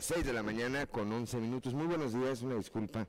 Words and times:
6 0.00 0.24
de 0.24 0.32
la 0.32 0.42
mañana 0.42 0.86
con 0.86 1.12
11 1.12 1.38
minutos. 1.38 1.74
Muy 1.74 1.86
buenos 1.86 2.14
días, 2.14 2.42
una 2.42 2.54
disculpa 2.54 3.06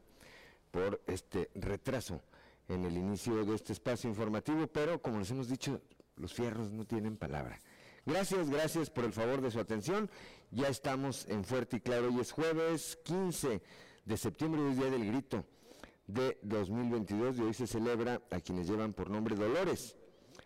por 0.72 1.02
este 1.08 1.50
retraso 1.56 2.22
en 2.68 2.86
el 2.86 2.98
inicio 2.98 3.46
de 3.46 3.56
este 3.56 3.74
espacio 3.74 4.10
informativo, 4.10 4.68
pero 4.68 5.02
como 5.02 5.20
les 5.20 5.32
hemos 5.32 5.48
dicho, 5.48 5.82
los 6.16 6.34
fierros 6.34 6.72
no 6.72 6.86
tienen 6.86 7.18
palabra. 7.18 7.60
Gracias, 8.06 8.50
gracias 8.50 8.90
por 8.90 9.06
el 9.06 9.14
favor 9.14 9.42
de 9.42 9.52
su 9.52 9.60
atención. 9.60 10.10
Ya 10.52 10.68
estamos 10.68 11.26
en 11.30 11.44
Fuerte 11.44 11.78
y 11.78 11.80
Claro. 11.80 12.08
Hoy 12.08 12.20
es 12.20 12.32
jueves 12.32 12.98
15 13.04 13.62
de 14.06 14.18
septiembre, 14.18 14.62
hoy 14.62 14.72
es 14.72 14.78
Día 14.78 14.90
del 14.90 15.06
Grito 15.06 15.46
de 16.08 16.38
2022 16.42 17.38
y 17.38 17.42
hoy 17.42 17.54
se 17.54 17.68
celebra 17.68 18.22
a 18.30 18.40
quienes 18.40 18.68
llevan 18.68 18.94
por 18.94 19.10
nombre 19.10 19.36
Dolores, 19.36 19.96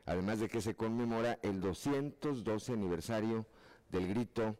además 0.05 0.39
de 0.39 0.49
que 0.49 0.61
se 0.61 0.75
conmemora 0.75 1.39
el 1.41 1.59
212 1.61 2.73
aniversario 2.73 3.45
del 3.89 4.07
grito 4.07 4.55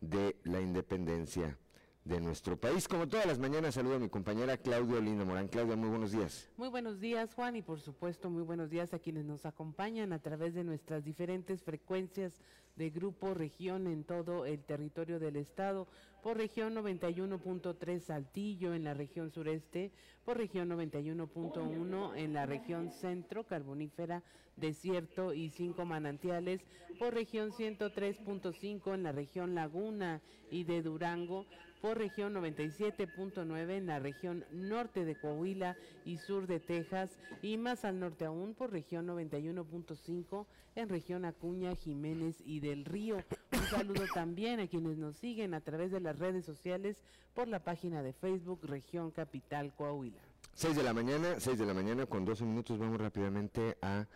de 0.00 0.36
la 0.44 0.60
independencia 0.60 1.58
de 2.04 2.20
nuestro 2.20 2.58
país. 2.58 2.88
Como 2.88 3.08
todas 3.08 3.26
las 3.26 3.38
mañanas, 3.38 3.74
saludo 3.74 3.96
a 3.96 3.98
mi 3.98 4.08
compañera 4.08 4.56
Claudia 4.56 5.00
Linda 5.00 5.24
Morán. 5.24 5.48
Claudia, 5.48 5.76
muy 5.76 5.90
buenos 5.90 6.12
días. 6.12 6.48
Muy 6.56 6.68
buenos 6.68 6.98
días, 6.98 7.34
Juan, 7.34 7.56
y 7.56 7.62
por 7.62 7.80
supuesto, 7.80 8.30
muy 8.30 8.42
buenos 8.42 8.70
días 8.70 8.94
a 8.94 8.98
quienes 8.98 9.26
nos 9.26 9.44
acompañan 9.44 10.12
a 10.12 10.18
través 10.18 10.54
de 10.54 10.64
nuestras 10.64 11.04
diferentes 11.04 11.62
frecuencias 11.62 12.40
de 12.76 12.90
grupo 12.90 13.34
región 13.34 13.86
en 13.86 14.04
todo 14.04 14.46
el 14.46 14.64
territorio 14.64 15.18
del 15.18 15.36
estado, 15.36 15.86
por 16.22 16.36
región 16.36 16.74
91.3 16.74 18.00
Saltillo 18.00 18.74
en 18.74 18.84
la 18.84 18.94
región 18.94 19.30
sureste, 19.30 19.90
por 20.24 20.36
región 20.36 20.68
91.1 20.68 22.16
en 22.16 22.32
la 22.32 22.46
región 22.46 22.90
centro, 22.90 23.44
carbonífera, 23.44 24.22
desierto 24.56 25.32
y 25.32 25.50
cinco 25.50 25.84
manantiales, 25.84 26.60
por 26.98 27.14
región 27.14 27.52
103.5 27.52 28.94
en 28.94 29.02
la 29.02 29.12
región 29.12 29.54
Laguna 29.54 30.20
y 30.50 30.64
de 30.64 30.82
Durango, 30.82 31.46
por 31.80 31.98
región 31.98 32.34
97.9 32.34 33.70
en 33.70 33.86
la 33.86 33.98
región 33.98 34.44
norte 34.52 35.04
de 35.04 35.16
Coahuila 35.16 35.76
y 36.04 36.18
sur 36.18 36.46
de 36.46 36.60
Texas 36.60 37.10
y 37.42 37.56
más 37.56 37.84
al 37.84 38.00
norte 38.00 38.24
aún 38.24 38.54
por 38.54 38.70
región 38.70 39.06
91.5 39.06 40.46
en 40.76 40.88
región 40.88 41.24
Acuña, 41.24 41.74
Jiménez 41.74 42.42
y 42.44 42.60
del 42.60 42.84
Río. 42.84 43.16
Un 43.52 43.66
saludo 43.66 44.04
también 44.14 44.60
a 44.60 44.68
quienes 44.68 44.98
nos 44.98 45.16
siguen 45.16 45.54
a 45.54 45.60
través 45.60 45.90
de 45.90 46.00
las 46.00 46.18
redes 46.18 46.44
sociales 46.44 47.02
por 47.34 47.48
la 47.48 47.60
página 47.60 48.02
de 48.02 48.12
Facebook 48.12 48.60
Región 48.62 49.10
Capital 49.10 49.74
Coahuila. 49.74 50.20
6 50.54 50.76
de 50.76 50.82
la 50.82 50.92
mañana, 50.92 51.36
6 51.38 51.58
de 51.58 51.66
la 51.66 51.74
mañana 51.74 52.06
con 52.06 52.24
12 52.24 52.44
minutos 52.44 52.78
vamos 52.78 53.00
rápidamente 53.00 53.78
a 53.80 54.06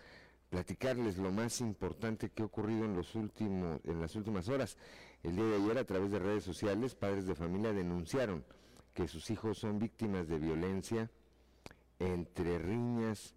platicarles 0.54 1.18
lo 1.18 1.32
más 1.32 1.60
importante 1.60 2.28
que 2.28 2.44
ha 2.44 2.46
ocurrido 2.46 2.84
en 2.84 2.94
los 2.94 3.16
últimos 3.16 3.80
en 3.82 4.00
las 4.00 4.14
últimas 4.14 4.48
horas. 4.48 4.76
El 5.24 5.34
día 5.34 5.46
de 5.46 5.56
ayer 5.56 5.78
a 5.78 5.84
través 5.84 6.12
de 6.12 6.20
redes 6.20 6.44
sociales, 6.44 6.94
padres 6.94 7.26
de 7.26 7.34
familia 7.34 7.72
denunciaron 7.72 8.44
que 8.94 9.08
sus 9.08 9.28
hijos 9.30 9.58
son 9.58 9.80
víctimas 9.80 10.28
de 10.28 10.38
violencia 10.38 11.10
entre 11.98 12.60
riñas 12.60 13.34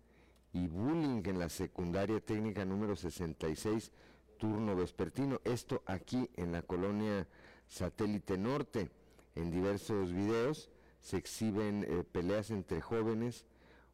y 0.53 0.67
bullying 0.67 1.23
en 1.25 1.39
la 1.39 1.49
secundaria 1.49 2.19
técnica 2.19 2.65
número 2.65 2.95
66 2.95 3.91
turno 4.37 4.75
vespertino. 4.75 5.41
Esto 5.43 5.81
aquí 5.87 6.29
en 6.35 6.51
la 6.51 6.61
colonia 6.61 7.27
Satélite 7.67 8.37
Norte. 8.37 8.91
En 9.33 9.49
diversos 9.49 10.13
videos 10.13 10.69
se 11.01 11.17
exhiben 11.17 11.83
eh, 11.83 12.03
peleas 12.03 12.51
entre 12.51 12.79
jóvenes, 12.79 13.43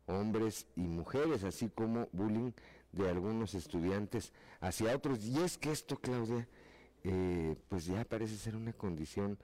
hombres 0.08 0.68
y 0.76 0.82
mujeres, 0.82 1.46
así 1.46 1.70
como 1.70 2.10
bullying 2.12 2.52
de 2.94 3.10
algunos 3.10 3.54
estudiantes 3.54 4.32
hacia 4.62 4.96
otros. 4.96 5.26
Y 5.26 5.40
es 5.42 5.58
que 5.58 5.72
esto, 5.72 5.98
Claudia, 5.98 6.48
eh, 7.04 7.56
pues 7.68 7.86
ya 7.86 8.06
parece 8.06 8.38
ser 8.38 8.56
una 8.56 8.74
condición 8.74 9.38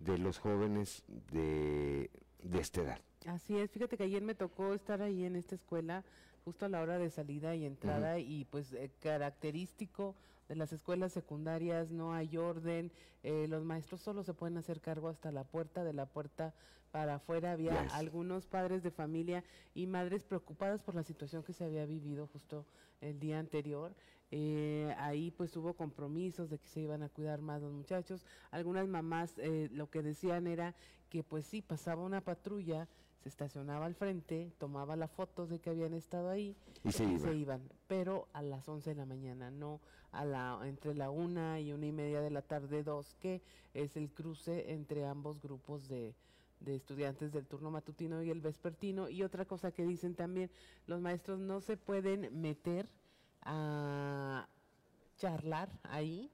de 0.00 0.18
los 0.18 0.38
jóvenes 0.38 1.04
de, 1.30 2.10
de 2.42 2.60
esta 2.60 2.80
edad. 2.82 3.00
Así 3.26 3.56
es, 3.56 3.70
fíjate 3.70 3.96
que 3.96 4.04
ayer 4.04 4.22
me 4.22 4.34
tocó 4.34 4.74
estar 4.74 5.00
ahí 5.00 5.24
en 5.24 5.36
esta 5.36 5.54
escuela 5.54 6.04
justo 6.44 6.66
a 6.66 6.68
la 6.68 6.82
hora 6.82 6.98
de 6.98 7.08
salida 7.08 7.54
y 7.54 7.64
entrada 7.64 8.18
y 8.18 8.44
pues 8.44 8.72
eh, 8.74 8.90
característico 9.00 10.14
de 10.48 10.56
las 10.56 10.72
escuelas 10.72 11.12
secundarias 11.12 11.90
no 11.90 12.12
hay 12.12 12.36
orden, 12.36 12.92
eh, 13.22 13.46
los 13.48 13.64
maestros 13.64 14.00
solo 14.00 14.22
se 14.22 14.34
pueden 14.34 14.56
hacer 14.58 14.80
cargo 14.80 15.08
hasta 15.08 15.32
la 15.32 15.44
puerta, 15.44 15.84
de 15.84 15.92
la 15.92 16.06
puerta 16.06 16.54
para 16.90 17.16
afuera 17.16 17.52
había 17.52 17.80
algunos 17.92 18.46
padres 18.46 18.82
de 18.82 18.90
familia 18.90 19.42
y 19.74 19.86
madres 19.86 20.22
preocupadas 20.22 20.80
por 20.82 20.94
la 20.94 21.02
situación 21.02 21.42
que 21.42 21.52
se 21.52 21.64
había 21.64 21.86
vivido 21.86 22.28
justo 22.28 22.66
el 23.00 23.18
día 23.18 23.40
anterior. 23.40 23.94
Eh, 24.30 24.94
ahí 24.98 25.32
pues 25.32 25.56
hubo 25.56 25.74
compromisos 25.74 26.50
de 26.50 26.58
que 26.58 26.68
se 26.68 26.80
iban 26.80 27.02
a 27.02 27.08
cuidar 27.08 27.40
más 27.40 27.62
los 27.62 27.72
muchachos. 27.72 28.24
Algunas 28.52 28.86
mamás 28.86 29.34
lo 29.72 29.90
que 29.90 30.02
decían 30.02 30.46
era 30.46 30.76
que 31.08 31.24
pues 31.24 31.46
sí, 31.46 31.62
pasaba 31.62 32.02
una 32.02 32.20
patrulla 32.20 32.88
se 33.24 33.30
estacionaba 33.30 33.86
al 33.86 33.94
frente, 33.94 34.52
tomaba 34.58 34.96
la 34.96 35.08
foto 35.08 35.46
de 35.46 35.58
que 35.58 35.70
habían 35.70 35.94
estado 35.94 36.28
ahí 36.28 36.54
y, 36.84 36.92
se, 36.92 37.04
iban. 37.34 37.62
pero 37.86 38.28
a 38.34 38.42
las 38.42 38.68
11 38.68 38.90
de 38.90 38.96
la 38.96 39.06
mañana, 39.06 39.50
no 39.50 39.80
a 40.12 40.26
la 40.26 40.60
entre 40.64 40.94
la 40.94 41.08
una 41.08 41.58
y 41.58 41.72
una 41.72 41.86
y 41.86 41.92
media 41.92 42.20
de 42.20 42.30
la 42.30 42.42
tarde, 42.42 42.82
dos, 42.82 43.14
que 43.14 43.40
es 43.72 43.96
el 43.96 44.10
cruce 44.10 44.72
entre 44.72 45.06
ambos 45.06 45.40
grupos 45.40 45.88
de, 45.88 46.14
de 46.60 46.74
estudiantes 46.74 47.32
del 47.32 47.46
turno 47.46 47.70
matutino 47.70 48.22
y 48.22 48.28
el 48.28 48.42
vespertino. 48.42 49.08
Y 49.08 49.22
otra 49.22 49.46
cosa 49.46 49.72
que 49.72 49.86
dicen 49.86 50.14
también, 50.14 50.50
los 50.86 51.00
maestros 51.00 51.40
no 51.40 51.62
se 51.62 51.78
pueden 51.78 52.42
meter 52.42 52.90
a 53.40 54.46
charlar 55.16 55.70
ahí 55.84 56.30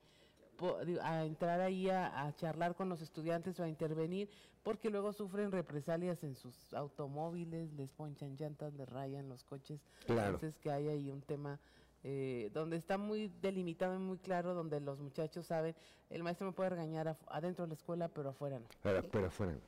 a 1.03 1.25
entrar 1.25 1.60
ahí 1.60 1.88
a, 1.88 2.32
charlar 2.37 2.75
con 2.75 2.88
los 2.88 3.00
estudiantes 3.03 3.59
o 3.60 3.65
a 3.65 3.69
intervenir, 3.69 4.28
porque 4.62 4.91
luego 4.91 5.12
sufren 5.12 5.53
represalias 5.53 6.22
en 6.25 6.34
sus 6.34 6.72
automóviles, 6.75 7.72
les 7.72 7.91
ponchan 7.91 8.37
llantas, 8.37 8.75
les 8.75 8.88
rayan 8.88 9.28
los 9.28 9.44
coches. 9.44 9.81
Entonces 10.06 10.59
que 10.59 10.70
hay 10.70 10.88
ahí 10.88 11.10
un 11.10 11.22
tema 11.22 11.59
eh, 12.03 12.50
donde 12.54 12.76
está 12.76 12.97
muy 12.97 13.31
delimitado 13.43 13.94
y 13.94 13.99
muy 13.99 14.19
claro, 14.19 14.54
donde 14.54 14.81
los 14.81 15.00
muchachos 15.00 15.47
saben, 15.47 15.75
el 16.09 16.22
maestro 16.22 16.47
me 16.47 16.53
puede 16.53 16.70
regañar 16.70 17.15
adentro 17.28 17.65
de 17.65 17.69
la 17.69 17.75
escuela, 17.75 18.09
pero 18.09 18.31
afuera 18.31 18.59
no. 18.59 18.66
pero 18.82 19.26
afuera 19.26 19.53
no. 19.53 19.60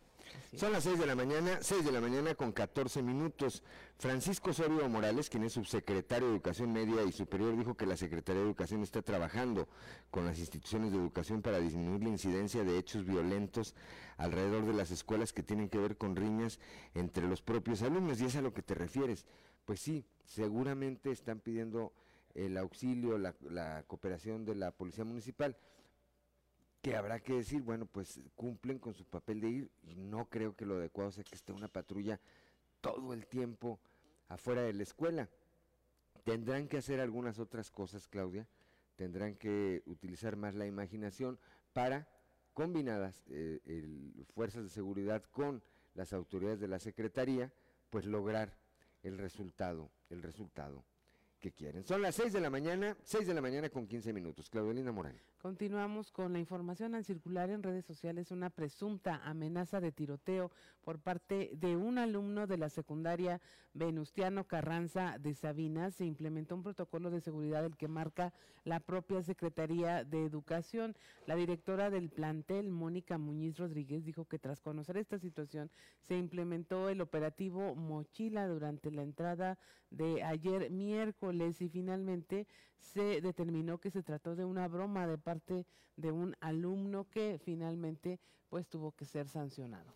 Son 0.56 0.70
las 0.70 0.84
6 0.84 0.98
de 0.98 1.06
la 1.06 1.15
mañana, 1.15 1.59
6 1.62 1.84
de 1.84 1.93
la 1.93 2.00
mañana 2.00 2.34
con 2.34 2.53
14 2.53 3.03
minutos. 3.03 3.62
Francisco 3.98 4.50
Osorio 4.50 4.87
Morales, 4.88 5.31
quien 5.31 5.44
es 5.44 5.54
subsecretario 5.54 6.28
de 6.28 6.34
Educación 6.34 6.72
Media 6.72 7.03
y 7.04 7.12
Superior, 7.12 7.56
dijo 7.56 7.75
que 7.75 7.87
la 7.87 7.97
Secretaría 7.97 8.43
de 8.43 8.48
Educación 8.48 8.82
está 8.82 9.00
trabajando 9.00 9.66
con 10.10 10.26
las 10.26 10.38
instituciones 10.38 10.93
de 10.93 10.98
educación 10.98 11.41
para 11.41 11.59
disminuir 11.59 12.03
la 12.03 12.10
incidencia 12.10 12.65
de 12.65 12.76
hechos 12.76 13.06
violentos 13.06 13.75
alrededor 14.19 14.66
de 14.66 14.75
las 14.75 14.91
escuelas 14.91 15.32
que 15.32 15.43
tienen 15.43 15.70
que 15.70 15.78
ver 15.78 15.97
con 15.97 16.16
riñas 16.16 16.59
entre 16.94 17.26
los 17.26 17.41
propios 17.41 17.81
alumnos. 17.82 18.20
Y 18.20 18.26
es 18.26 18.37
a 18.37 18.43
lo 18.43 18.53
que 18.53 18.62
te 18.62 18.75
refieres. 18.75 19.25
Pues 19.64 19.81
sí, 19.81 20.04
seguramente 20.25 21.10
están 21.10 21.41
pidiendo 21.41 21.93
el 22.34 22.56
auxilio, 22.59 23.16
la, 23.16 23.34
la 23.49 23.84
cooperación 23.87 24.44
de 24.44 24.54
la 24.54 24.70
Policía 24.70 25.04
Municipal 25.04 25.56
que 26.82 26.97
habrá 26.97 27.20
que 27.20 27.34
decir, 27.34 27.62
bueno, 27.62 27.87
pues 27.87 28.20
cumplen 28.34 28.81
con 28.81 28.93
su 28.93 29.04
papel 29.04 29.41
de 29.41 29.48
ir 29.48 29.70
y 29.84 29.94
no 29.94 30.28
creo 30.28 30.56
que 30.56 30.66
lo 30.66 30.75
adecuado 30.75 31.12
sea 31.12 31.22
que 31.22 31.37
esté 31.37 31.53
una 31.53 31.69
patrulla 31.69 32.20
todo 32.81 33.15
el 33.15 33.26
tiempo 33.28 33.78
afuera 34.28 34.62
de 34.62 34.72
la 34.72 34.82
escuela. 34.82 35.28
Tendrán 36.25 36.66
que 36.66 36.78
hacer 36.78 36.98
algunas 36.98 37.38
otras 37.38 37.70
cosas, 37.70 38.09
Claudia, 38.09 38.48
tendrán 38.97 39.37
que 39.37 39.82
utilizar 39.87 40.34
más 40.34 40.56
la 40.56 40.66
imaginación 40.66 41.38
para, 41.72 42.09
combinadas 42.53 43.22
eh, 43.28 44.25
fuerzas 44.34 44.64
de 44.64 44.69
seguridad 44.69 45.22
con 45.31 45.62
las 45.94 46.12
autoridades 46.12 46.59
de 46.59 46.69
la 46.69 46.81
Secretaría, 46.81 47.53
pues 47.91 48.06
lograr 48.06 48.56
el 49.04 49.19
resultado, 49.19 49.91
el 50.10 50.22
resultado 50.22 50.84
que 51.38 51.52
quieren. 51.52 51.84
Son 51.84 52.02
las 52.02 52.17
6 52.17 52.32
de 52.32 52.40
la 52.40 52.50
mañana, 52.50 52.96
6 53.05 53.26
de 53.26 53.34
la 53.34 53.40
mañana 53.40 53.69
con 53.70 53.87
15 53.87 54.12
minutos. 54.12 54.50
Claudelina 54.50 54.90
Morán. 54.90 55.20
Continuamos 55.43 56.12
con 56.12 56.33
la 56.33 56.39
información 56.39 56.94
al 56.94 57.05
circular 57.05 57.50
en 57.50 57.65
redes 57.65 57.85
sociales 57.85 58.31
una 58.31 58.49
presunta 58.49 59.21
amenaza 59.25 59.81
de 59.81 59.91
tiroteo 59.91 60.53
por 60.85 61.00
parte 61.00 61.50
de 61.55 61.75
un 61.75 61.99
alumno 61.99 62.47
de 62.47 62.59
la 62.59 62.69
secundaria 62.69 63.41
Venustiano 63.75 64.44
Carranza 64.44 65.17
de 65.19 65.35
Sabinas. 65.35 65.97
Se 65.97 66.05
implementó 66.05 66.55
un 66.55 66.62
protocolo 66.62 67.11
de 67.11 67.21
seguridad 67.21 67.65
el 67.65 67.77
que 67.77 67.89
marca 67.89 68.33
la 68.62 68.79
propia 68.79 69.21
Secretaría 69.25 70.05
de 70.05 70.25
Educación. 70.25 70.94
La 71.27 71.35
directora 71.35 71.91
del 71.91 72.09
plantel, 72.09 72.71
Mónica 72.71 73.19
Muñiz 73.19 73.59
Rodríguez, 73.59 74.05
dijo 74.05 74.27
que 74.27 74.39
tras 74.39 74.61
conocer 74.61 74.97
esta 74.97 75.19
situación 75.19 75.73
se 76.03 76.17
implementó 76.17 76.89
el 76.89 77.00
operativo 77.00 77.75
Mochila 77.75 78.47
durante 78.47 78.93
la 78.93 79.03
entrada 79.03 79.59
de 79.91 80.23
ayer 80.23 80.71
miércoles 80.71 81.61
y 81.61 81.69
finalmente 81.69 82.47
se 82.82 83.20
determinó 83.20 83.79
que 83.79 83.90
se 83.90 84.02
trató 84.02 84.37
de 84.37 84.44
una 84.44 84.69
broma 84.69 85.06
de 85.06 85.19
parte 85.19 85.67
de 85.96 86.12
un 86.12 86.37
alumno 86.40 87.08
que 87.08 87.38
finalmente 87.43 88.20
pues 88.49 88.69
tuvo 88.69 88.93
que 88.93 89.05
ser 89.05 89.29
sancionado. 89.29 89.94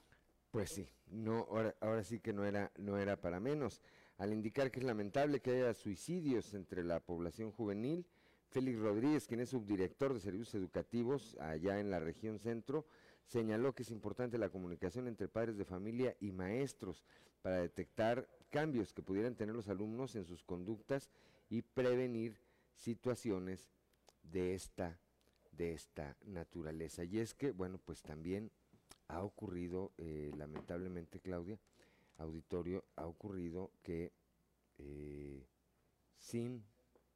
Pues 0.50 0.70
sí, 0.70 0.88
no 1.08 1.46
ahora, 1.50 1.74
ahora 1.80 2.04
sí 2.04 2.20
que 2.20 2.32
no 2.32 2.44
era 2.44 2.72
no 2.78 2.96
era 2.96 3.20
para 3.20 3.40
menos. 3.40 3.82
Al 4.16 4.32
indicar 4.32 4.70
que 4.70 4.80
es 4.80 4.86
lamentable 4.86 5.40
que 5.40 5.50
haya 5.50 5.74
suicidios 5.74 6.54
entre 6.54 6.82
la 6.82 7.00
población 7.00 7.52
juvenil, 7.52 8.06
Félix 8.48 8.78
Rodríguez, 8.78 9.26
quien 9.26 9.40
es 9.40 9.50
subdirector 9.50 10.14
de 10.14 10.20
servicios 10.20 10.54
educativos 10.54 11.36
allá 11.40 11.78
en 11.80 11.90
la 11.90 12.00
región 12.00 12.38
centro, 12.38 12.86
señaló 13.26 13.74
que 13.74 13.82
es 13.82 13.90
importante 13.90 14.38
la 14.38 14.48
comunicación 14.48 15.08
entre 15.08 15.28
padres 15.28 15.58
de 15.58 15.64
familia 15.64 16.16
y 16.20 16.32
maestros 16.32 17.04
para 17.42 17.58
detectar 17.58 18.26
cambios 18.50 18.94
que 18.94 19.02
pudieran 19.02 19.34
tener 19.34 19.54
los 19.54 19.68
alumnos 19.68 20.14
en 20.16 20.24
sus 20.24 20.42
conductas 20.42 21.10
y 21.50 21.62
prevenir 21.62 22.38
situaciones 22.76 23.70
de 24.22 24.54
esta, 24.54 25.00
de 25.50 25.72
esta 25.72 26.16
naturaleza. 26.24 27.04
Y 27.04 27.18
es 27.18 27.34
que, 27.34 27.50
bueno, 27.52 27.78
pues 27.78 28.02
también 28.02 28.50
ha 29.08 29.22
ocurrido, 29.22 29.92
eh, 29.98 30.30
lamentablemente, 30.36 31.20
Claudia, 31.20 31.58
auditorio, 32.18 32.84
ha 32.96 33.06
ocurrido 33.06 33.72
que 33.82 34.12
eh, 34.78 35.46
sin, 36.16 36.64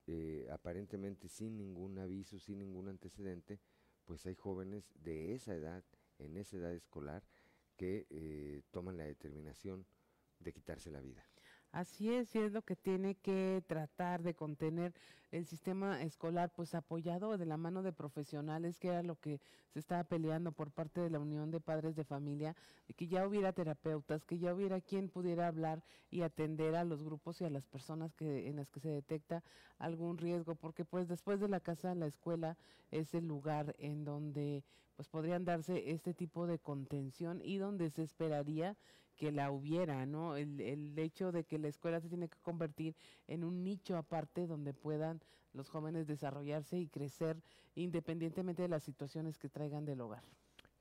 eh, 0.06 0.48
aparentemente 0.50 1.28
sin 1.28 1.56
ningún 1.56 1.98
aviso, 1.98 2.38
sin 2.38 2.58
ningún 2.58 2.88
antecedente, 2.88 3.60
pues 4.04 4.26
hay 4.26 4.34
jóvenes 4.34 4.90
de 4.94 5.34
esa 5.34 5.54
edad, 5.54 5.84
en 6.18 6.36
esa 6.36 6.56
edad 6.56 6.72
escolar, 6.72 7.22
que 7.76 8.62
toman 8.72 8.98
la 8.98 9.04
determinación 9.04 9.86
de 10.38 10.52
quitarse 10.52 10.90
la 10.90 11.00
vida. 11.00 11.24
Así 11.72 12.12
es, 12.12 12.34
y 12.34 12.40
es 12.40 12.52
lo 12.52 12.62
que 12.62 12.74
tiene 12.74 13.14
que 13.14 13.62
tratar 13.68 14.24
de 14.24 14.34
contener 14.34 14.92
el 15.30 15.46
sistema 15.46 16.02
escolar, 16.02 16.50
pues 16.52 16.74
apoyado 16.74 17.38
de 17.38 17.46
la 17.46 17.56
mano 17.56 17.84
de 17.84 17.92
profesionales, 17.92 18.80
que 18.80 18.88
era 18.88 19.04
lo 19.04 19.14
que 19.14 19.40
se 19.68 19.78
estaba 19.78 20.02
peleando 20.02 20.50
por 20.50 20.72
parte 20.72 21.00
de 21.00 21.10
la 21.10 21.20
Unión 21.20 21.52
de 21.52 21.60
Padres 21.60 21.94
de 21.94 22.02
Familia, 22.02 22.56
que 22.96 23.06
ya 23.06 23.24
hubiera 23.24 23.52
terapeutas, 23.52 24.24
que 24.24 24.40
ya 24.40 24.52
hubiera 24.52 24.80
quien 24.80 25.08
pudiera 25.08 25.46
hablar 25.46 25.84
y 26.10 26.22
atender 26.22 26.74
a 26.74 26.82
los 26.82 27.04
grupos 27.04 27.40
y 27.40 27.44
a 27.44 27.50
las 27.50 27.68
personas 27.68 28.14
que 28.14 28.48
en 28.48 28.56
las 28.56 28.68
que 28.68 28.80
se 28.80 28.88
detecta 28.88 29.44
algún 29.78 30.18
riesgo, 30.18 30.56
porque 30.56 30.84
pues 30.84 31.06
después 31.06 31.38
de 31.38 31.48
la 31.48 31.60
casa, 31.60 31.94
la 31.94 32.06
escuela 32.06 32.56
es 32.90 33.14
el 33.14 33.28
lugar 33.28 33.76
en 33.78 34.04
donde 34.04 34.64
pues 34.96 35.08
podrían 35.08 35.44
darse 35.44 35.92
este 35.92 36.14
tipo 36.14 36.48
de 36.48 36.58
contención 36.58 37.40
y 37.42 37.58
donde 37.58 37.90
se 37.90 38.02
esperaría 38.02 38.76
que 39.20 39.32
la 39.32 39.50
hubiera, 39.50 40.06
¿no? 40.06 40.34
El, 40.34 40.98
hecho 40.98 41.30
de 41.30 41.44
que 41.44 41.58
la 41.58 41.68
escuela 41.68 42.00
se 42.00 42.08
tiene 42.08 42.30
que 42.30 42.38
convertir 42.38 42.96
en 43.28 43.44
un 43.44 43.62
nicho 43.62 43.98
aparte 43.98 44.46
donde 44.46 44.72
puedan 44.72 45.20
los 45.52 45.68
jóvenes 45.68 46.06
desarrollarse 46.06 46.78
y 46.78 46.88
crecer 46.88 47.36
independientemente 47.74 48.62
de 48.62 48.68
las 48.68 48.82
situaciones 48.82 49.36
que 49.36 49.50
traigan 49.50 49.84
del 49.84 50.00
hogar. 50.00 50.24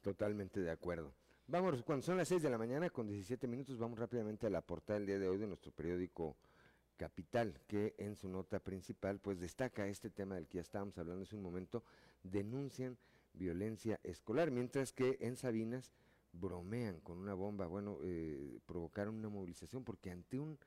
Totalmente 0.01 0.61
de 0.61 0.71
acuerdo. 0.71 1.13
Vamos, 1.47 1.83
cuando 1.83 2.05
son 2.05 2.15
las 2.15 2.29
6 2.29 2.41
de 2.41 2.49
la 2.49 2.57
mañana 2.57 2.89
con 2.89 3.07
17 3.07 3.45
minutos, 3.45 3.77
vamos 3.77 3.99
rápidamente 3.99 4.47
a 4.47 4.49
la 4.49 4.61
portada 4.61 4.99
del 4.99 5.07
día 5.07 5.19
de 5.19 5.27
hoy 5.27 5.37
de 5.37 5.47
nuestro 5.47 5.73
periódico 5.73 6.37
Capital, 6.95 7.59
que 7.67 7.93
en 7.97 8.15
su 8.15 8.29
nota 8.29 8.61
principal 8.61 9.19
pues 9.19 9.41
destaca 9.41 9.85
este 9.87 10.09
tema 10.09 10.35
del 10.35 10.47
que 10.47 10.59
ya 10.59 10.61
estábamos 10.61 10.97
hablando 10.97 11.23
hace 11.23 11.35
un 11.35 11.43
momento, 11.43 11.83
denuncian 12.23 12.97
violencia 13.33 13.99
escolar, 14.03 14.49
mientras 14.49 14.93
que 14.93 15.17
en 15.19 15.35
Sabinas 15.35 15.91
bromean 16.31 16.99
con 17.01 17.17
una 17.17 17.33
bomba, 17.33 17.67
bueno, 17.67 17.97
eh, 18.03 18.59
provocaron 18.65 19.15
una 19.15 19.29
movilización 19.29 19.83
porque 19.83 20.11
ante 20.11 20.39
un 20.39 20.57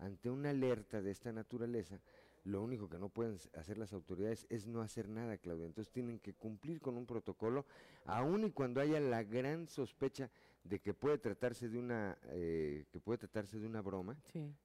ante 0.00 0.30
una 0.30 0.50
alerta 0.50 1.02
de 1.02 1.10
esta 1.10 1.32
naturaleza, 1.32 2.00
lo 2.44 2.62
único 2.62 2.88
que 2.88 2.98
no 2.98 3.10
pueden 3.10 3.36
hacer 3.54 3.78
las 3.78 3.92
autoridades 3.92 4.46
es 4.48 4.66
no 4.66 4.80
hacer 4.80 5.08
nada, 5.08 5.36
Claudia. 5.36 5.66
Entonces 5.66 5.92
tienen 5.92 6.18
que 6.18 6.32
cumplir 6.32 6.80
con 6.80 6.96
un 6.96 7.06
protocolo, 7.06 7.66
aun 8.06 8.44
y 8.44 8.50
cuando 8.50 8.80
haya 8.80 8.98
la 8.98 9.22
gran 9.22 9.68
sospecha 9.68 10.30
de 10.64 10.80
que 10.80 10.94
puede 10.94 11.18
tratarse 11.18 11.68
de 11.68 11.78
una 11.78 12.18
eh, 12.30 12.86
que 12.90 13.00
puede 13.00 13.18
tratarse 13.18 13.58
de 13.58 13.66
una 13.66 13.82
broma, 13.82 14.16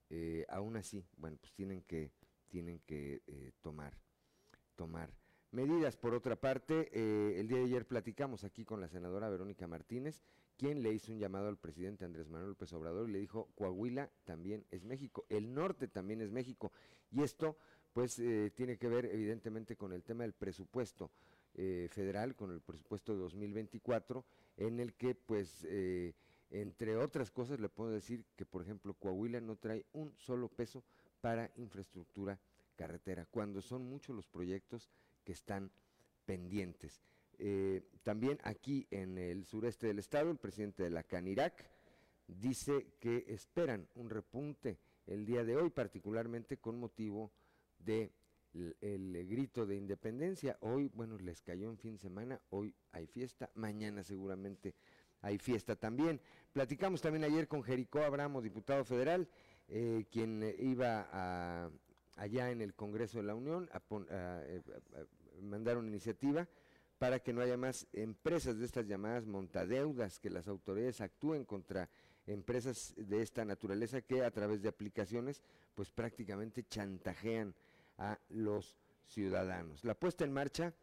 eh, 0.09 0.45
aún 0.49 0.77
así, 0.77 1.05
bueno, 1.17 1.37
pues 1.39 1.53
tienen 1.53 1.81
que 1.83 2.11
tienen 2.47 2.79
que 2.85 3.21
eh, 3.27 3.51
tomar 3.61 3.93
tomar 4.75 5.13
medidas. 5.51 5.97
Por 5.97 6.13
otra 6.13 6.35
parte, 6.35 6.89
el 7.39 7.47
día 7.47 7.57
de 7.57 7.63
ayer 7.65 7.85
platicamos 7.85 8.43
aquí 8.43 8.65
con 8.65 8.81
la 8.81 8.89
senadora 8.89 9.29
Verónica 9.29 9.67
Martínez 9.67 10.21
quien 10.57 10.81
le 10.81 10.93
hizo 10.93 11.11
un 11.11 11.19
llamado 11.19 11.47
al 11.47 11.57
presidente 11.57 12.05
Andrés 12.05 12.27
Manuel 12.27 12.51
López 12.51 12.71
Obrador 12.73 13.09
y 13.09 13.13
le 13.13 13.19
dijo, 13.19 13.49
Coahuila 13.55 14.09
también 14.23 14.65
es 14.71 14.83
México, 14.83 15.25
el 15.29 15.53
norte 15.53 15.87
también 15.87 16.21
es 16.21 16.31
México. 16.31 16.71
Y 17.11 17.23
esto 17.23 17.57
pues 17.93 18.19
eh, 18.19 18.51
tiene 18.55 18.77
que 18.77 18.89
ver 18.89 19.05
evidentemente 19.05 19.77
con 19.77 19.93
el 19.93 20.03
tema 20.03 20.23
del 20.23 20.33
presupuesto 20.33 21.11
eh, 21.53 21.87
federal, 21.91 22.35
con 22.35 22.51
el 22.51 22.61
presupuesto 22.61 23.13
de 23.13 23.19
2024, 23.19 24.25
en 24.57 24.79
el 24.79 24.93
que 24.93 25.15
pues 25.15 25.65
eh, 25.69 26.13
entre 26.49 26.97
otras 26.97 27.31
cosas 27.31 27.59
le 27.59 27.69
puedo 27.69 27.91
decir 27.91 28.25
que 28.35 28.45
por 28.45 28.61
ejemplo 28.61 28.93
Coahuila 28.93 29.39
no 29.39 29.55
trae 29.55 29.85
un 29.93 30.13
solo 30.17 30.49
peso 30.49 30.83
para 31.21 31.51
infraestructura 31.55 32.39
carretera, 32.75 33.25
cuando 33.25 33.61
son 33.61 33.89
muchos 33.89 34.15
los 34.15 34.27
proyectos 34.27 34.89
que 35.23 35.31
están 35.31 35.71
pendientes. 36.25 37.01
Eh, 37.39 37.83
también 38.03 38.39
aquí 38.43 38.87
en 38.91 39.17
el 39.17 39.45
sureste 39.45 39.87
del 39.87 39.99
estado, 39.99 40.31
el 40.31 40.37
presidente 40.37 40.83
de 40.83 40.89
la 40.89 41.03
CANIRAC 41.03 41.53
dice 42.27 42.87
que 42.99 43.25
esperan 43.27 43.87
un 43.95 44.09
repunte 44.09 44.77
el 45.07 45.25
día 45.25 45.43
de 45.43 45.55
hoy, 45.55 45.69
particularmente 45.69 46.57
con 46.57 46.79
motivo 46.79 47.31
de 47.79 48.11
el, 48.81 49.27
grito 49.27 49.65
de 49.65 49.75
independencia. 49.75 50.57
Hoy, 50.61 50.89
bueno, 50.93 51.17
les 51.17 51.41
cayó 51.41 51.69
en 51.69 51.77
fin 51.77 51.93
de 51.93 51.99
semana, 51.99 52.41
hoy 52.49 52.73
hay 52.91 53.07
fiesta, 53.07 53.49
mañana 53.55 54.03
seguramente 54.03 54.75
hay 55.21 55.37
fiesta 55.37 55.75
también. 55.75 56.21
Platicamos 56.53 57.01
también 57.01 57.23
ayer 57.25 57.47
con 57.47 57.63
Jericó 57.63 57.99
Abramo, 57.99 58.41
diputado 58.41 58.85
federal, 58.85 59.27
eh, 59.67 60.05
quien 60.09 60.55
iba 60.59 61.69
allá 62.15 62.51
en 62.51 62.61
el 62.61 62.73
Congreso 62.73 63.17
de 63.17 63.23
la 63.25 63.35
Unión 63.35 63.69
a, 63.73 63.81
eh, 64.09 64.61
a 64.93 65.41
mandar 65.41 65.77
una 65.77 65.89
iniciativa 65.89 66.47
para 66.97 67.19
que 67.19 67.33
no 67.33 67.41
haya 67.41 67.57
más 67.57 67.87
empresas 67.93 68.57
de 68.57 68.65
estas 68.65 68.87
llamadas 68.87 69.25
montadeudas, 69.25 70.19
que 70.19 70.29
las 70.29 70.47
autoridades 70.47 71.01
actúen 71.01 71.43
contra 71.45 71.89
empresas 72.27 72.93
de 72.97 73.21
esta 73.21 73.45
naturaleza 73.45 74.01
que 74.01 74.23
a 74.23 74.31
través 74.31 74.61
de 74.61 74.69
aplicaciones 74.69 75.41
pues 75.75 75.91
prácticamente 75.91 76.63
chantajean 76.63 77.53
a 77.97 78.17
los 78.29 78.77
ciudadanos. 79.07 79.83
La 79.83 79.93
puesta 79.93 80.23
en 80.23 80.33
marcha 80.33 80.73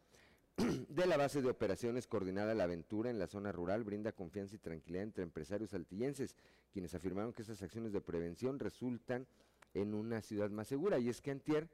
de 0.88 1.06
la 1.06 1.16
base 1.16 1.40
de 1.40 1.48
operaciones 1.48 2.06
coordinada 2.06 2.54
La 2.54 2.64
Aventura 2.64 3.10
en 3.10 3.18
la 3.18 3.26
zona 3.26 3.52
rural 3.52 3.84
brinda 3.84 4.12
confianza 4.12 4.54
y 4.54 4.58
tranquilidad 4.58 5.04
entre 5.04 5.24
empresarios 5.24 5.74
altillenses, 5.74 6.36
quienes 6.72 6.94
afirmaron 6.94 7.32
que 7.32 7.42
estas 7.42 7.62
acciones 7.62 7.92
de 7.92 8.00
prevención 8.00 8.58
resultan 8.58 9.26
en 9.74 9.94
una 9.94 10.20
ciudad 10.20 10.50
más 10.50 10.68
segura. 10.68 10.98
Y 10.98 11.08
es 11.08 11.20
que 11.20 11.30
antier, 11.30 11.68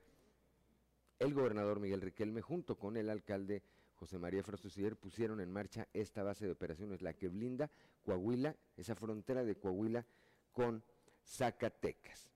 el 1.19 1.35
gobernador 1.35 1.81
Miguel 1.81 2.01
Riquelme, 2.01 2.41
junto 2.41 2.79
con 2.79 2.97
el 2.97 3.11
alcalde 3.11 3.63
José 3.99 4.19
María 4.19 4.43
Frostosier 4.43 4.97
pusieron 4.97 5.41
en 5.41 5.51
marcha 5.51 5.89
esta 5.93 6.23
base 6.23 6.47
de 6.47 6.53
operaciones, 6.53 7.03
la 7.03 7.15
que 7.15 7.29
blinda 7.29 7.71
Coahuila, 8.05 8.55
esa 8.77 8.95
frontera 8.95 9.45
de 9.45 9.57
Coahuila 9.57 10.07
con 10.53 10.83
Zacatecas. 11.25 12.31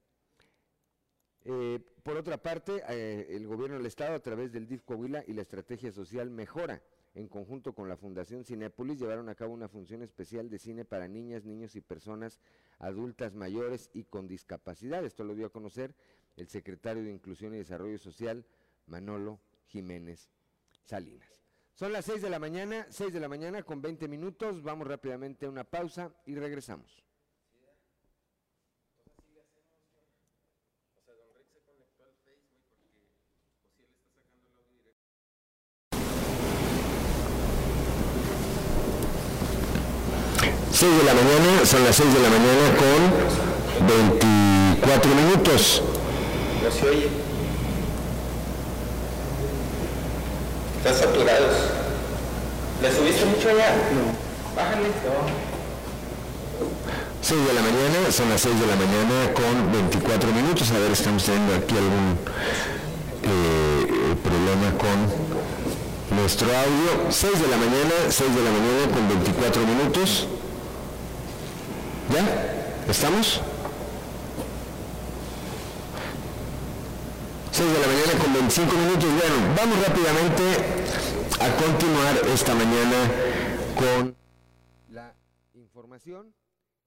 Eh, 1.44 1.80
por 2.02 2.16
otra 2.16 2.36
parte, 2.36 2.82
eh, 2.88 3.26
el 3.30 3.46
gobierno 3.46 3.76
del 3.76 3.86
Estado, 3.86 4.14
a 4.14 4.20
través 4.20 4.52
del 4.52 4.66
DIF 4.66 4.82
Coahuila 4.82 5.24
y 5.26 5.32
la 5.32 5.42
estrategia 5.42 5.92
social 5.92 6.30
Mejora, 6.30 6.82
en 7.14 7.28
conjunto 7.28 7.74
con 7.74 7.88
la 7.88 7.96
Fundación 7.96 8.44
Cinépolis, 8.44 8.98
llevaron 8.98 9.28
a 9.28 9.34
cabo 9.34 9.52
una 9.52 9.68
función 9.68 10.02
especial 10.02 10.48
de 10.50 10.58
cine 10.58 10.84
para 10.84 11.08
niñas, 11.08 11.44
niños 11.44 11.76
y 11.76 11.80
personas 11.80 12.40
adultas 12.78 13.34
mayores 13.34 13.90
y 13.92 14.04
con 14.04 14.26
discapacidad. 14.26 15.04
Esto 15.04 15.22
lo 15.24 15.34
dio 15.34 15.46
a 15.46 15.52
conocer 15.52 15.94
el 16.36 16.48
secretario 16.48 17.04
de 17.04 17.12
Inclusión 17.12 17.54
y 17.54 17.58
Desarrollo 17.58 17.98
Social, 17.98 18.46
Manolo 18.86 19.40
Jiménez 19.66 20.30
Salinas. 20.84 21.41
Son 21.74 21.92
las 21.92 22.04
6 22.04 22.22
de 22.22 22.30
la 22.30 22.38
mañana, 22.38 22.86
6 22.90 23.12
de 23.12 23.20
la 23.20 23.28
mañana 23.28 23.62
con 23.62 23.80
20 23.80 24.06
minutos. 24.08 24.62
Vamos 24.62 24.86
rápidamente 24.86 25.46
a 25.46 25.48
una 25.48 25.64
pausa 25.64 26.12
y 26.26 26.34
regresamos. 26.34 27.02
Seis 40.72 40.98
de 40.98 41.04
la 41.04 41.14
mañana, 41.14 41.64
son 41.64 41.84
las 41.84 41.94
6 41.94 42.12
de 42.12 42.20
la 42.20 42.28
mañana 42.28 42.76
con 42.76 43.86
24 43.86 45.14
minutos. 45.14 45.82
No 46.64 46.70
se 46.70 46.88
oye. 46.88 47.21
Están 50.84 50.96
saturados. 50.96 51.54
¿Le 52.82 52.90
subiste 52.90 53.24
mucho 53.26 53.50
allá? 53.50 53.70
No. 53.94 54.56
Bájale. 54.56 54.88
6 57.20 57.46
de 57.46 57.54
la 57.54 57.60
mañana, 57.60 58.10
son 58.10 58.28
las 58.28 58.40
6 58.40 58.58
de 58.58 58.66
la 58.66 58.74
mañana 58.74 59.32
con 59.32 59.72
24 59.72 60.32
minutos. 60.32 60.72
A 60.72 60.78
ver, 60.80 60.90
estamos 60.90 61.22
teniendo 61.22 61.54
aquí 61.54 61.76
algún 61.76 62.18
eh, 63.22 64.16
problema 64.24 64.76
con 64.76 66.18
nuestro 66.18 66.48
audio. 66.48 67.12
6 67.12 67.32
de 67.32 67.46
la 67.46 67.56
mañana, 67.58 67.94
6 68.08 68.34
de 68.34 68.42
la 68.42 68.50
mañana 68.50 68.92
con 68.92 69.08
24 69.08 69.62
minutos. 69.64 70.26
¿Ya? 72.12 72.90
¿Estamos? 72.90 73.40
6 77.52 77.70
de 77.70 77.80
la 77.80 77.86
mañana 77.86 78.24
con 78.24 78.32
25 78.32 78.72
minutos. 78.72 79.04
Bueno, 79.12 79.54
vamos 79.54 79.86
rápidamente 79.86 80.42
a 81.38 81.54
continuar 81.62 82.16
esta 82.32 82.54
mañana 82.54 82.96
con 83.76 84.16
información. 85.52 86.34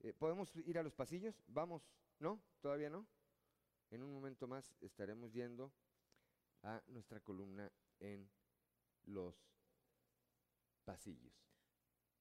Eh, 0.00 0.12
¿Podemos 0.12 0.54
ir 0.56 0.76
a 0.78 0.82
los 0.82 0.92
pasillos? 0.92 1.40
Vamos, 1.46 1.88
¿no? 2.18 2.40
¿Todavía 2.60 2.90
no? 2.90 3.06
En 3.90 4.02
un 4.02 4.12
momento 4.12 4.48
más 4.48 4.74
estaremos 4.80 5.32
yendo 5.32 5.72
a 6.64 6.82
nuestra 6.88 7.20
columna 7.20 7.70
en 8.00 8.28
los 9.04 9.36
pasillos. 10.84 11.32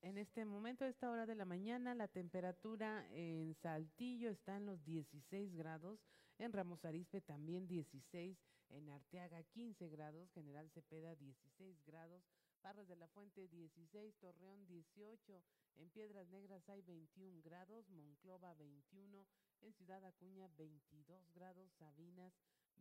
En 0.01 0.19
este 0.19 0.45
momento, 0.45 0.85
a 0.85 0.87
esta 0.87 1.09
hora 1.09 1.25
de 1.25 1.33
la 1.33 1.45
mañana, 1.45 1.95
la 1.95 2.07
temperatura 2.07 3.07
en 3.11 3.55
Saltillo 3.55 4.29
está 4.29 4.57
en 4.57 4.67
los 4.67 4.85
16 4.85 5.55
grados, 5.55 5.99
en 6.37 6.51
Ramos 6.51 6.83
Arizpe 6.83 7.21
también 7.21 7.67
16, 7.67 8.37
en 8.69 8.89
Arteaga 8.89 9.41
15 9.43 9.89
grados, 9.89 10.31
General 10.31 10.69
Cepeda 10.69 11.15
16 11.15 11.81
grados, 11.85 12.23
Parras 12.61 12.87
de 12.87 12.95
la 12.95 13.07
Fuente 13.07 13.47
16, 13.47 14.15
Torreón 14.17 14.65
18, 14.65 15.43
en 15.75 15.89
Piedras 15.91 16.27
Negras 16.29 16.67
hay 16.69 16.81
21 16.81 17.41
grados, 17.41 17.87
Monclova 17.89 18.53
21, 18.55 19.25
en 19.61 19.73
Ciudad 19.73 20.03
Acuña 20.03 20.47
22 20.57 21.31
grados, 21.33 21.71
Sabinas 21.73 22.33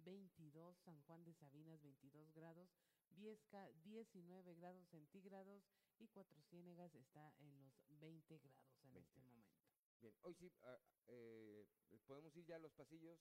22, 0.05 0.77
San 0.79 1.01
Juan 1.03 1.23
de 1.25 1.35
Sabinas 1.35 1.81
22 1.83 2.33
grados, 2.33 2.71
Viesca 3.11 3.71
19 3.85 4.55
grados 4.55 4.89
centígrados 4.89 5.63
y 5.99 6.09
Cuatro 6.09 6.41
Ciénegas 6.51 6.95
está 6.95 7.33
en 7.39 7.57
los 7.59 7.73
20 8.01 8.39
grados 8.39 8.83
en 8.83 8.97
este 8.97 9.21
momento. 9.21 9.55
Bien, 10.01 10.15
hoy 10.23 10.35
sí, 10.35 10.51
ah, 10.63 10.79
eh, 11.09 11.67
podemos 12.07 12.35
ir 12.37 12.45
ya 12.45 12.57
a 12.57 12.59
los 12.59 12.73
pasillos. 12.73 13.19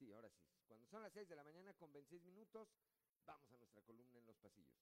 Sí, 0.00 0.10
ahora 0.14 0.30
sí. 0.30 0.40
Cuando 0.66 0.86
son 0.88 1.02
las 1.02 1.12
6 1.12 1.28
de 1.28 1.36
la 1.36 1.44
mañana 1.44 1.74
con 1.74 1.92
26 1.92 2.22
minutos, 2.22 2.66
vamos 3.26 3.52
a 3.52 3.58
nuestra 3.58 3.82
columna 3.82 4.18
en 4.18 4.26
los 4.26 4.36
pasillos. 4.38 4.80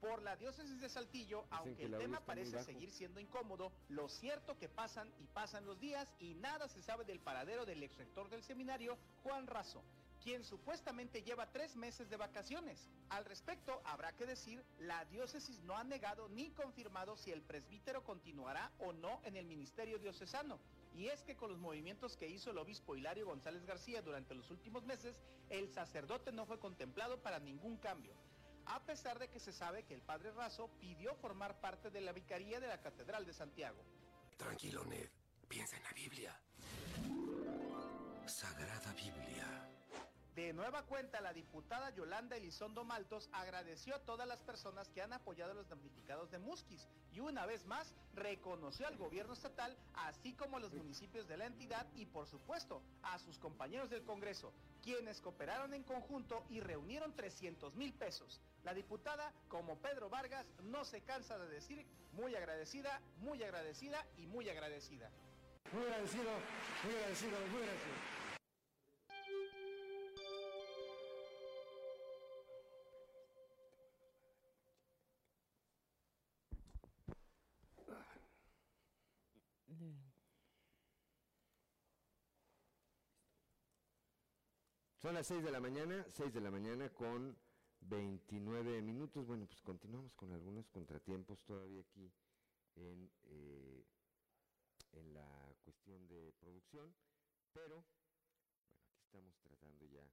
Por 0.00 0.22
la 0.22 0.36
diócesis 0.36 0.80
de 0.80 0.88
Saltillo, 0.88 1.44
aunque 1.50 1.76
que 1.76 1.84
el 1.84 1.98
tema 1.98 2.20
parece 2.20 2.62
seguir 2.62 2.90
siendo 2.90 3.20
incómodo, 3.20 3.70
lo 3.88 4.08
cierto 4.08 4.56
que 4.58 4.68
pasan 4.68 5.12
y 5.18 5.26
pasan 5.26 5.66
los 5.66 5.78
días 5.78 6.08
y 6.18 6.34
nada 6.34 6.68
se 6.68 6.82
sabe 6.82 7.04
del 7.04 7.20
paradero 7.20 7.66
del 7.66 7.82
ex 7.82 7.98
rector 7.98 8.30
del 8.30 8.42
seminario, 8.42 8.96
Juan 9.22 9.46
Razo, 9.46 9.82
quien 10.22 10.44
supuestamente 10.44 11.22
lleva 11.22 11.50
tres 11.50 11.76
meses 11.76 12.08
de 12.08 12.16
vacaciones. 12.16 12.88
Al 13.08 13.24
respecto, 13.24 13.80
habrá 13.84 14.12
que 14.12 14.26
decir, 14.26 14.64
la 14.78 15.04
diócesis 15.06 15.62
no 15.62 15.76
ha 15.76 15.84
negado 15.84 16.28
ni 16.28 16.50
confirmado 16.50 17.16
si 17.16 17.32
el 17.32 17.42
presbítero 17.42 18.04
continuará 18.04 18.70
o 18.78 18.92
no 18.92 19.20
en 19.24 19.36
el 19.36 19.46
ministerio 19.46 19.98
diocesano. 19.98 20.60
Y 20.94 21.08
es 21.08 21.22
que 21.22 21.36
con 21.36 21.50
los 21.50 21.58
movimientos 21.58 22.16
que 22.16 22.28
hizo 22.28 22.50
el 22.50 22.58
obispo 22.58 22.96
Hilario 22.96 23.26
González 23.26 23.64
García 23.64 24.02
durante 24.02 24.34
los 24.34 24.50
últimos 24.50 24.84
meses, 24.84 25.20
el 25.48 25.70
sacerdote 25.70 26.32
no 26.32 26.46
fue 26.46 26.58
contemplado 26.58 27.22
para 27.22 27.38
ningún 27.38 27.76
cambio 27.76 28.14
a 28.66 28.84
pesar 28.84 29.18
de 29.18 29.28
que 29.28 29.40
se 29.40 29.52
sabe 29.52 29.84
que 29.84 29.94
el 29.94 30.02
padre 30.02 30.30
Razo 30.32 30.68
pidió 30.80 31.14
formar 31.16 31.60
parte 31.60 31.90
de 31.90 32.00
la 32.00 32.12
vicaría 32.12 32.60
de 32.60 32.68
la 32.68 32.80
Catedral 32.80 33.26
de 33.26 33.32
Santiago. 33.32 33.84
Tranquilo, 34.36 34.84
Ned. 34.84 35.08
Piensa 35.48 35.76
en 35.76 35.82
la 35.82 35.92
Biblia. 35.92 36.40
Sagrada 38.26 38.92
Biblia. 38.92 39.69
De 40.40 40.54
nueva 40.54 40.84
cuenta, 40.84 41.20
la 41.20 41.34
diputada 41.34 41.90
Yolanda 41.90 42.34
Elizondo 42.34 42.82
Maltos 42.82 43.28
agradeció 43.30 43.94
a 43.94 43.98
todas 43.98 44.26
las 44.26 44.40
personas 44.40 44.88
que 44.88 45.02
han 45.02 45.12
apoyado 45.12 45.50
a 45.52 45.54
los 45.54 45.68
damnificados 45.68 46.30
de 46.30 46.38
Musquis 46.38 46.88
y 47.12 47.20
una 47.20 47.44
vez 47.44 47.66
más 47.66 47.92
reconoció 48.14 48.86
al 48.86 48.96
gobierno 48.96 49.34
estatal, 49.34 49.76
así 49.92 50.32
como 50.32 50.56
a 50.56 50.60
los 50.60 50.72
municipios 50.72 51.28
de 51.28 51.36
la 51.36 51.44
entidad 51.44 51.86
y 51.94 52.06
por 52.06 52.26
supuesto 52.26 52.80
a 53.02 53.18
sus 53.18 53.38
compañeros 53.38 53.90
del 53.90 54.02
Congreso, 54.02 54.54
quienes 54.82 55.20
cooperaron 55.20 55.74
en 55.74 55.82
conjunto 55.82 56.42
y 56.48 56.60
reunieron 56.60 57.14
300 57.14 57.74
mil 57.74 57.92
pesos. 57.92 58.40
La 58.64 58.72
diputada, 58.72 59.34
como 59.48 59.76
Pedro 59.76 60.08
Vargas, 60.08 60.46
no 60.62 60.86
se 60.86 61.02
cansa 61.02 61.36
de 61.36 61.48
decir 61.50 61.86
muy 62.12 62.34
agradecida, 62.34 63.02
muy 63.18 63.42
agradecida 63.42 64.06
y 64.16 64.26
muy 64.26 64.48
agradecida. 64.48 65.10
Muy 65.74 65.84
agradecido, 65.84 66.30
muy 66.84 66.94
agradecido, 66.94 67.38
muy 67.52 67.62
agradecido. 67.62 68.09
Son 85.00 85.14
las 85.14 85.26
6 85.28 85.42
de 85.42 85.50
la 85.50 85.60
mañana, 85.60 86.04
6 86.10 86.34
de 86.34 86.42
la 86.42 86.50
mañana 86.50 86.90
con 86.90 87.34
29 87.80 88.82
minutos. 88.82 89.26
Bueno, 89.26 89.46
pues 89.46 89.62
continuamos 89.62 90.12
con 90.12 90.30
algunos 90.30 90.68
contratiempos 90.68 91.40
todavía 91.46 91.80
aquí 91.80 92.12
en, 92.74 93.10
eh, 93.22 93.82
en 94.92 95.14
la 95.14 95.54
cuestión 95.64 96.06
de 96.06 96.34
producción, 96.38 96.94
pero 97.54 97.82
bueno, 98.52 98.76
aquí 98.90 99.00
estamos 99.00 99.34
tratando 99.40 99.86
ya 99.86 100.04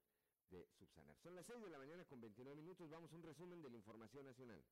de 0.52 0.66
subsanar. 0.80 1.18
Son 1.20 1.36
las 1.36 1.46
6 1.48 1.64
de 1.64 1.70
la 1.70 1.80
mañana 1.80 2.06
con 2.06 2.22
29 2.22 2.56
minutos, 2.56 2.90
vamos 2.90 3.12
a 3.12 3.16
un 3.18 3.24
resumen 3.24 3.62
de 3.62 3.70
la 3.70 3.76
información 3.76 4.26
nacional. 4.26 4.64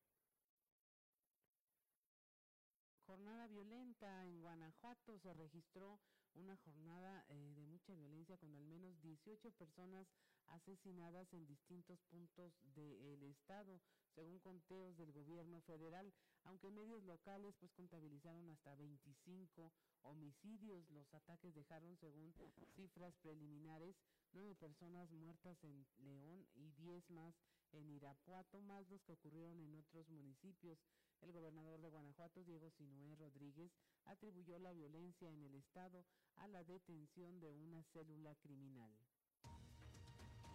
Jornada 3.04 3.48
violenta 3.48 4.26
en 4.26 4.40
Guanajuato 4.40 5.18
se 5.18 5.34
registró 5.34 6.00
una 6.36 6.56
jornada 6.58 7.24
eh, 7.28 7.52
de 7.56 7.66
mucha 7.66 7.94
violencia 7.94 8.36
con 8.38 8.54
al 8.54 8.64
menos 8.64 9.00
18 9.02 9.50
personas 9.52 10.06
asesinadas 10.48 11.32
en 11.32 11.46
distintos 11.46 12.00
puntos 12.10 12.52
del 12.74 13.22
estado, 13.24 13.80
según 14.14 14.38
conteos 14.38 14.96
del 14.96 15.12
gobierno 15.12 15.60
federal, 15.62 16.12
aunque 16.44 16.70
medios 16.70 17.02
locales 17.04 17.56
pues 17.58 17.72
contabilizaron 17.72 18.48
hasta 18.50 18.74
25 18.76 19.72
homicidios. 20.02 20.88
Los 20.90 21.12
ataques 21.14 21.54
dejaron, 21.54 21.96
según 21.96 22.32
cifras 22.74 23.16
preliminares, 23.16 23.96
nueve 24.32 24.54
personas 24.54 25.10
muertas 25.10 25.62
en 25.64 25.86
León 25.98 26.46
y 26.54 26.70
10 26.72 27.10
más 27.10 27.34
en 27.72 27.88
Irapuato, 27.90 28.60
más 28.60 28.88
los 28.88 29.02
que 29.02 29.12
ocurrieron 29.12 29.58
en 29.60 29.74
otros 29.74 30.08
municipios. 30.10 30.78
El 31.20 31.32
gobernador 31.32 31.80
de 31.80 31.88
Guanajuato, 31.88 32.44
Diego 32.44 32.70
Sinué 32.70 33.16
Rodríguez, 33.16 33.72
atribuyó 34.04 34.58
la 34.58 34.72
violencia 34.72 35.30
en 35.30 35.42
el 35.42 35.54
estado 35.54 36.04
a 36.36 36.48
la 36.48 36.62
detención 36.64 37.40
de 37.40 37.52
una 37.52 37.82
célula 37.84 38.34
criminal. 38.36 38.92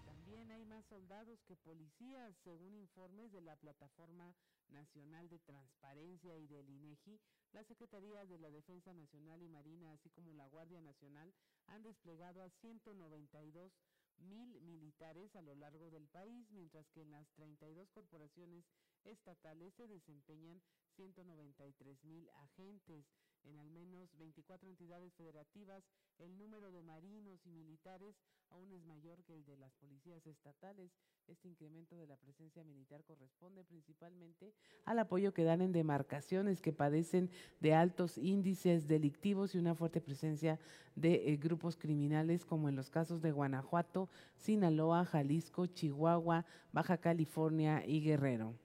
También 0.05 0.51
hay 0.51 0.65
más 0.65 0.85
soldados 0.85 1.41
que 1.43 1.57
policías, 1.57 2.35
según 2.43 2.75
informes 2.75 3.31
de 3.31 3.41
la 3.41 3.55
Plataforma 3.57 4.33
Nacional 4.69 5.27
de 5.29 5.39
Transparencia 5.39 6.37
y 6.37 6.47
del 6.47 6.69
INEGI. 6.69 7.19
La 7.51 7.63
Secretaría 7.63 8.25
de 8.25 8.39
la 8.39 8.49
Defensa 8.49 8.93
Nacional 8.93 9.41
y 9.41 9.49
Marina, 9.49 9.91
así 9.91 10.09
como 10.09 10.33
la 10.33 10.47
Guardia 10.47 10.79
Nacional, 10.79 11.33
han 11.67 11.83
desplegado 11.83 12.41
a 12.41 12.49
192 12.49 13.73
mil 14.19 14.61
militares 14.61 15.35
a 15.35 15.41
lo 15.41 15.55
largo 15.55 15.89
del 15.89 16.07
país, 16.07 16.49
mientras 16.51 16.87
que 16.91 17.01
en 17.01 17.11
las 17.11 17.27
32 17.31 17.89
corporaciones 17.89 18.63
estatales 19.05 19.73
se 19.73 19.87
desempeñan 19.87 20.61
193 20.95 22.03
mil 22.05 22.29
agentes. 22.29 23.05
En 23.43 23.57
al 23.57 23.71
menos 23.71 24.15
24 24.17 24.69
entidades 24.69 25.15
federativas, 25.15 25.83
el 26.19 26.37
número 26.37 26.71
de 26.71 26.83
marinos 26.83 27.43
y 27.47 27.49
militares 27.49 28.15
aún 28.49 28.71
es 28.71 28.85
mayor 28.85 29.23
que 29.23 29.33
el 29.33 29.43
de 29.45 29.57
las 29.57 29.73
policías 29.77 30.27
estatales. 30.27 30.91
Este 31.27 31.47
incremento 31.47 31.95
de 31.95 32.05
la 32.05 32.17
presencia 32.17 32.63
militar 32.63 33.03
corresponde 33.03 33.63
principalmente 33.63 34.53
al 34.85 34.99
apoyo 34.99 35.33
que 35.33 35.43
dan 35.43 35.61
en 35.61 35.71
demarcaciones 35.71 36.61
que 36.61 36.73
padecen 36.73 37.31
de 37.61 37.73
altos 37.73 38.17
índices 38.17 38.87
delictivos 38.87 39.55
y 39.55 39.57
una 39.57 39.73
fuerte 39.73 40.01
presencia 40.01 40.59
de 40.95 41.31
eh, 41.31 41.37
grupos 41.37 41.77
criminales 41.77 42.45
como 42.45 42.69
en 42.69 42.75
los 42.75 42.89
casos 42.89 43.21
de 43.21 43.31
Guanajuato, 43.31 44.09
Sinaloa, 44.35 45.05
Jalisco, 45.05 45.65
Chihuahua, 45.65 46.45
Baja 46.71 46.97
California 46.97 47.83
y 47.85 48.01
Guerrero. 48.01 48.55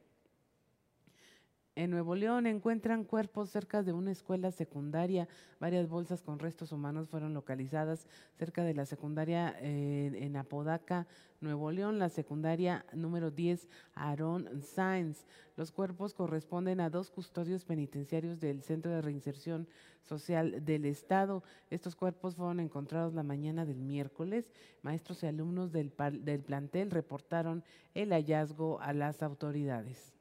En 1.76 1.90
Nuevo 1.90 2.14
León 2.14 2.46
encuentran 2.46 3.04
cuerpos 3.04 3.50
cerca 3.50 3.82
de 3.82 3.92
una 3.92 4.10
escuela 4.10 4.50
secundaria. 4.50 5.28
Varias 5.60 5.90
bolsas 5.90 6.22
con 6.22 6.38
restos 6.38 6.72
humanos 6.72 7.10
fueron 7.10 7.34
localizadas 7.34 8.06
cerca 8.38 8.64
de 8.64 8.72
la 8.72 8.86
secundaria 8.86 9.54
eh, 9.60 10.10
en 10.22 10.36
Apodaca, 10.36 11.06
Nuevo 11.42 11.70
León, 11.70 11.98
la 11.98 12.08
secundaria 12.08 12.86
número 12.94 13.30
10, 13.30 13.68
Aaron 13.94 14.62
Sainz. 14.62 15.26
Los 15.54 15.70
cuerpos 15.70 16.14
corresponden 16.14 16.80
a 16.80 16.88
dos 16.88 17.10
custodios 17.10 17.66
penitenciarios 17.66 18.40
del 18.40 18.62
Centro 18.62 18.90
de 18.90 19.02
Reinserción 19.02 19.68
Social 20.00 20.64
del 20.64 20.86
Estado. 20.86 21.42
Estos 21.68 21.94
cuerpos 21.94 22.36
fueron 22.36 22.58
encontrados 22.58 23.12
la 23.12 23.22
mañana 23.22 23.66
del 23.66 23.82
miércoles. 23.82 24.50
Maestros 24.80 25.22
y 25.22 25.26
alumnos 25.26 25.72
del, 25.72 25.92
del 26.22 26.40
plantel 26.40 26.90
reportaron 26.90 27.62
el 27.92 28.14
hallazgo 28.14 28.80
a 28.80 28.94
las 28.94 29.22
autoridades 29.22 30.15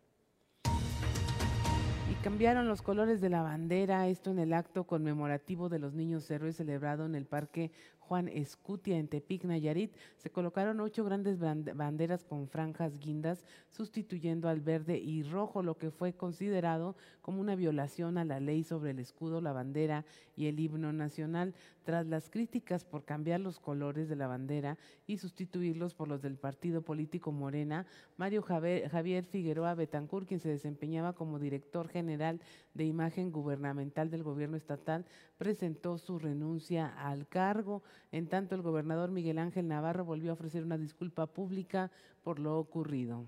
cambiaron 2.25 2.67
los 2.67 2.81
colores 2.81 3.21
de 3.21 3.29
la 3.29 3.43
bandera, 3.43 4.07
esto 4.07 4.31
en 4.31 4.39
el 4.39 4.53
acto 4.53 4.85
conmemorativo 4.85 5.69
de 5.69 5.77
los 5.77 5.93
niños 5.93 6.31
héroes 6.31 6.55
celebrado 6.55 7.05
en 7.05 7.13
el 7.13 7.27
Parque 7.27 7.69
Juan 7.99 8.27
Escutia 8.29 8.97
en 8.97 9.07
Tepic, 9.07 9.43
Nayarit, 9.43 9.95
se 10.17 10.31
colocaron 10.31 10.79
ocho 10.79 11.03
grandes 11.03 11.37
banderas 11.39 12.23
con 12.23 12.47
franjas 12.47 12.97
guindas, 12.97 13.43
sustituyendo 13.69 14.49
al 14.49 14.59
verde 14.59 14.97
y 14.97 15.21
rojo, 15.21 15.61
lo 15.61 15.77
que 15.77 15.91
fue 15.91 16.13
considerado 16.13 16.95
como 17.21 17.41
una 17.41 17.55
violación 17.55 18.17
a 18.17 18.25
la 18.25 18.39
ley 18.39 18.63
sobre 18.63 18.89
el 18.91 18.99
escudo, 18.99 19.39
la 19.39 19.53
bandera 19.53 20.03
y 20.35 20.47
el 20.47 20.59
himno 20.59 20.93
nacional. 20.93 21.53
Tras 21.85 22.07
las 22.07 22.31
críticas 22.31 22.83
por 22.83 23.05
cambiar 23.05 23.39
los 23.39 23.59
colores 23.59 24.09
de 24.09 24.15
la 24.15 24.25
bandera 24.25 24.79
y 25.05 25.19
sustituirlos 25.19 25.93
por 25.93 26.07
los 26.07 26.19
del 26.19 26.35
partido 26.35 26.81
político 26.81 27.31
Morena, 27.31 27.85
Mario 28.17 28.41
Javier 28.41 29.25
Figueroa 29.25 29.75
Betancur, 29.75 30.25
quien 30.25 30.39
se 30.39 30.49
desempeñaba 30.49 31.13
como 31.13 31.37
director 31.37 31.87
general 31.87 32.41
de 32.73 32.85
imagen 32.85 33.31
gubernamental 33.31 34.09
del 34.09 34.23
gobierno 34.23 34.57
estatal, 34.57 35.05
presentó 35.37 35.99
su 35.99 36.17
renuncia 36.17 36.87
al 36.87 37.27
cargo. 37.27 37.83
En 38.11 38.27
tanto, 38.29 38.55
el 38.55 38.63
gobernador 38.63 39.11
Miguel 39.11 39.37
Ángel 39.37 39.67
Navarro 39.67 40.05
volvió 40.05 40.31
a 40.31 40.33
ofrecer 40.33 40.63
una 40.63 40.79
disculpa 40.79 41.27
pública 41.27 41.91
por 42.23 42.39
lo 42.39 42.57
ocurrido. 42.57 43.27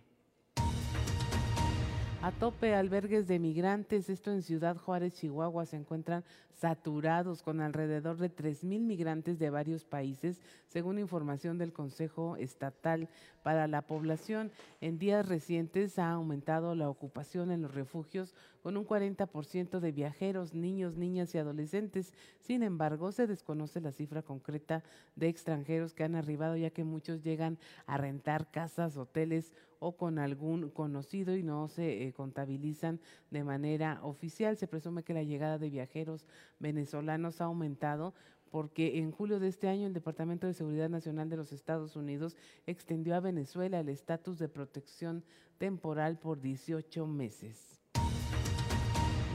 A 2.23 2.31
tope 2.31 2.73
albergues 2.73 3.27
de 3.27 3.37
migrantes, 3.37 4.09
esto 4.09 4.31
en 4.31 4.41
Ciudad 4.41 4.75
Juárez, 4.75 5.13
Chihuahua, 5.13 5.67
se 5.67 5.75
encuentran 5.75 6.23
saturados 6.49 7.43
con 7.43 7.61
alrededor 7.61 8.17
de 8.17 8.35
3.000 8.35 8.79
migrantes 8.79 9.37
de 9.37 9.51
varios 9.51 9.85
países, 9.85 10.41
según 10.67 10.97
información 10.97 11.59
del 11.59 11.73
Consejo 11.73 12.35
Estatal 12.37 13.07
para 13.47 13.65
la 13.65 13.81
Población. 13.81 14.51
En 14.81 14.99
días 14.99 15.25
recientes 15.25 15.99
ha 15.99 16.11
aumentado 16.11 16.75
la 16.75 16.89
ocupación 16.89 17.49
en 17.49 17.61
los 17.61 17.73
refugios 17.73 18.35
con 18.61 18.75
un 18.75 18.85
40% 18.85 19.79
de 19.79 19.91
viajeros, 19.93 20.53
niños, 20.53 20.97
niñas 20.97 21.33
y 21.33 21.37
adolescentes. 21.37 22.11
Sin 22.41 22.61
embargo, 22.61 23.13
se 23.13 23.25
desconoce 23.25 23.79
la 23.79 23.93
cifra 23.93 24.21
concreta 24.21 24.83
de 25.15 25.29
extranjeros 25.29 25.93
que 25.93 26.03
han 26.03 26.15
arribado, 26.15 26.57
ya 26.57 26.71
que 26.71 26.83
muchos 26.83 27.23
llegan 27.23 27.57
a 27.85 27.95
rentar 27.95 28.51
casas, 28.51 28.97
hoteles 28.97 29.53
o 29.79 29.95
con 29.95 30.19
algún 30.19 30.69
conocido 30.69 31.37
y 31.37 31.41
no 31.41 31.69
se 31.69 32.03
eh, 32.03 32.11
contabilizan 32.11 32.99
de 33.31 33.45
manera 33.45 33.99
oficial. 34.03 34.57
Se 34.57 34.67
presume 34.67 35.03
que 35.03 35.13
la 35.13 35.23
llegada 35.23 35.57
de 35.57 35.69
viajeros 35.69 36.25
venezolanos 36.59 37.39
ha 37.39 37.45
aumentado 37.45 38.13
porque 38.51 38.97
en 38.97 39.11
julio 39.11 39.39
de 39.39 39.47
este 39.47 39.67
año 39.67 39.87
el 39.87 39.93
Departamento 39.93 40.47
de 40.47 40.53
Seguridad 40.53 40.89
Nacional 40.89 41.29
de 41.29 41.37
los 41.37 41.51
Estados 41.51 41.95
Unidos 41.95 42.35
extendió 42.65 43.15
a 43.15 43.19
Venezuela 43.19 43.79
el 43.79 43.89
estatus 43.89 44.39
de 44.39 44.49
protección 44.49 45.23
temporal 45.57 46.17
por 46.17 46.39
18 46.39 47.05
meses. 47.07 47.76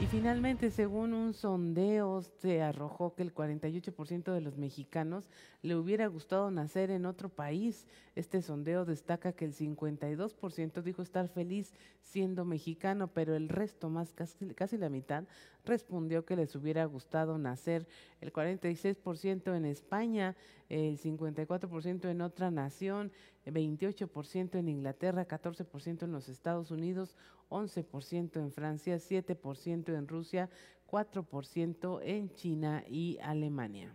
Y 0.03 0.05
finalmente, 0.07 0.69
según 0.69 1.13
un 1.13 1.33
sondeo, 1.33 2.21
se 2.41 2.61
arrojó 2.61 3.15
que 3.15 3.23
el 3.23 3.33
48% 3.33 4.33
de 4.33 4.41
los 4.41 4.57
mexicanos 4.57 5.29
le 5.61 5.77
hubiera 5.77 6.07
gustado 6.07 6.51
nacer 6.51 6.91
en 6.91 7.05
otro 7.05 7.29
país. 7.29 7.87
Este 8.13 8.41
sondeo 8.41 8.83
destaca 8.83 9.31
que 9.31 9.45
el 9.45 9.53
52% 9.53 10.81
dijo 10.81 11.01
estar 11.01 11.29
feliz 11.29 11.73
siendo 12.01 12.43
mexicano, 12.43 13.07
pero 13.13 13.33
el 13.33 13.47
resto, 13.47 13.89
más 13.89 14.11
casi, 14.11 14.77
la 14.77 14.89
mitad, 14.89 15.23
respondió 15.63 16.25
que 16.25 16.35
les 16.35 16.53
hubiera 16.57 16.83
gustado 16.83 17.37
nacer. 17.37 17.87
El 18.19 18.33
46% 18.33 19.55
en 19.55 19.63
España, 19.63 20.35
el 20.67 20.99
54% 20.99 22.09
en 22.09 22.19
otra 22.19 22.51
nación, 22.51 23.13
28% 23.51 24.55
en 24.57 24.69
Inglaterra, 24.69 25.27
14% 25.27 26.03
en 26.03 26.11
los 26.11 26.29
Estados 26.29 26.71
Unidos, 26.71 27.15
11% 27.49 28.37
en 28.37 28.51
Francia, 28.51 28.97
7% 28.97 29.95
en 29.97 30.07
Rusia, 30.07 30.49
4% 30.89 31.99
en 32.03 32.33
China 32.33 32.83
y 32.87 33.17
Alemania. 33.21 33.93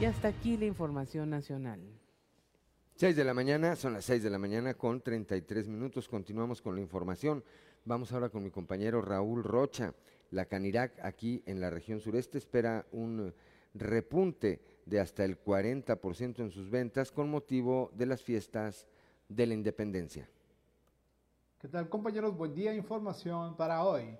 Y 0.00 0.04
hasta 0.04 0.28
aquí 0.28 0.56
la 0.56 0.66
información 0.66 1.30
nacional. 1.30 1.80
6 2.96 3.14
de 3.14 3.24
la 3.24 3.32
mañana, 3.34 3.76
son 3.76 3.92
las 3.92 4.04
6 4.06 4.24
de 4.24 4.30
la 4.30 4.38
mañana 4.38 4.74
con 4.74 5.00
33 5.00 5.68
minutos. 5.68 6.08
Continuamos 6.08 6.60
con 6.60 6.74
la 6.74 6.80
información. 6.80 7.44
Vamos 7.84 8.12
ahora 8.12 8.28
con 8.28 8.42
mi 8.42 8.50
compañero 8.50 9.00
Raúl 9.00 9.44
Rocha. 9.44 9.94
La 10.30 10.46
Canirac 10.46 10.98
aquí 11.02 11.42
en 11.46 11.60
la 11.60 11.70
región 11.70 12.00
sureste 12.00 12.38
espera 12.38 12.86
un 12.92 13.32
repunte 13.72 14.60
de 14.88 15.00
hasta 15.00 15.24
el 15.24 15.42
40% 15.42 16.38
en 16.40 16.50
sus 16.50 16.70
ventas 16.70 17.12
con 17.12 17.30
motivo 17.30 17.90
de 17.94 18.06
las 18.06 18.22
fiestas 18.22 18.86
de 19.28 19.46
la 19.46 19.54
independencia. 19.54 20.28
¿Qué 21.60 21.68
tal 21.68 21.88
compañeros? 21.88 22.36
Buen 22.36 22.54
día, 22.54 22.74
información 22.74 23.56
para 23.56 23.84
hoy. 23.84 24.16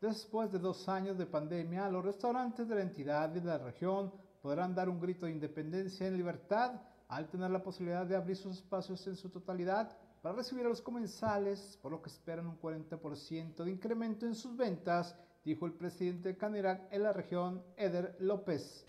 Después 0.00 0.52
de 0.52 0.58
dos 0.58 0.88
años 0.88 1.18
de 1.18 1.26
pandemia, 1.26 1.88
los 1.88 2.04
restaurantes 2.04 2.68
de 2.68 2.74
la 2.74 2.82
entidad 2.82 3.34
y 3.34 3.40
de 3.40 3.46
la 3.46 3.58
región 3.58 4.12
podrán 4.40 4.74
dar 4.74 4.88
un 4.88 5.00
grito 5.00 5.26
de 5.26 5.32
independencia 5.32 6.06
en 6.06 6.16
libertad 6.16 6.80
al 7.08 7.28
tener 7.28 7.50
la 7.50 7.62
posibilidad 7.62 8.06
de 8.06 8.16
abrir 8.16 8.36
sus 8.36 8.58
espacios 8.58 9.06
en 9.06 9.16
su 9.16 9.28
totalidad 9.28 9.96
para 10.20 10.36
recibir 10.36 10.64
a 10.66 10.68
los 10.68 10.82
comensales, 10.82 11.78
por 11.82 11.92
lo 11.92 12.00
que 12.00 12.10
esperan 12.10 12.46
un 12.46 12.60
40% 12.60 13.64
de 13.64 13.70
incremento 13.70 14.24
en 14.24 14.34
sus 14.34 14.56
ventas, 14.56 15.16
dijo 15.44 15.66
el 15.66 15.72
presidente 15.72 16.30
de 16.30 16.36
Canirac 16.36 16.92
en 16.92 17.02
la 17.02 17.12
región, 17.12 17.62
Eder 17.76 18.16
López. 18.20 18.86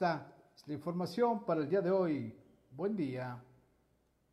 Esta 0.00 0.32
es 0.56 0.66
la 0.66 0.72
información 0.72 1.44
para 1.44 1.60
el 1.60 1.68
día 1.68 1.82
de 1.82 1.90
hoy. 1.90 2.34
Buen 2.70 2.96
día. 2.96 3.38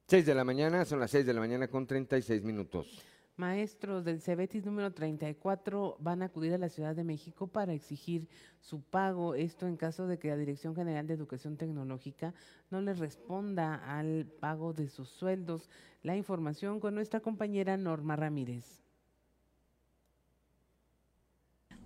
6 0.08 0.25
de 0.25 0.34
la 0.34 0.45
mañana, 0.45 0.86
son 0.86 1.01
las 1.01 1.12
6 1.12 1.25
de 1.25 1.34
la 1.34 1.41
mañana 1.41 1.67
con 1.67 1.86
36 1.86 2.41
minutos. 2.45 3.03
Maestros 3.36 4.06
del 4.06 4.21
Cebetis 4.21 4.65
número 4.65 4.93
34 4.93 5.97
van 5.99 6.21
a 6.21 6.27
acudir 6.27 6.53
a 6.53 6.58
la 6.58 6.69
Ciudad 6.69 6.95
de 6.95 7.03
México 7.03 7.47
para 7.47 7.73
exigir 7.73 8.30
su 8.62 8.82
pago. 8.82 9.36
Esto 9.36 9.67
en 9.67 9.75
caso 9.75 10.08
de 10.08 10.17
que 10.17 10.30
la 10.30 10.38
Dirección 10.38 10.73
General 10.73 11.06
de 11.06 11.15
Educación 11.15 11.58
Tecnológica 11.58 12.34
no 12.71 12.80
les 12.80 12.99
responda 12.99 13.75
al 13.75 14.25
pago 14.39 14.71
de 14.71 14.88
sus 14.88 15.10
sueldos. 15.10 15.69
La 16.01 16.15
información 16.15 16.80
con 16.80 16.95
nuestra 16.95 17.19
compañera 17.19 17.75
Norma 17.75 18.15
Ramírez. 18.15 18.87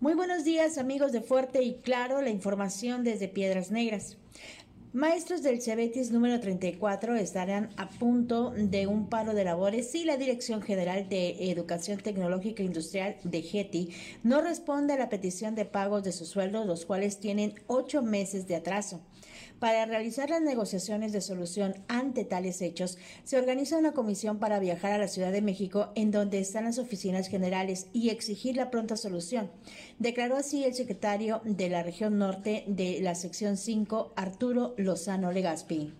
Muy 0.01 0.15
buenos 0.15 0.43
días 0.43 0.79
amigos 0.79 1.11
de 1.11 1.21
Fuerte 1.21 1.61
y 1.61 1.75
Claro, 1.75 2.23
la 2.23 2.31
información 2.31 3.03
desde 3.03 3.27
Piedras 3.27 3.69
Negras. 3.69 4.17
Maestros 4.93 5.43
del 5.43 5.61
Cebetis 5.61 6.09
número 6.09 6.39
34 6.39 7.15
estarán 7.17 7.69
a 7.77 7.87
punto 7.87 8.49
de 8.49 8.87
un 8.87 9.09
paro 9.09 9.35
de 9.35 9.43
labores 9.43 9.91
si 9.91 10.03
la 10.03 10.17
Dirección 10.17 10.63
General 10.63 11.07
de 11.07 11.51
Educación 11.51 11.99
Tecnológica 11.99 12.63
Industrial 12.63 13.15
de 13.23 13.43
GETI 13.43 13.93
no 14.23 14.41
responde 14.41 14.93
a 14.93 14.97
la 14.97 15.09
petición 15.09 15.53
de 15.53 15.65
pagos 15.65 16.03
de 16.03 16.13
sus 16.13 16.29
sueldos, 16.29 16.65
los 16.65 16.87
cuales 16.87 17.19
tienen 17.19 17.53
ocho 17.67 18.01
meses 18.01 18.47
de 18.47 18.55
atraso. 18.55 19.01
Para 19.61 19.85
realizar 19.85 20.31
las 20.31 20.41
negociaciones 20.41 21.11
de 21.11 21.21
solución 21.21 21.75
ante 21.87 22.25
tales 22.25 22.63
hechos, 22.63 22.97
se 23.23 23.37
organiza 23.37 23.77
una 23.77 23.91
comisión 23.91 24.39
para 24.39 24.57
viajar 24.57 24.91
a 24.91 24.97
la 24.97 25.07
Ciudad 25.07 25.31
de 25.31 25.43
México 25.43 25.91
en 25.93 26.09
donde 26.09 26.39
están 26.39 26.63
las 26.63 26.79
oficinas 26.79 27.27
generales 27.27 27.85
y 27.93 28.09
exigir 28.09 28.55
la 28.55 28.71
pronta 28.71 28.97
solución. 28.97 29.51
Declaró 29.99 30.35
así 30.35 30.63
el 30.63 30.73
secretario 30.73 31.41
de 31.43 31.69
la 31.69 31.83
región 31.83 32.17
norte 32.17 32.63
de 32.65 33.01
la 33.01 33.13
sección 33.13 33.55
5, 33.55 34.13
Arturo 34.15 34.73
Lozano 34.77 35.31
Legaspi 35.31 35.93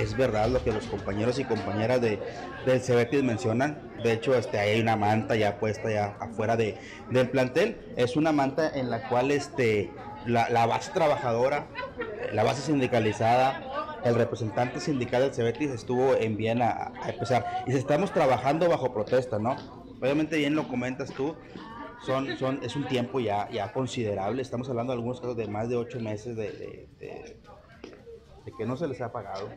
es 0.00 0.16
verdad 0.16 0.48
lo 0.48 0.62
que 0.64 0.72
los 0.72 0.86
compañeros 0.86 1.38
y 1.38 1.44
compañeras 1.44 2.00
de, 2.00 2.18
del 2.64 3.22
mencionan. 3.24 3.92
De 4.02 4.12
hecho, 4.12 4.34
este, 4.34 4.58
hay 4.58 4.80
una 4.80 4.96
manta 4.96 5.36
ya 5.36 5.58
puesta 5.58 5.90
ya 5.90 6.16
afuera 6.18 6.56
de, 6.56 6.76
del 7.10 7.28
plantel. 7.28 7.76
Es 7.96 8.16
una 8.16 8.32
manta 8.32 8.70
en 8.74 8.90
la 8.90 9.08
cual 9.08 9.30
este, 9.30 9.90
la, 10.26 10.66
base 10.66 10.92
trabajadora, 10.92 11.66
la 12.32 12.42
base 12.42 12.62
sindicalizada, 12.62 14.00
el 14.04 14.14
representante 14.14 14.80
sindical 14.80 15.22
del 15.22 15.34
Cebetis 15.34 15.70
estuvo 15.70 16.14
en 16.14 16.36
Viena 16.36 16.92
a, 17.02 17.10
empezar. 17.10 17.64
Y 17.66 17.74
estamos 17.74 18.12
trabajando 18.12 18.68
bajo 18.68 18.92
protesta, 18.92 19.38
¿no? 19.38 19.56
Obviamente 20.00 20.36
bien 20.36 20.56
lo 20.56 20.66
comentas 20.66 21.12
tú, 21.12 21.36
son, 22.04 22.36
son, 22.36 22.60
es 22.62 22.74
un 22.74 22.86
tiempo 22.86 23.20
ya, 23.20 23.48
ya 23.50 23.72
considerable. 23.72 24.42
Estamos 24.42 24.68
hablando 24.68 24.92
de 24.92 24.98
algunos 24.98 25.20
casos 25.20 25.36
de 25.36 25.46
más 25.46 25.68
de 25.68 25.76
ocho 25.76 26.00
meses 26.00 26.36
de, 26.36 26.88
de, 26.98 27.36
que 28.58 28.66
no 28.66 28.76
se 28.76 28.88
les 28.88 29.00
ha 29.00 29.12
pagado, 29.12 29.48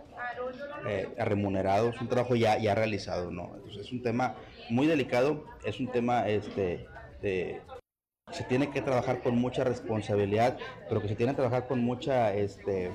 eh, 0.88 1.10
remunerado. 1.18 1.90
Es 1.90 2.00
un 2.00 2.08
trabajo 2.08 2.36
ya, 2.36 2.60
ya 2.60 2.76
realizado, 2.76 3.32
¿no? 3.32 3.54
Entonces 3.56 3.88
es 3.88 3.92
un 3.92 4.04
tema 4.04 4.36
muy 4.70 4.86
delicado, 4.86 5.44
es 5.64 5.80
un 5.80 5.88
tema 5.88 6.28
este, 6.28 6.86
de 7.22 7.62
se 8.32 8.44
tiene 8.44 8.72
que 8.72 8.82
trabajar 8.82 9.22
con 9.22 9.38
mucha 9.38 9.64
responsabilidad, 9.64 10.58
pero 10.90 11.02
que 11.02 11.08
se 11.08 11.16
tiene 11.16 11.34
que 11.34 11.38
trabajar 11.38 11.68
con 11.68 11.80
mucha 11.84 12.34
este, 12.34 12.92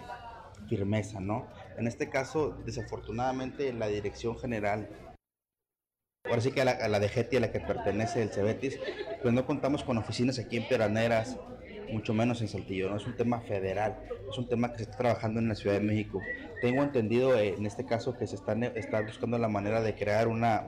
firmeza, 0.68 1.20
¿no? 1.20 1.46
En 1.78 1.86
este 1.86 2.08
caso, 2.10 2.56
desafortunadamente, 2.64 3.72
la 3.72 3.86
dirección 3.86 4.38
general, 4.38 4.88
ahora 6.24 6.40
sí 6.40 6.50
que 6.50 6.62
a 6.62 6.64
la, 6.64 6.72
a 6.72 6.88
la 6.88 6.98
a 6.98 7.00
la 7.00 7.52
que 7.52 7.60
pertenece 7.60 8.22
el 8.22 8.30
Cebetis, 8.30 8.78
pues 9.22 9.32
no 9.32 9.46
contamos 9.46 9.84
con 9.84 9.98
oficinas 9.98 10.38
aquí 10.38 10.56
en 10.56 10.68
Peraneras, 10.68 11.38
mucho 11.92 12.12
menos 12.12 12.40
en 12.40 12.48
Saltillo, 12.48 12.90
¿no? 12.90 12.96
Es 12.96 13.06
un 13.06 13.16
tema 13.16 13.40
federal, 13.40 13.98
es 14.28 14.36
un 14.36 14.48
tema 14.48 14.70
que 14.72 14.78
se 14.78 14.82
está 14.84 14.96
trabajando 14.96 15.40
en 15.40 15.48
la 15.48 15.54
Ciudad 15.54 15.76
de 15.76 15.84
México. 15.84 16.20
Tengo 16.60 16.82
entendido 16.82 17.36
eh, 17.36 17.54
en 17.56 17.66
este 17.66 17.84
caso 17.84 18.16
que 18.16 18.26
se 18.26 18.36
está, 18.36 18.52
está 18.52 19.00
buscando 19.00 19.38
la 19.38 19.48
manera 19.48 19.80
de 19.80 19.94
crear 19.94 20.28
una 20.28 20.66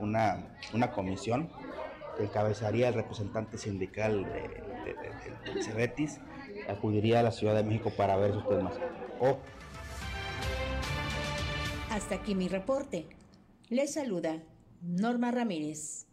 comisión 0.93 1.49
que 2.15 2.23
encabezaría 2.23 2.89
el 2.89 2.93
representante 2.93 3.57
sindical 3.57 4.23
de, 4.23 5.53
de, 5.53 5.63
Cebetis, 5.63 6.19
acudiría 6.67 7.19
a 7.19 7.23
la 7.23 7.31
Ciudad 7.31 7.55
de 7.55 7.63
México 7.63 7.91
para 7.95 8.15
ver 8.15 8.31
esos 8.31 8.47
temas. 8.47 8.73
Hasta 11.89 12.15
aquí 12.15 12.35
mi 12.35 12.47
reporte. 12.47 13.07
Les 13.69 13.93
saluda 13.93 14.43
Norma 14.81 15.31
Ramírez. 15.31 16.07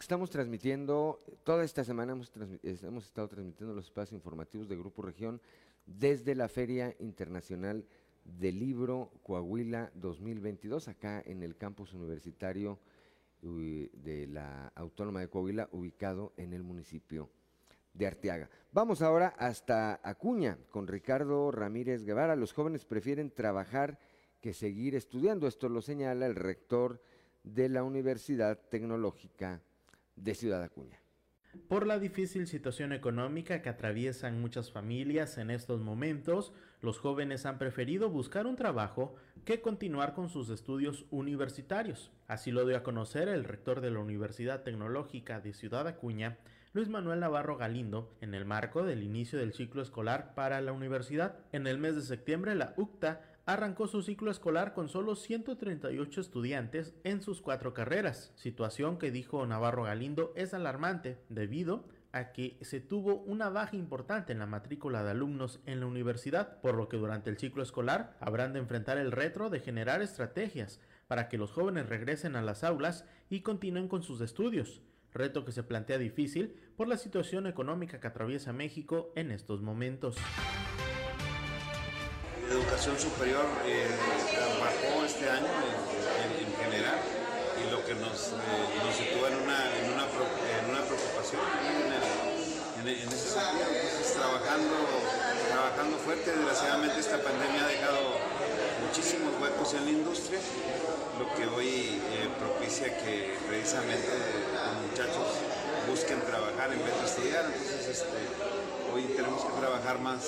Estamos 0.00 0.30
transmitiendo, 0.30 1.20
toda 1.44 1.64
esta 1.64 1.84
semana 1.84 2.12
hemos, 2.12 2.30
hemos 2.62 3.04
estado 3.04 3.28
transmitiendo 3.28 3.74
los 3.74 3.86
espacios 3.86 4.12
informativos 4.12 4.68
de 4.68 4.76
Grupo 4.76 5.00
Región 5.00 5.40
desde 5.86 6.34
la 6.34 6.48
Feria 6.48 6.94
Internacional 6.98 7.86
del 8.24 8.58
libro 8.58 9.10
Coahuila 9.22 9.90
2022, 9.94 10.88
acá 10.88 11.22
en 11.24 11.42
el 11.42 11.56
campus 11.56 11.92
universitario 11.92 12.78
de 13.42 14.26
la 14.28 14.72
Autónoma 14.76 15.20
de 15.20 15.28
Coahuila, 15.28 15.68
ubicado 15.72 16.32
en 16.36 16.52
el 16.52 16.62
municipio 16.62 17.28
de 17.92 18.06
Arteaga. 18.06 18.48
Vamos 18.72 19.02
ahora 19.02 19.34
hasta 19.36 20.00
Acuña 20.02 20.58
con 20.70 20.86
Ricardo 20.86 21.50
Ramírez 21.50 22.04
Guevara. 22.04 22.36
Los 22.36 22.52
jóvenes 22.52 22.84
prefieren 22.84 23.30
trabajar 23.30 23.98
que 24.40 24.54
seguir 24.54 24.94
estudiando. 24.94 25.46
Esto 25.46 25.68
lo 25.68 25.82
señala 25.82 26.26
el 26.26 26.36
rector 26.36 27.02
de 27.42 27.68
la 27.68 27.82
Universidad 27.82 28.58
Tecnológica 28.70 29.60
de 30.16 30.34
Ciudad 30.34 30.62
Acuña. 30.62 31.00
Por 31.68 31.86
la 31.86 31.98
difícil 31.98 32.46
situación 32.46 32.92
económica 32.92 33.60
que 33.60 33.68
atraviesan 33.68 34.40
muchas 34.40 34.72
familias 34.72 35.36
en 35.36 35.50
estos 35.50 35.80
momentos, 35.80 36.52
los 36.82 36.98
jóvenes 36.98 37.46
han 37.46 37.58
preferido 37.58 38.10
buscar 38.10 38.46
un 38.46 38.56
trabajo 38.56 39.14
que 39.44 39.60
continuar 39.60 40.14
con 40.14 40.28
sus 40.28 40.50
estudios 40.50 41.06
universitarios. 41.10 42.10
Así 42.26 42.50
lo 42.50 42.66
dio 42.66 42.76
a 42.76 42.82
conocer 42.82 43.28
el 43.28 43.44
rector 43.44 43.80
de 43.80 43.92
la 43.92 44.00
Universidad 44.00 44.64
Tecnológica 44.64 45.40
de 45.40 45.54
Ciudad 45.54 45.86
Acuña, 45.86 46.38
Luis 46.72 46.88
Manuel 46.88 47.20
Navarro 47.20 47.56
Galindo, 47.56 48.12
en 48.20 48.34
el 48.34 48.44
marco 48.44 48.82
del 48.82 49.02
inicio 49.02 49.38
del 49.38 49.52
ciclo 49.52 49.80
escolar 49.80 50.34
para 50.34 50.60
la 50.60 50.72
universidad. 50.72 51.36
En 51.52 51.66
el 51.66 51.78
mes 51.78 51.94
de 51.94 52.02
septiembre, 52.02 52.54
la 52.54 52.74
UCTA 52.76 53.20
arrancó 53.46 53.86
su 53.86 54.02
ciclo 54.02 54.30
escolar 54.30 54.72
con 54.72 54.88
solo 54.88 55.14
138 55.14 56.20
estudiantes 56.20 56.94
en 57.04 57.22
sus 57.22 57.42
cuatro 57.42 57.74
carreras, 57.74 58.32
situación 58.36 58.98
que 58.98 59.10
dijo 59.10 59.44
Navarro 59.46 59.84
Galindo 59.84 60.32
es 60.36 60.54
alarmante 60.54 61.18
debido 61.28 61.84
a 62.12 62.32
que 62.32 62.58
se 62.60 62.80
tuvo 62.80 63.16
una 63.16 63.48
baja 63.48 63.74
importante 63.74 64.32
en 64.32 64.38
la 64.38 64.46
matrícula 64.46 65.02
de 65.02 65.10
alumnos 65.10 65.60
en 65.64 65.80
la 65.80 65.86
universidad, 65.86 66.60
por 66.60 66.74
lo 66.74 66.88
que 66.88 66.98
durante 66.98 67.30
el 67.30 67.38
ciclo 67.38 67.62
escolar 67.62 68.16
habrán 68.20 68.52
de 68.52 68.58
enfrentar 68.58 68.98
el 68.98 69.12
reto 69.12 69.48
de 69.48 69.60
generar 69.60 70.02
estrategias 70.02 70.78
para 71.08 71.28
que 71.28 71.38
los 71.38 71.52
jóvenes 71.52 71.88
regresen 71.88 72.36
a 72.36 72.42
las 72.42 72.64
aulas 72.64 73.04
y 73.30 73.40
continúen 73.40 73.88
con 73.88 74.02
sus 74.02 74.20
estudios, 74.20 74.82
reto 75.12 75.44
que 75.44 75.52
se 75.52 75.62
plantea 75.62 75.98
difícil 75.98 76.54
por 76.76 76.86
la 76.86 76.98
situación 76.98 77.46
económica 77.46 77.98
que 77.98 78.06
atraviesa 78.06 78.52
México 78.52 79.12
en 79.16 79.30
estos 79.30 79.62
momentos. 79.62 80.16
Educación 82.50 82.98
superior 82.98 83.46
eh, 83.64 83.86
bajó 84.60 85.04
este 85.06 85.30
año 85.30 85.46
en, 85.46 86.52
general 86.62 86.98
y 87.56 87.70
lo 87.70 87.84
que 87.86 87.94
nos, 87.94 88.32
eh, 88.32 88.92
sitúa 88.92 89.28
en 89.28 89.36
una 90.70 90.82
preocupación 90.82 91.71
en, 92.82 92.88
en, 92.88 93.08
ese 93.08 93.30
sentido, 93.30 93.68
pues, 93.68 94.14
trabajando, 94.14 94.74
trabajando 95.48 95.96
fuerte. 95.98 96.32
Desgraciadamente 96.32 97.00
esta 97.00 97.18
pandemia 97.22 97.64
ha 97.64 97.68
dejado 97.68 98.18
muchísimos 98.86 99.32
huecos 99.40 99.74
en 99.74 99.84
la 99.84 99.90
industria, 99.90 100.40
lo 101.18 101.34
que 101.34 101.46
hoy 101.46 102.02
eh, 102.12 102.28
propicia 102.38 102.96
que 102.98 103.38
precisamente 103.48 104.08
los 104.52 104.90
muchachos 104.90 105.26
busquen 105.88 106.20
trabajar 106.22 106.72
en 106.72 106.84
vez 106.84 106.94
de 106.98 107.06
estudiar. 107.06 107.44
Entonces, 107.46 107.88
este, 107.88 108.18
hoy 108.92 109.04
tenemos 109.16 109.44
que 109.44 109.52
trabajar 109.60 109.98
más, 110.00 110.18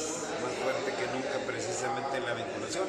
más 0.43 0.53
fuerte 0.63 0.93
que 0.95 1.07
nunca 1.13 1.39
precisamente 1.47 2.17
en 2.17 2.25
la 2.25 2.35
vinculación. 2.35 2.85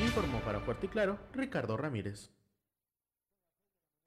Informó 0.00 0.40
para 0.40 0.60
Fuerte 0.60 0.86
y 0.86 0.88
Claro 0.88 1.18
Ricardo 1.32 1.76
Ramírez. 1.76 2.30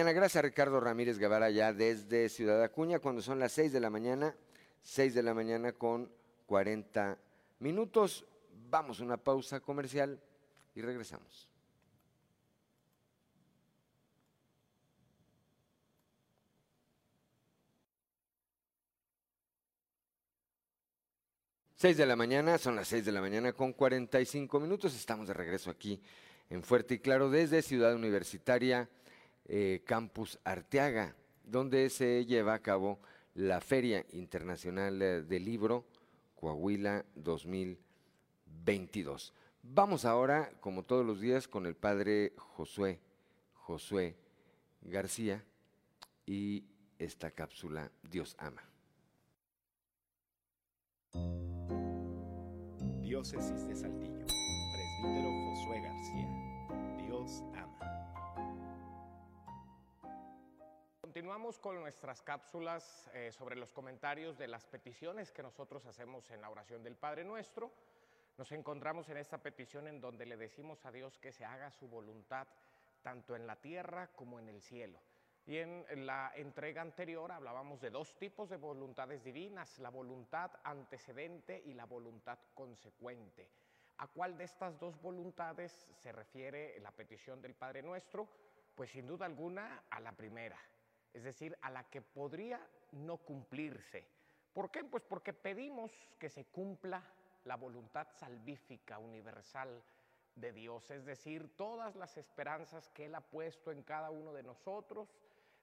Gracias 0.02 0.42
Ricardo 0.46 0.80
Ramírez 0.80 1.18
Guevara 1.18 1.50
ya 1.50 1.74
desde 1.74 2.30
Ciudad 2.30 2.64
Acuña 2.64 3.00
cuando 3.00 3.22
son 3.22 3.38
las 3.38 3.52
6 3.52 3.74
de 3.74 3.82
la 3.82 3.90
mañana, 3.90 4.34
6 4.82 5.14
de 5.14 5.22
la 5.22 5.34
mañana 5.34 5.74
con 5.74 6.10
40 6.46 7.18
minutos. 7.60 8.26
Vamos 8.70 9.02
a 9.02 9.04
una 9.04 9.18
pausa 9.18 9.60
comercial 9.60 10.18
y 10.74 10.82
regresamos. 10.82 11.50
6 21.76 21.98
de 21.98 22.06
la 22.06 22.16
mañana, 22.16 22.58
son 22.58 22.78
las 22.78 22.88
6 22.88 23.04
de 23.04 23.12
la 23.12 23.20
mañana 23.20 23.52
con 23.52 23.74
45 23.74 24.62
minutos. 24.62 24.96
Estamos 24.96 25.28
de 25.28 25.34
regreso 25.34 25.70
aquí 25.70 26.02
en 26.50 26.64
Fuerte 26.64 26.94
y 26.94 27.00
Claro 27.00 27.30
desde 27.30 27.62
Ciudad 27.62 27.94
Universitaria 27.94 28.88
eh, 29.45 29.84
Campus 29.86 30.39
Arteaga, 30.43 31.15
donde 31.43 31.89
se 31.89 32.25
lleva 32.25 32.54
a 32.54 32.62
cabo 32.62 32.99
la 33.36 33.62
Feria 33.62 34.06
Internacional 34.12 35.02
eh, 35.02 35.21
del 35.21 35.45
Libro 35.45 35.86
Coahuila 36.36 37.06
2022. 37.15 39.34
Vamos 39.62 40.06
ahora, 40.06 40.52
como 40.62 40.84
todos 40.84 41.06
los 41.06 41.19
días, 41.19 41.47
con 41.47 41.65
el 41.65 41.75
padre 41.75 42.34
Josué, 42.38 42.99
Josué 43.54 44.15
García 44.82 45.43
y 46.25 46.65
esta 46.97 47.32
cápsula 47.32 47.91
Dios 48.04 48.36
ama. 48.38 48.63
Diócesis 53.02 53.67
de 53.67 53.75
Saltillo, 53.75 54.25
presbítero 54.25 55.30
Josué 55.49 55.82
García. 55.82 56.28
Dios 57.06 57.43
ama. 57.56 57.68
Continuamos 61.30 61.60
con 61.60 61.80
nuestras 61.80 62.24
cápsulas 62.24 63.08
eh, 63.13 63.32
sobre 63.32 63.56
los 63.56 63.72
comentarios 63.72 64.36
de 64.36 64.48
las 64.48 64.65
peticiones 64.65 65.32
que 65.32 65.44
nosotros 65.44 65.86
hacemos 65.86 66.32
en 66.32 66.42
la 66.42 66.50
oración 66.50 66.82
del 66.82 66.96
Padre 66.96 67.24
Nuestro. 67.24 67.72
Nos 68.36 68.52
encontramos 68.52 69.08
en 69.10 69.18
esta 69.18 69.38
petición 69.38 69.88
en 69.88 70.02
donde 70.02 70.26
le 70.26 70.38
decimos 70.38 70.84
a 70.88 70.92
Dios 70.92 71.20
que 71.20 71.32
se 71.32 71.46
haga 71.46 71.70
su 71.70 71.88
voluntad 71.88 72.48
tanto 73.04 73.36
en 73.36 73.46
la 73.46 73.58
tierra 73.58 74.08
como 74.15 74.39
en 74.39 74.50
el 74.50 74.60
cielo. 74.60 75.00
Y 75.46 75.58
en 75.58 75.86
la 76.08 76.32
entrega 76.34 76.82
anterior 76.82 77.32
hablábamos 77.32 77.80
de 77.80 77.92
dos 77.92 78.18
tipos 78.18 78.50
de 78.50 78.58
voluntades 78.58 79.24
divinas, 79.24 79.78
la 79.78 79.92
voluntad 79.92 80.50
antecedente 80.63 81.62
y 81.63 81.76
la 81.76 81.86
voluntad 81.86 82.39
consecuente. 82.56 83.48
¿A 84.00 84.08
cuál 84.08 84.36
de 84.36 84.46
estas 84.46 84.80
dos 84.80 85.00
voluntades 85.00 85.92
se 85.94 86.12
refiere 86.12 86.80
la 86.80 86.89
petición 86.89 87.39
del 87.39 87.54
Padre 87.54 87.84
Nuestro? 87.84 88.28
Pues 88.74 88.89
sin 88.89 89.06
duda 89.06 89.28
alguna 89.28 89.84
a 89.92 90.00
la 90.00 90.13
primera, 90.13 90.58
es 91.13 91.24
decir, 91.24 91.58
a 91.62 91.69
la 91.69 91.84
que 91.89 92.02
podría 92.02 92.60
no 92.91 93.17
cumplirse. 93.17 94.06
¿Por 94.54 94.72
qué? 94.72 94.84
Pues 94.84 95.04
porque 95.04 95.34
pedimos 95.34 95.91
que 96.19 96.30
se 96.30 96.45
cumpla 96.45 97.04
la 97.45 97.56
voluntad 97.56 98.08
salvífica 98.12 99.00
universal 99.00 99.82
de 100.36 100.52
Dios, 100.54 100.89
es 100.91 101.06
decir, 101.06 101.56
todas 101.56 101.95
las 101.95 102.17
esperanzas 102.17 102.89
que 102.89 103.06
Él 103.06 103.15
ha 103.15 103.22
puesto 103.22 103.72
en 103.72 103.84
cada 103.84 104.10
uno 104.10 104.34
de 104.34 104.43
nosotros 104.43 105.10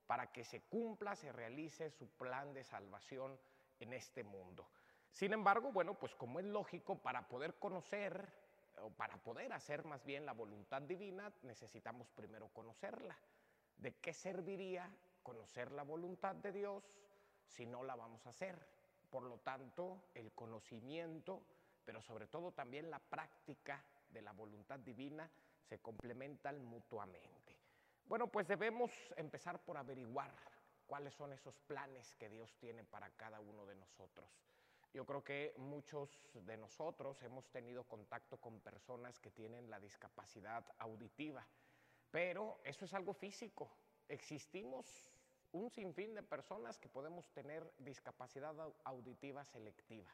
para 0.06 0.32
que 0.32 0.44
se 0.44 0.60
cumpla, 0.62 1.16
se 1.16 1.32
realice 1.32 1.90
su 1.90 2.08
plan 2.08 2.52
de 2.54 2.64
salvación 2.64 3.38
en 3.80 3.92
este 3.92 4.22
mundo. 4.22 4.68
Sin 5.10 5.32
embargo, 5.32 5.72
bueno, 5.72 5.94
pues 5.94 6.14
como 6.14 6.38
es 6.40 6.46
lógico, 6.46 6.98
para 6.98 7.26
poder 7.28 7.54
conocer 7.54 8.28
o 8.82 8.90
para 8.90 9.16
poder 9.16 9.52
hacer 9.52 9.84
más 9.84 10.04
bien 10.04 10.26
la 10.26 10.32
voluntad 10.32 10.82
divina, 10.82 11.32
necesitamos 11.42 12.08
primero 12.10 12.48
conocerla. 12.48 13.16
¿De 13.78 13.94
qué 13.94 14.12
serviría 14.12 14.90
conocer 15.26 15.72
la 15.72 15.82
voluntad 15.82 16.36
de 16.36 16.52
Dios 16.52 16.84
si 17.48 17.66
no 17.66 17.82
la 17.82 17.96
vamos 17.96 18.24
a 18.26 18.30
hacer? 18.30 18.56
Por 19.10 19.24
lo 19.24 19.38
tanto, 19.38 20.04
el 20.14 20.30
conocimiento, 20.32 21.42
pero 21.84 22.00
sobre 22.00 22.28
todo 22.28 22.52
también 22.52 22.92
la 22.92 23.00
práctica 23.00 23.84
de 24.08 24.22
la 24.22 24.30
voluntad 24.30 24.78
divina 24.78 25.28
se 25.68 25.80
complementan 25.80 26.64
mutuamente. 26.64 27.56
Bueno, 28.04 28.28
pues 28.28 28.46
debemos 28.46 28.92
empezar 29.16 29.58
por 29.64 29.76
averiguar 29.76 30.32
cuáles 30.86 31.12
son 31.12 31.32
esos 31.32 31.58
planes 31.58 32.14
que 32.14 32.28
Dios 32.28 32.54
tiene 32.60 32.84
para 32.84 33.10
cada 33.10 33.40
uno 33.40 33.66
de 33.66 33.74
nosotros. 33.74 34.30
Yo 34.94 35.04
creo 35.04 35.24
que 35.24 35.54
muchos 35.56 36.08
de 36.34 36.56
nosotros 36.56 37.20
hemos 37.24 37.50
tenido 37.50 37.82
contacto 37.82 38.36
con 38.36 38.60
personas 38.60 39.18
que 39.18 39.32
tienen 39.32 39.68
la 39.70 39.80
discapacidad 39.80 40.64
auditiva, 40.78 41.44
pero 42.12 42.60
eso 42.62 42.84
es 42.84 42.94
algo 42.94 43.12
físico. 43.12 43.68
Existimos 44.08 45.15
un 45.52 45.70
sinfín 45.70 46.14
de 46.14 46.22
personas 46.22 46.78
que 46.78 46.88
podemos 46.88 47.28
tener 47.30 47.70
discapacidad 47.78 48.54
auditiva 48.84 49.44
selectiva, 49.44 50.10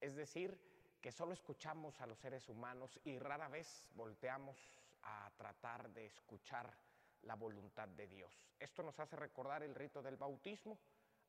es 0.00 0.14
decir, 0.14 0.58
que 1.00 1.12
solo 1.12 1.32
escuchamos 1.32 2.00
a 2.00 2.06
los 2.06 2.18
seres 2.18 2.48
humanos 2.48 2.98
y 3.04 3.18
rara 3.18 3.48
vez 3.48 3.86
volteamos 3.94 4.58
a 5.02 5.30
tratar 5.36 5.88
de 5.90 6.06
escuchar 6.06 6.70
la 7.22 7.34
voluntad 7.36 7.88
de 7.88 8.06
Dios. 8.06 8.32
Esto 8.58 8.82
nos 8.82 8.98
hace 9.00 9.16
recordar 9.16 9.62
el 9.62 9.74
rito 9.74 10.02
del 10.02 10.16
bautismo. 10.16 10.78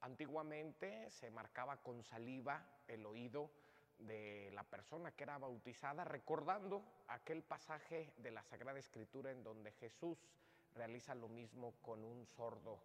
Antiguamente 0.01 1.09
se 1.09 1.29
marcaba 1.31 1.77
con 1.77 2.03
saliva 2.03 2.65
el 2.87 3.05
oído 3.05 3.51
de 3.99 4.49
la 4.53 4.63
persona 4.63 5.11
que 5.11 5.23
era 5.23 5.37
bautizada, 5.37 6.03
recordando 6.03 6.83
aquel 7.07 7.43
pasaje 7.43 8.13
de 8.17 8.31
la 8.31 8.43
Sagrada 8.43 8.79
Escritura 8.79 9.31
en 9.31 9.43
donde 9.43 9.71
Jesús 9.73 10.17
realiza 10.73 11.13
lo 11.15 11.27
mismo 11.29 11.73
con 11.81 12.03
un 12.03 12.25
sordo 12.25 12.79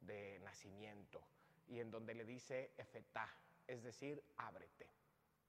de 0.00 0.40
nacimiento 0.40 1.20
y 1.68 1.80
en 1.80 1.90
donde 1.90 2.14
le 2.14 2.24
dice 2.24 2.72
efetá, 2.76 3.28
es 3.66 3.82
decir, 3.82 4.22
ábrete. 4.36 4.86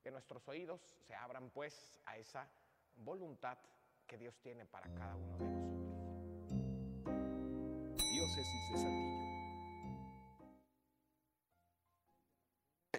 Que 0.02 0.12
nuestros 0.12 0.48
oídos 0.48 0.82
se 1.08 1.16
abran 1.16 1.50
pues 1.50 2.00
a 2.06 2.18
esa 2.18 2.50
voluntad 2.96 3.58
que 4.08 4.18
Dios 4.18 4.38
tiene 4.40 4.66
para 4.66 4.94
cada 4.94 5.16
uno 5.16 5.38
de 5.38 5.46
nosotros. 5.46 5.90
Diócesis 8.12 8.72
de 8.72 8.78
Saltillo. 8.78 9.30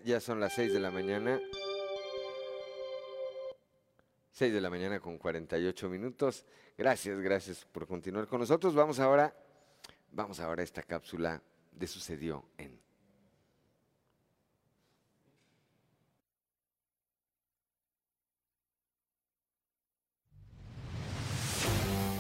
Ya 0.04 0.20
son 0.20 0.40
las 0.40 0.54
6 0.54 0.72
de 0.72 0.80
la 0.80 0.90
mañana. 0.90 1.40
6 4.32 4.52
de 4.54 4.60
la 4.60 4.70
mañana 4.70 5.00
con 5.00 5.18
48 5.18 5.90
minutos. 5.90 6.46
Gracias, 6.78 7.20
gracias 7.20 7.66
por 7.66 7.86
continuar 7.86 8.26
con 8.26 8.40
nosotros. 8.40 8.74
Vamos 8.74 8.98
ahora, 8.98 9.34
vamos 10.12 10.40
ahora 10.40 10.62
a 10.62 10.64
esta 10.64 10.82
cápsula 10.82 11.42
de 11.72 11.86
Sucedió 11.86 12.44
en. 12.58 12.80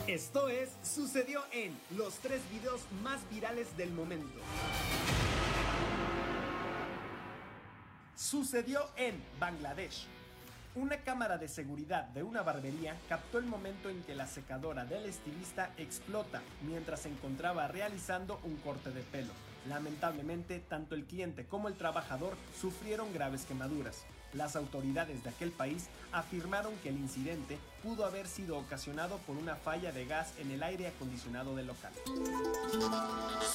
Esto 0.06 0.48
es 0.48 0.70
Sucedió 0.82 1.40
en 1.52 1.78
los 1.96 2.14
tres 2.18 2.42
videos 2.50 2.80
más 3.02 3.20
virales 3.30 3.76
del 3.76 3.92
momento. 3.92 4.40
Sucedió 8.16 8.90
en 8.96 9.22
Bangladesh. 9.38 10.06
Una 10.76 10.98
cámara 10.98 11.36
de 11.36 11.48
seguridad 11.48 12.04
de 12.04 12.22
una 12.22 12.42
barbería 12.42 12.96
captó 13.08 13.38
el 13.38 13.44
momento 13.44 13.90
en 13.90 14.02
que 14.04 14.14
la 14.14 14.28
secadora 14.28 14.84
del 14.84 15.04
estilista 15.04 15.70
explota 15.76 16.42
mientras 16.64 17.00
se 17.00 17.08
encontraba 17.08 17.66
realizando 17.66 18.38
un 18.44 18.54
corte 18.58 18.92
de 18.92 19.02
pelo. 19.02 19.32
Lamentablemente, 19.68 20.60
tanto 20.60 20.94
el 20.94 21.06
cliente 21.06 21.44
como 21.44 21.66
el 21.66 21.74
trabajador 21.74 22.36
sufrieron 22.60 23.12
graves 23.12 23.46
quemaduras. 23.46 24.04
Las 24.32 24.54
autoridades 24.54 25.24
de 25.24 25.30
aquel 25.30 25.50
país 25.50 25.88
afirmaron 26.12 26.72
que 26.84 26.90
el 26.90 26.98
incidente 26.98 27.58
pudo 27.82 28.04
haber 28.04 28.28
sido 28.28 28.56
ocasionado 28.56 29.18
por 29.26 29.36
una 29.36 29.56
falla 29.56 29.90
de 29.90 30.06
gas 30.06 30.32
en 30.38 30.52
el 30.52 30.62
aire 30.62 30.86
acondicionado 30.86 31.56
del 31.56 31.66
local. 31.66 31.92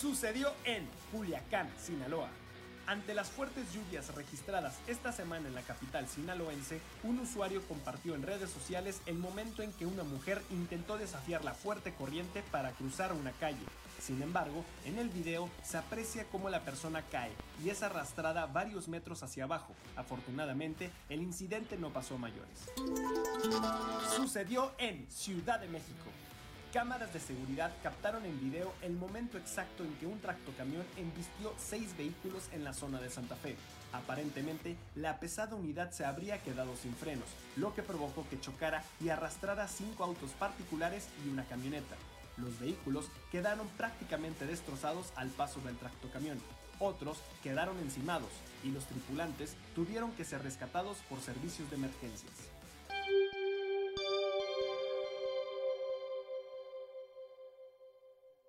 Sucedió 0.01 0.51
en 0.65 0.85
Culiacán, 1.13 1.69
Sinaloa. 1.79 2.27
Ante 2.87 3.15
las 3.15 3.31
fuertes 3.31 3.73
lluvias 3.73 4.13
registradas 4.13 4.75
esta 4.85 5.11
semana 5.11 5.47
en 5.47 5.55
la 5.55 5.63
capital 5.63 6.07
sinaloense, 6.07 6.79
un 7.03 7.17
usuario 7.17 7.63
compartió 7.67 8.13
en 8.13 8.21
redes 8.21 8.51
sociales 8.51 9.01
el 9.07 9.17
momento 9.17 9.63
en 9.63 9.73
que 9.73 9.87
una 9.87 10.03
mujer 10.03 10.39
intentó 10.51 10.97
desafiar 10.97 11.43
la 11.43 11.55
fuerte 11.55 11.93
corriente 11.93 12.43
para 12.51 12.71
cruzar 12.71 13.11
una 13.13 13.31
calle. 13.31 13.65
Sin 13.99 14.21
embargo, 14.21 14.63
en 14.85 14.99
el 14.99 15.09
video 15.09 15.49
se 15.63 15.79
aprecia 15.79 16.25
cómo 16.25 16.49
la 16.51 16.61
persona 16.61 17.01
cae 17.09 17.31
y 17.63 17.69
es 17.69 17.81
arrastrada 17.81 18.45
varios 18.45 18.87
metros 18.87 19.23
hacia 19.23 19.45
abajo. 19.45 19.73
Afortunadamente, 19.95 20.91
el 21.09 21.23
incidente 21.23 21.77
no 21.77 21.89
pasó 21.89 22.15
a 22.15 22.19
mayores. 22.19 22.69
Sucedió 24.15 24.73
en 24.77 25.09
Ciudad 25.09 25.59
de 25.59 25.69
México. 25.69 26.05
Cámaras 26.75 27.13
de 27.13 27.21
seguridad 27.21 27.71
captaron 27.81 28.25
en 28.25 28.37
video 28.37 28.73
el 28.81 28.97
momento 28.97 29.37
exacto 29.37 29.85
en 29.85 29.93
que 29.93 30.07
un 30.07 30.19
tractocamión 30.19 30.83
embistió 30.97 31.53
seis 31.57 31.95
vehículos 31.97 32.49
en 32.51 32.65
la 32.65 32.73
zona 32.73 32.99
de 32.99 33.09
Santa 33.09 33.37
Fe. 33.37 33.55
Aparentemente, 33.93 34.75
la 34.93 35.17
pesada 35.21 35.55
unidad 35.55 35.91
se 35.91 36.03
habría 36.03 36.43
quedado 36.43 36.75
sin 36.75 36.93
frenos, 36.93 37.29
lo 37.55 37.73
que 37.73 37.81
provocó 37.81 38.27
que 38.29 38.41
chocara 38.41 38.83
y 38.99 39.07
arrastrara 39.07 39.69
cinco 39.69 40.03
autos 40.03 40.31
particulares 40.31 41.07
y 41.25 41.29
una 41.29 41.45
camioneta. 41.45 41.95
Los 42.35 42.59
vehículos 42.59 43.05
quedaron 43.31 43.69
prácticamente 43.77 44.45
destrozados 44.45 45.13
al 45.15 45.29
paso 45.29 45.61
del 45.61 45.77
tractocamión. 45.77 46.41
Otros 46.79 47.19
quedaron 47.41 47.79
encimados 47.79 48.31
y 48.65 48.71
los 48.71 48.83
tripulantes 48.83 49.55
tuvieron 49.75 50.11
que 50.11 50.25
ser 50.25 50.43
rescatados 50.43 50.97
por 51.07 51.21
servicios 51.21 51.69
de 51.69 51.77
emergencias. 51.77 52.33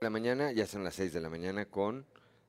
La 0.02 0.10
mañana, 0.10 0.52
ya 0.52 0.66
son 0.66 0.84
las 0.84 0.94
6 0.96 1.14
de 1.14 1.22
la 1.22 1.30
mañana 1.30 1.64
con 1.64 2.04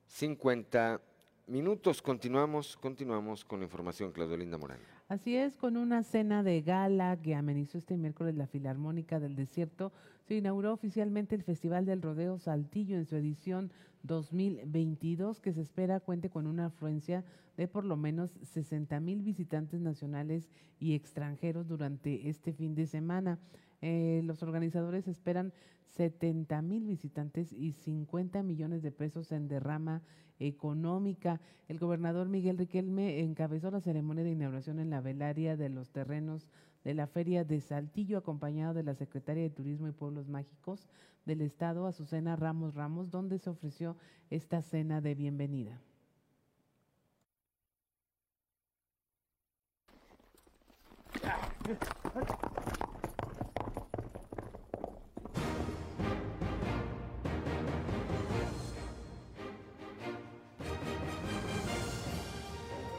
50 0.08 1.00
minutos. 1.48 2.02
Continuamos, 2.02 2.76
continuamos 2.76 3.46
con 3.46 3.62
la 3.62 3.66
información, 3.66 4.12
Claudio 4.12 4.36
Linda 4.36 4.58
Morán. 4.58 4.80
Así 5.08 5.38
es, 5.38 5.56
con 5.56 5.78
una 5.78 6.04
cena 6.04 6.44
de 6.44 6.62
gala 6.62 7.16
que 7.22 7.36
amenizó 7.36 7.78
este 7.78 7.96
miércoles 7.96 8.36
la 8.36 8.48
Filarmónica 8.48 9.22
del 9.22 9.38
Desierto, 9.38 9.94
se 10.28 10.36
inauguró 10.36 10.74
oficialmente 10.74 11.36
el 11.36 11.44
Festival 11.44 11.86
del 11.86 12.02
Rodeo 12.02 12.38
Saltillo 12.38 12.98
en 12.98 13.06
su 13.06 13.16
edición 13.16 13.72
2022, 14.04 15.40
que 15.40 15.54
se 15.54 15.62
espera 15.62 16.02
cuente 16.02 16.30
con 16.30 16.48
una 16.48 16.66
afluencia 16.66 17.24
de 17.56 17.70
por 17.70 17.86
lo 17.86 17.96
menos 17.96 18.38
60 18.44 19.00
mil 19.00 19.22
visitantes 19.22 19.80
nacionales 19.80 20.50
y 20.82 20.96
extranjeros 20.96 21.70
durante 21.70 22.28
este 22.28 22.52
fin 22.52 22.76
de 22.76 22.88
semana. 22.88 23.40
Eh, 23.82 24.22
los 24.24 24.42
organizadores 24.44 25.08
esperan 25.08 25.54
70 25.96 26.62
mil 26.62 26.86
visitantes 26.86 27.54
y 27.54 27.72
50 27.72 28.44
millones 28.44 28.82
de 28.82 28.92
pesos 28.92 29.32
en 29.32 29.48
derrama 29.48 30.02
económica. 30.40 31.42
El 31.68 31.80
gobernador 31.80 32.30
Miguel 32.30 32.58
Riquelme 32.58 33.20
encabezó 33.22 33.72
la 33.72 33.82
ceremonia 33.82 34.24
de 34.24 34.32
inauguración 34.32 34.80
en 34.80 34.90
la 34.90 35.02
velaria 35.02 35.58
de 35.58 35.70
los 35.70 35.92
terrenos 35.92 36.48
de 36.84 36.94
la 36.94 37.08
Feria 37.08 37.44
de 37.44 37.60
Saltillo, 37.62 38.18
acompañado 38.18 38.74
de 38.74 38.84
la 38.84 38.96
secretaria 38.96 39.44
de 39.44 39.50
Turismo 39.50 39.88
y 39.88 39.92
Pueblos 39.92 40.28
Mágicos 40.28 40.88
del 41.26 41.42
Estado, 41.42 41.86
Azucena 41.86 42.36
Ramos 42.36 42.76
Ramos, 42.76 43.12
donde 43.12 43.40
se 43.40 43.50
ofreció 43.50 43.98
esta 44.30 44.62
cena 44.62 45.02
de 45.02 45.16
bienvenida. 45.16 45.82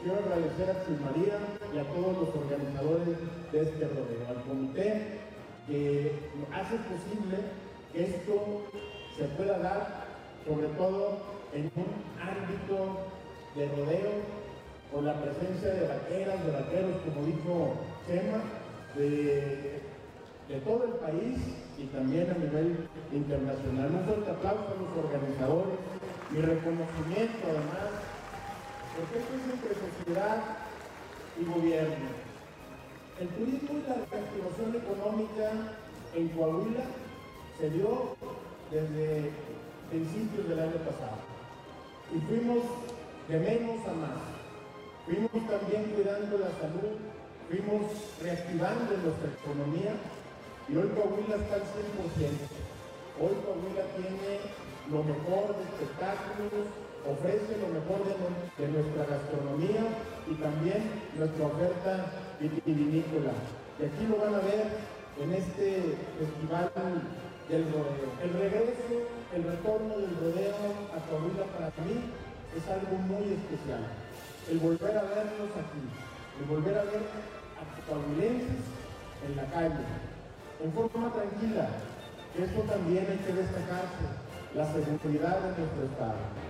Quiero 0.01 0.19
agradecer 0.19 0.69
a 0.69 1.03
María 1.03 1.35
y 1.75 1.77
a 1.77 1.83
todos 1.91 2.17
los 2.19 2.29
organizadores 2.33 3.19
de 3.51 3.61
este 3.61 3.83
rodeo, 3.83 4.23
al 4.29 4.41
comité 4.47 5.19
que 5.67 6.13
hace 6.53 6.77
posible 6.87 7.35
que 7.91 8.05
esto 8.05 8.63
se 9.17 9.25
pueda 9.35 9.59
dar, 9.59 10.05
sobre 10.47 10.67
todo 10.79 11.17
en 11.53 11.69
un 11.75 11.91
ámbito 12.15 13.11
de 13.55 13.67
rodeo, 13.75 14.11
con 14.93 15.05
la 15.05 15.21
presencia 15.21 15.73
de 15.73 15.87
vaqueras, 15.87 16.45
de 16.45 16.51
vaqueros, 16.51 16.95
como 17.03 17.25
dijo 17.25 17.73
Chema, 18.07 18.39
de, 18.95 19.81
de 20.47 20.59
todo 20.63 20.85
el 20.85 20.93
país 20.93 21.39
y 21.77 21.85
también 21.87 22.31
a 22.31 22.37
nivel 22.39 22.87
internacional. 23.11 23.91
Un 23.91 24.05
fuerte 24.05 24.31
aplauso 24.31 24.63
a 24.63 24.79
los 24.79 25.05
organizadores, 25.05 25.75
mi 26.31 26.39
reconocimiento 26.39 27.43
además 27.43 28.08
porque 28.99 29.19
esto 29.19 29.31
es 29.31 29.45
entre 29.47 29.73
sociedad 29.79 30.43
y 31.39 31.45
gobierno. 31.45 32.09
El 33.19 33.27
turismo 33.29 33.79
y 33.79 33.87
la 33.87 33.95
reactivación 34.11 34.75
económica 34.75 35.47
en 36.15 36.27
Coahuila 36.29 36.83
se 37.59 37.69
dio 37.69 38.15
desde 38.71 39.31
principios 39.89 40.49
del 40.49 40.59
año 40.59 40.79
pasado. 40.83 41.23
Y 42.11 42.19
fuimos 42.27 42.63
de 43.27 43.39
menos 43.39 43.87
a 43.87 43.93
más. 43.93 44.19
Fuimos 45.05 45.31
también 45.47 45.95
cuidando 45.95 46.37
la 46.37 46.51
salud, 46.59 46.99
fuimos 47.47 47.87
reactivando 48.21 48.99
nuestra 48.99 49.31
economía 49.31 49.95
y 50.67 50.75
hoy 50.75 50.89
Coahuila 50.91 51.39
está 51.39 51.55
al 51.55 51.67
100%. 51.71 52.35
Hoy 53.19 53.35
Coahuila 53.47 53.83
tiene 53.95 54.43
lo 54.91 55.03
mejor 55.03 55.55
de 55.55 55.63
espectáculos, 55.71 56.67
ofrece 57.07 57.55
lo 57.61 57.69
mejor 57.71 58.03
de, 58.03 58.67
nuestra 58.67 59.05
gastronomía 59.05 59.83
y 60.27 60.33
también 60.35 60.83
nuestra 61.15 61.45
oferta 61.45 61.91
vitivinícola. 62.39 63.31
Y 63.79 63.85
aquí 63.87 64.03
lo 64.07 64.17
van 64.17 64.35
a 64.35 64.43
ver 64.43 64.67
en 65.19 65.33
este 65.33 65.95
festival 66.19 66.71
del 67.47 67.63
rodeo. 67.71 68.09
El 68.23 68.31
regreso, 68.33 69.07
el 69.35 69.43
retorno 69.43 69.97
del 69.97 70.15
rodeo 70.19 70.59
a 70.91 70.99
Coahuila 71.07 71.45
para 71.55 71.71
mí 71.87 72.11
es 72.55 72.63
algo 72.67 72.95
muy 73.07 73.33
especial. 73.33 73.83
El 74.49 74.59
volver 74.59 74.97
a 74.97 75.03
verlos 75.03 75.51
aquí, 75.55 75.83
el 76.39 76.45
volver 76.49 76.77
a 76.77 76.83
ver 76.83 77.03
a 77.59 77.63
coahuilenses 77.87 78.65
en 79.27 79.35
la 79.35 79.45
calle, 79.51 79.85
en 80.63 80.71
forma 80.73 81.13
tranquila, 81.13 81.69
esto 82.37 82.61
también 82.61 83.05
hay 83.09 83.17
que 83.17 83.33
destacarse, 83.33 84.05
la 84.55 84.65
seguridad 84.65 85.39
de 85.41 85.61
nuestro 85.61 85.83
Estado. 85.85 86.48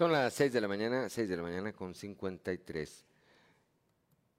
Son 0.00 0.12
las 0.12 0.32
6 0.32 0.54
de 0.54 0.62
la 0.62 0.66
mañana, 0.66 1.10
6 1.10 1.28
de 1.28 1.36
la 1.36 1.42
mañana 1.42 1.74
con 1.74 1.94
53 1.94 3.04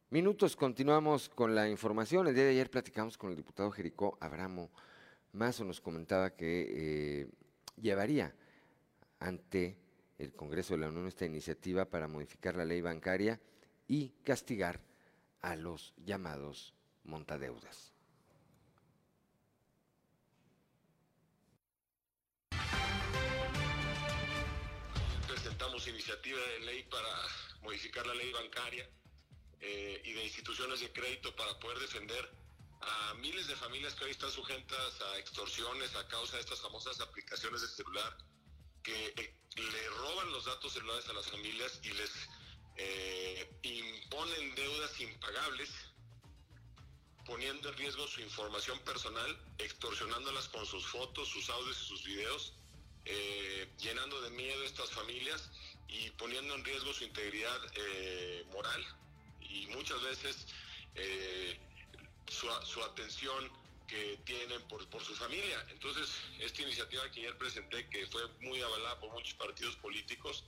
minutos. 0.09 0.55
Continuamos 0.55 1.29
con 1.29 1.53
la 1.53 1.69
información. 1.69 2.25
El 2.25 2.33
día 2.33 2.45
de 2.45 2.49
ayer 2.49 2.71
platicamos 2.71 3.15
con 3.15 3.29
el 3.29 3.35
diputado 3.35 3.69
Jericó 3.69 4.17
Abramo. 4.19 4.71
Mazo 5.33 5.63
nos 5.63 5.79
comentaba 5.79 6.31
que 6.31 6.65
eh, 6.67 7.27
llevaría 7.79 8.33
ante 9.19 9.77
el 10.17 10.33
Congreso 10.33 10.73
de 10.73 10.79
la 10.79 10.89
Unión 10.89 11.05
esta 11.05 11.27
iniciativa 11.27 11.85
para 11.85 12.07
modificar 12.07 12.55
la 12.55 12.65
ley 12.65 12.81
bancaria 12.81 13.39
y 13.87 14.09
castigar 14.23 14.79
a 15.41 15.55
los 15.55 15.93
llamados 15.97 16.73
montadeudas. 17.03 17.93
Presentamos 25.27 25.87
iniciativa 25.87 26.39
de 26.39 26.59
ley 26.59 26.83
para 26.83 27.07
modificar 27.61 28.05
la 28.05 28.13
ley 28.13 28.31
bancaria 28.31 28.87
eh, 29.59 30.01
y 30.03 30.13
de 30.13 30.23
instituciones 30.23 30.79
de 30.81 30.91
crédito 30.91 31.35
para 31.35 31.57
poder 31.59 31.79
defender 31.79 32.29
a 32.81 33.13
miles 33.15 33.47
de 33.47 33.55
familias 33.55 33.93
que 33.93 34.05
hoy 34.05 34.11
están 34.11 34.31
sujetas 34.31 35.01
a 35.01 35.17
extorsiones 35.19 35.95
a 35.95 36.07
causa 36.07 36.35
de 36.35 36.41
estas 36.41 36.59
famosas 36.61 36.99
aplicaciones 36.99 37.61
de 37.61 37.67
celular 37.67 38.17
que 38.83 39.13
eh, 39.17 39.35
le 39.55 39.89
roban 39.89 40.31
los 40.31 40.45
datos 40.45 40.73
celulares 40.73 41.07
a 41.09 41.13
las 41.13 41.27
familias 41.27 41.79
y 41.83 41.93
les 41.93 42.11
eh, 42.83 43.47
imponen 43.61 44.55
deudas 44.55 44.99
impagables, 44.99 45.69
poniendo 47.25 47.69
en 47.69 47.77
riesgo 47.77 48.07
su 48.07 48.21
información 48.21 48.79
personal, 48.79 49.37
extorsionándolas 49.59 50.47
con 50.49 50.65
sus 50.65 50.85
fotos, 50.87 51.29
sus 51.29 51.49
audios 51.49 51.79
y 51.79 51.85
sus 51.85 52.03
videos, 52.03 52.53
eh, 53.05 53.69
llenando 53.77 54.19
de 54.21 54.31
miedo 54.31 54.63
a 54.63 54.65
estas 54.65 54.89
familias 54.89 55.49
y 55.87 56.09
poniendo 56.11 56.55
en 56.55 56.65
riesgo 56.65 56.91
su 56.93 57.03
integridad 57.03 57.59
eh, 57.75 58.45
moral 58.51 58.83
y 59.41 59.67
muchas 59.67 60.01
veces 60.01 60.47
su, 62.27 62.81
atención 62.83 63.51
que 63.87 64.17
tienen 64.25 64.61
por, 64.67 64.87
por 64.89 65.03
su 65.03 65.13
familia. 65.15 65.65
Entonces, 65.69 66.09
esta 66.39 66.61
iniciativa 66.63 67.09
que 67.11 67.21
ayer 67.21 67.37
presenté, 67.37 67.87
que 67.89 68.07
fue 68.07 68.27
muy 68.39 68.61
avalada 68.61 68.99
por 68.99 69.11
muchos 69.11 69.33
partidos 69.35 69.75
políticos, 69.77 70.43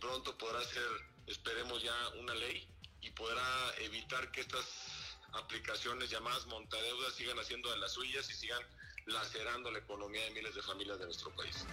pronto 0.00 0.36
podrá 0.38 0.62
ser 0.64 1.11
esperemos 1.26 1.82
ya 1.82 1.94
una 2.20 2.34
ley 2.34 2.66
y 3.00 3.10
podrá 3.10 3.42
evitar 3.80 4.30
que 4.30 4.40
estas 4.40 5.16
aplicaciones 5.32 6.10
llamadas 6.10 6.46
montadeudas 6.46 7.14
sigan 7.14 7.38
haciendo 7.38 7.70
de 7.70 7.78
las 7.78 7.92
suyas 7.92 8.28
y 8.30 8.34
sigan 8.34 8.62
lacerando 9.06 9.70
la 9.70 9.78
economía 9.78 10.22
de 10.24 10.30
miles 10.30 10.54
de 10.54 10.62
familias 10.62 10.98
de 10.98 11.06
nuestro 11.06 11.34
país. 11.34 11.66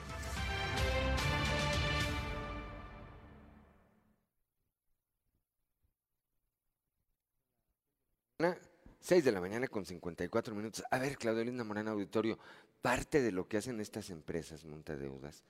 Seis 9.02 9.26
de 9.26 9.32
la 9.32 9.42
mañana 9.42 9.68
con 9.68 9.86
54 9.86 10.54
minutos. 10.54 10.84
A 10.92 11.00
ver, 11.00 11.18
Claudio 11.18 11.44
Linda 11.44 11.64
Morán 11.64 11.88
Auditorio, 11.88 12.38
parte 12.82 13.22
de 13.22 13.32
lo 13.32 13.48
que 13.48 13.58
hacen 13.58 13.80
estas 13.80 14.10
empresas 14.12 14.66
montadeudas 14.66 15.44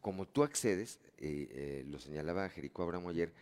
como 0.00 0.26
tú 0.26 0.42
accedes, 0.42 1.00
eh, 1.18 1.48
eh, 1.50 1.84
lo 1.86 1.98
señalaba 1.98 2.48
Jerico 2.48 2.82
Abramo 2.82 3.10
ayer, 3.10 3.32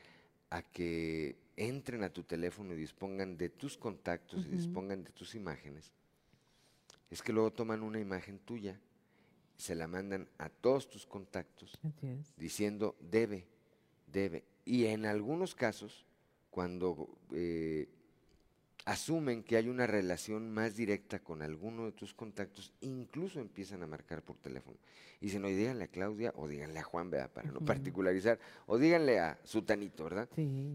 a 0.50 0.62
que 0.62 1.36
entren 1.56 2.02
a 2.02 2.10
tu 2.10 2.22
teléfono 2.22 2.72
y 2.72 2.76
dispongan 2.76 3.36
de 3.36 3.48
tus 3.48 3.76
contactos 3.76 4.44
y 4.46 4.48
dispongan 4.48 5.04
de 5.04 5.10
tus 5.10 5.34
imágenes, 5.34 5.92
es 7.10 7.22
que 7.22 7.32
luego 7.32 7.52
toman 7.52 7.82
una 7.82 8.00
imagen 8.00 8.38
tuya, 8.38 8.78
se 9.56 9.74
la 9.74 9.86
mandan 9.86 10.28
a 10.38 10.48
todos 10.48 10.88
tus 10.88 11.06
contactos, 11.06 11.78
diciendo 12.36 12.96
debe, 13.00 13.46
debe. 14.06 14.44
Y 14.64 14.86
en 14.86 15.06
algunos 15.06 15.54
casos, 15.54 16.04
cuando 16.50 17.08
eh, 17.32 17.88
asumen 18.86 19.42
que 19.42 19.56
hay 19.56 19.68
una 19.68 19.86
relación 19.86 20.50
más 20.50 20.76
directa 20.76 21.18
con 21.18 21.42
alguno 21.42 21.86
de 21.86 21.92
tus 21.92 22.14
contactos, 22.14 22.72
incluso 22.80 23.40
empiezan 23.40 23.82
a 23.82 23.86
marcar 23.86 24.22
por 24.22 24.36
teléfono. 24.36 24.78
Y 25.20 25.26
dicen, 25.26 25.42
no, 25.42 25.48
díganle 25.48 25.84
a 25.84 25.88
Claudia 25.88 26.32
o 26.36 26.46
díganle 26.46 26.78
a 26.78 26.84
Juan, 26.84 27.10
¿verdad? 27.10 27.30
para 27.30 27.50
no 27.50 27.60
particularizar, 27.60 28.38
o 28.66 28.78
díganle 28.78 29.18
a 29.18 29.38
Sutanito, 29.42 30.04
¿verdad? 30.04 30.28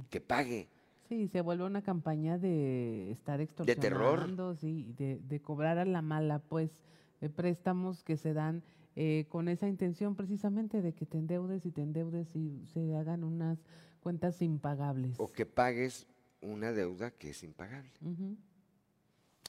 Que 0.10 0.22
pague. 0.22 0.68
Sí, 1.08 1.28
se 1.30 1.42
vuelve 1.42 1.64
una 1.64 1.82
campaña 1.82 2.38
de 2.38 3.12
estar 3.12 3.42
extorsionando, 3.42 4.56
sí, 4.56 4.94
de, 4.98 5.20
de 5.20 5.42
cobrar 5.42 5.78
a 5.78 5.86
la 5.86 6.02
mala, 6.02 6.40
pues, 6.40 6.82
eh, 7.22 7.30
préstamos 7.30 8.04
que 8.04 8.18
se 8.18 8.34
dan 8.34 8.62
eh, 8.96 9.26
con 9.30 9.48
esa 9.48 9.68
intención 9.70 10.16
precisamente 10.16 10.82
de 10.82 10.94
que 10.94 11.06
te 11.06 11.18
endeudes 11.18 11.66
y 11.66 11.72
te 11.72 11.82
endeudes 11.82 12.36
y 12.36 12.66
se 12.74 12.94
hagan 12.96 13.24
unas 13.24 13.58
cuentas 14.02 14.42
impagables. 14.42 15.18
O 15.18 15.32
que 15.32 15.46
pagues 15.46 16.08
una 16.42 16.72
deuda 16.72 17.12
que 17.12 17.30
es 17.30 17.44
impagable. 17.44 17.92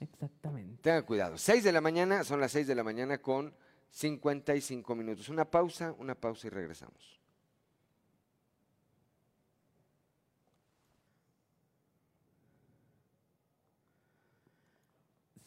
Exactamente. 0.00 0.82
Tenga 0.82 1.02
cuidado. 1.02 1.38
6 1.38 1.64
de 1.64 1.72
la 1.72 1.80
mañana, 1.80 2.24
son 2.24 2.40
las 2.40 2.52
6 2.52 2.66
de 2.66 2.74
la 2.74 2.84
mañana 2.84 3.18
con 3.18 3.54
55 3.90 4.94
minutos. 4.94 5.28
Una 5.28 5.44
pausa, 5.44 5.94
una 5.98 6.14
pausa 6.14 6.46
y 6.46 6.50
regresamos. 6.50 7.20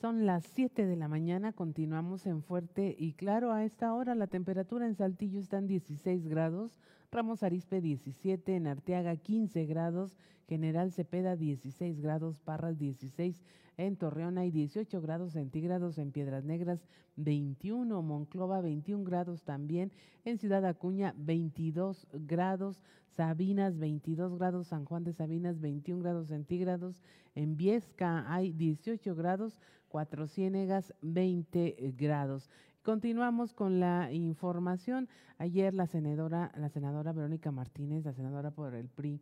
Son 0.06 0.28
las 0.28 0.44
7 0.54 0.86
de 0.86 0.96
la 0.96 1.08
mañana, 1.08 1.52
continuamos 1.52 2.28
en 2.28 2.44
Fuerte 2.44 2.96
y 2.96 3.14
Claro. 3.14 3.52
A 3.52 3.64
esta 3.64 3.92
hora 3.94 4.14
la 4.14 4.28
temperatura 4.28 4.86
en 4.86 4.94
Saltillo 4.94 5.40
está 5.40 5.58
en 5.58 5.66
16 5.66 6.28
grados, 6.28 6.78
Ramos 7.16 7.44
Arispe 7.44 7.80
17, 7.80 8.58
en 8.58 8.68
Arteaga 8.68 9.16
15 9.16 9.66
grados, 9.68 10.18
General 10.50 10.92
Cepeda 10.92 11.38
16 11.38 12.02
grados, 12.02 12.42
Parras 12.42 12.78
16, 12.78 13.42
en 13.78 13.96
Torreón 13.96 14.38
hay 14.38 14.52
18 14.52 15.00
grados 15.00 15.32
centígrados, 15.32 15.98
en 15.98 16.12
Piedras 16.12 16.44
Negras 16.44 16.90
21, 17.16 18.02
Monclova 18.02 18.60
21 18.60 19.06
grados 19.06 19.44
también, 19.44 19.94
en 20.26 20.38
Ciudad 20.40 20.66
Acuña 20.66 21.14
22 21.16 22.06
grados, 22.12 22.82
Sabinas 23.16 23.80
22 23.80 24.38
grados, 24.38 24.68
San 24.68 24.84
Juan 24.84 25.06
de 25.06 25.14
Sabinas 25.14 25.62
21 25.62 26.04
grados 26.04 26.28
centígrados, 26.28 27.02
en 27.34 27.56
Viesca 27.56 28.26
hay 28.28 28.52
18 28.52 29.16
grados, 29.16 29.58
Cuatro 29.88 30.28
Ciénegas 30.28 30.94
20 31.02 31.94
grados. 31.98 32.50
Continuamos 32.86 33.52
con 33.52 33.80
la 33.80 34.12
información. 34.12 35.10
Ayer 35.40 35.74
la 35.74 35.88
senadora, 35.88 36.52
la 36.56 36.70
senadora 36.70 37.14
Verónica 37.14 37.52
Martínez, 37.52 38.06
la 38.06 38.14
senadora 38.14 38.52
por 38.52 38.76
el 38.76 38.90
PRI, 38.90 39.20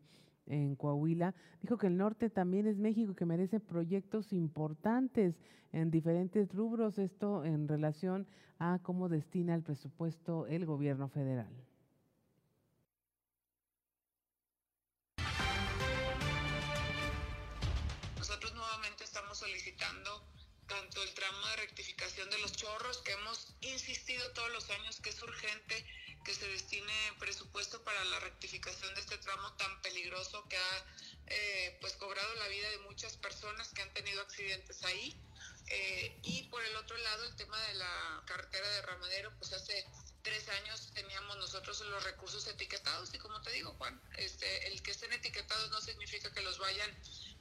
en 0.48 0.76
Coahuila, 0.76 1.34
dijo 1.62 1.78
que 1.78 1.88
el 1.88 1.96
norte 1.96 2.30
también 2.30 2.68
es 2.68 2.78
México, 2.78 3.16
que 3.16 3.26
merece 3.26 3.62
proyectos 3.62 4.34
importantes 4.34 5.40
en 5.72 5.92
diferentes 5.92 6.54
rubros, 6.54 7.00
esto 7.00 7.46
en 7.46 7.70
relación 7.70 8.28
a 8.60 8.80
cómo 8.84 9.08
destina 9.08 9.56
el 9.56 9.64
presupuesto 9.64 10.46
el 10.48 10.66
gobierno 10.66 11.08
federal. 11.08 11.56
Tanto 20.74 21.04
el 21.04 21.14
tramo 21.14 21.48
de 21.50 21.56
rectificación 21.58 22.28
de 22.32 22.40
los 22.40 22.52
chorros, 22.54 22.98
que 23.00 23.12
hemos 23.12 23.48
insistido 23.62 24.28
todos 24.32 24.52
los 24.54 24.68
años 24.72 25.00
que 25.02 25.12
es 25.12 25.22
urgente 25.22 25.86
que 26.26 26.34
se 26.34 26.48
destine 26.48 27.14
presupuesto 27.20 27.84
para 27.84 28.04
la 28.06 28.20
rectificación 28.22 28.92
de 28.96 29.02
este 29.02 29.18
tramo 29.20 29.54
tan 29.54 29.82
peligroso 29.84 30.48
que 30.48 30.58
ha 30.58 30.86
eh, 31.28 31.78
pues 31.80 31.94
cobrado 31.94 32.34
la 32.36 32.48
vida 32.48 32.70
de 32.72 32.78
muchas 32.80 33.18
personas 33.18 33.70
que 33.74 33.84
han 33.84 33.94
tenido 33.94 34.22
accidentes 34.22 34.84
ahí. 34.84 35.16
Eh, 35.68 36.18
y 36.24 36.44
por 36.44 36.64
el 36.64 36.76
otro 36.78 36.98
lado, 36.98 37.26
el 37.26 37.36
tema 37.36 37.60
de 37.68 37.74
la 37.76 38.24
carretera 38.26 38.68
de 38.68 38.82
Ramadero, 38.82 39.32
pues 39.38 39.54
hace 39.54 39.86
tres 40.24 40.48
años 40.50 40.92
teníamos 40.96 41.38
nosotros 41.38 41.82
los 41.82 42.04
recursos 42.04 42.48
etiquetados 42.48 43.14
y 43.14 43.20
como 43.20 43.42
te 43.42 43.52
digo, 43.52 43.76
Juan, 43.78 44.02
este, 44.18 44.68
el 44.68 44.82
que 44.82 44.92
estén 44.92 45.14
etiquetados 45.14 45.70
no 45.70 45.82
significa 45.82 46.34
que 46.34 46.42
los 46.42 46.58
vayan 46.58 46.90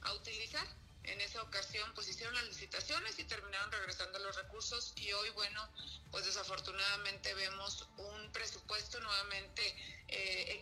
a 0.01 0.13
utilizar. 0.13 0.67
En 1.03 1.21
esa 1.21 1.41
ocasión 1.41 1.91
pues 1.95 2.07
hicieron 2.07 2.33
las 2.35 2.45
licitaciones 2.45 3.17
y 3.19 3.23
terminaron 3.25 3.71
regresando 3.71 4.19
los 4.19 4.35
recursos. 4.35 4.93
Y 4.95 5.11
hoy 5.13 5.29
bueno 5.31 5.67
pues 6.11 6.25
desafortunadamente 6.25 7.33
vemos 7.33 7.87
un 7.97 8.31
presupuesto 8.31 8.99
nuevamente 8.99 9.75
eh, 10.07 10.61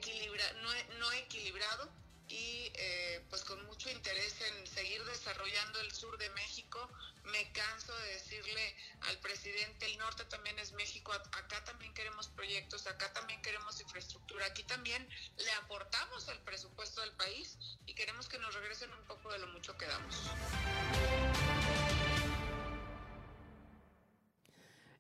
no, 0.62 0.98
no 1.00 1.12
equilibrado 1.14 1.90
y 2.32 2.72
eh, 2.76 3.26
pues 3.30 3.44
con 3.44 3.64
mucho 3.66 3.90
interés 3.90 4.36
en 4.42 4.68
seguir 4.68 5.04
desarrollando 5.06 5.82
el 5.82 5.92
sur 5.92 6.18
de 6.18 6.30
México. 6.32 6.80
Me 7.26 7.52
canso 7.52 7.96
de 7.96 8.14
decirle 8.14 8.76
al 9.10 9.18
presidente, 9.20 9.86
el 9.86 9.98
norte 9.98 10.26
también 10.26 10.58
es 10.60 10.74
México, 10.74 11.12
acá 11.12 11.64
también 11.66 11.94
queremos 11.94 12.30
proyectos, 12.30 12.88
acá 12.88 13.12
también 13.14 13.42
queremos 13.42 13.80
infraestructura, 13.80 14.46
aquí 14.46 14.64
también 14.64 15.08
le 15.38 15.52
aportamos 15.64 16.28
al 16.30 16.40
presupuesto 16.44 17.02
del 17.02 17.12
país 17.14 17.58
y 17.86 17.94
queremos 17.94 18.28
que 18.28 18.40
nos 18.40 18.54
regresen 18.56 18.92
un 18.94 19.06
poco 19.06 19.32
de 19.32 19.40
lo 19.40 19.48
mucho 19.48 19.78
que 19.78 19.86
damos. 19.86 20.16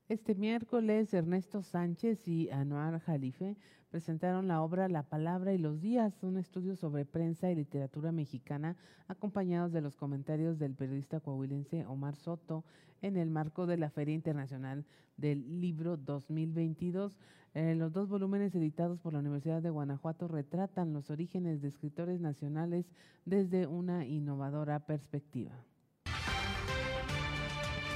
Este 0.09 0.35
miércoles, 0.35 1.13
Ernesto 1.13 1.63
Sánchez 1.63 2.27
y 2.27 2.49
Anuar 2.49 2.99
Jalife 2.99 3.55
presentaron 3.91 4.47
la 4.47 4.61
obra 4.61 4.87
La 4.87 5.03
Palabra 5.03 5.53
y 5.53 5.57
los 5.57 5.81
Días, 5.81 6.23
un 6.23 6.37
estudio 6.37 6.77
sobre 6.77 7.05
prensa 7.05 7.51
y 7.51 7.55
literatura 7.55 8.13
mexicana, 8.13 8.77
acompañados 9.09 9.73
de 9.73 9.81
los 9.81 9.97
comentarios 9.97 10.57
del 10.57 10.73
periodista 10.73 11.19
coahuilense 11.19 11.85
Omar 11.85 12.15
Soto 12.15 12.63
en 13.01 13.17
el 13.17 13.29
marco 13.29 13.67
de 13.67 13.77
la 13.77 13.89
Feria 13.89 14.15
Internacional 14.15 14.85
del 15.17 15.59
Libro 15.59 15.97
2022. 15.97 17.19
Eh, 17.53 17.75
los 17.75 17.91
dos 17.91 18.07
volúmenes 18.07 18.55
editados 18.55 19.01
por 19.01 19.11
la 19.11 19.19
Universidad 19.19 19.61
de 19.61 19.69
Guanajuato 19.69 20.29
retratan 20.29 20.93
los 20.93 21.09
orígenes 21.09 21.61
de 21.61 21.67
escritores 21.67 22.21
nacionales 22.21 22.85
desde 23.25 23.67
una 23.67 24.05
innovadora 24.05 24.79
perspectiva 24.79 25.51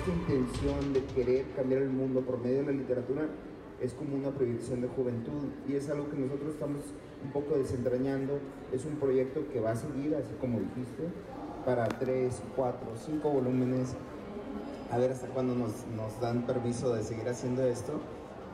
intención 0.07 0.93
de 0.93 1.03
querer 1.15 1.45
cambiar 1.55 1.81
el 1.81 1.89
mundo 1.89 2.21
por 2.21 2.39
medio 2.39 2.57
de 2.57 2.65
la 2.65 2.71
literatura 2.73 3.27
es 3.85 3.93
como 3.93 4.15
una 4.15 4.31
proyección 4.31 4.81
de 4.81 4.87
juventud 4.87 5.49
y 5.67 5.75
es 5.75 5.89
algo 5.89 6.09
que 6.09 6.17
nosotros 6.17 6.53
estamos 6.53 6.81
un 7.23 7.31
poco 7.31 7.57
desentrañando. 7.57 8.39
Es 8.73 8.85
un 8.85 8.95
proyecto 8.95 9.47
que 9.51 9.59
va 9.59 9.71
a 9.71 9.75
seguir, 9.75 10.15
así 10.15 10.33
como 10.39 10.59
dijiste, 10.59 11.03
para 11.65 11.87
tres, 11.87 12.41
cuatro, 12.55 12.87
cinco 12.95 13.29
volúmenes. 13.29 13.95
A 14.91 14.97
ver 14.97 15.11
hasta 15.11 15.27
cuándo 15.27 15.55
nos, 15.55 15.85
nos 15.95 16.19
dan 16.19 16.45
permiso 16.45 16.93
de 16.93 17.03
seguir 17.03 17.27
haciendo 17.29 17.63
esto. 17.63 17.93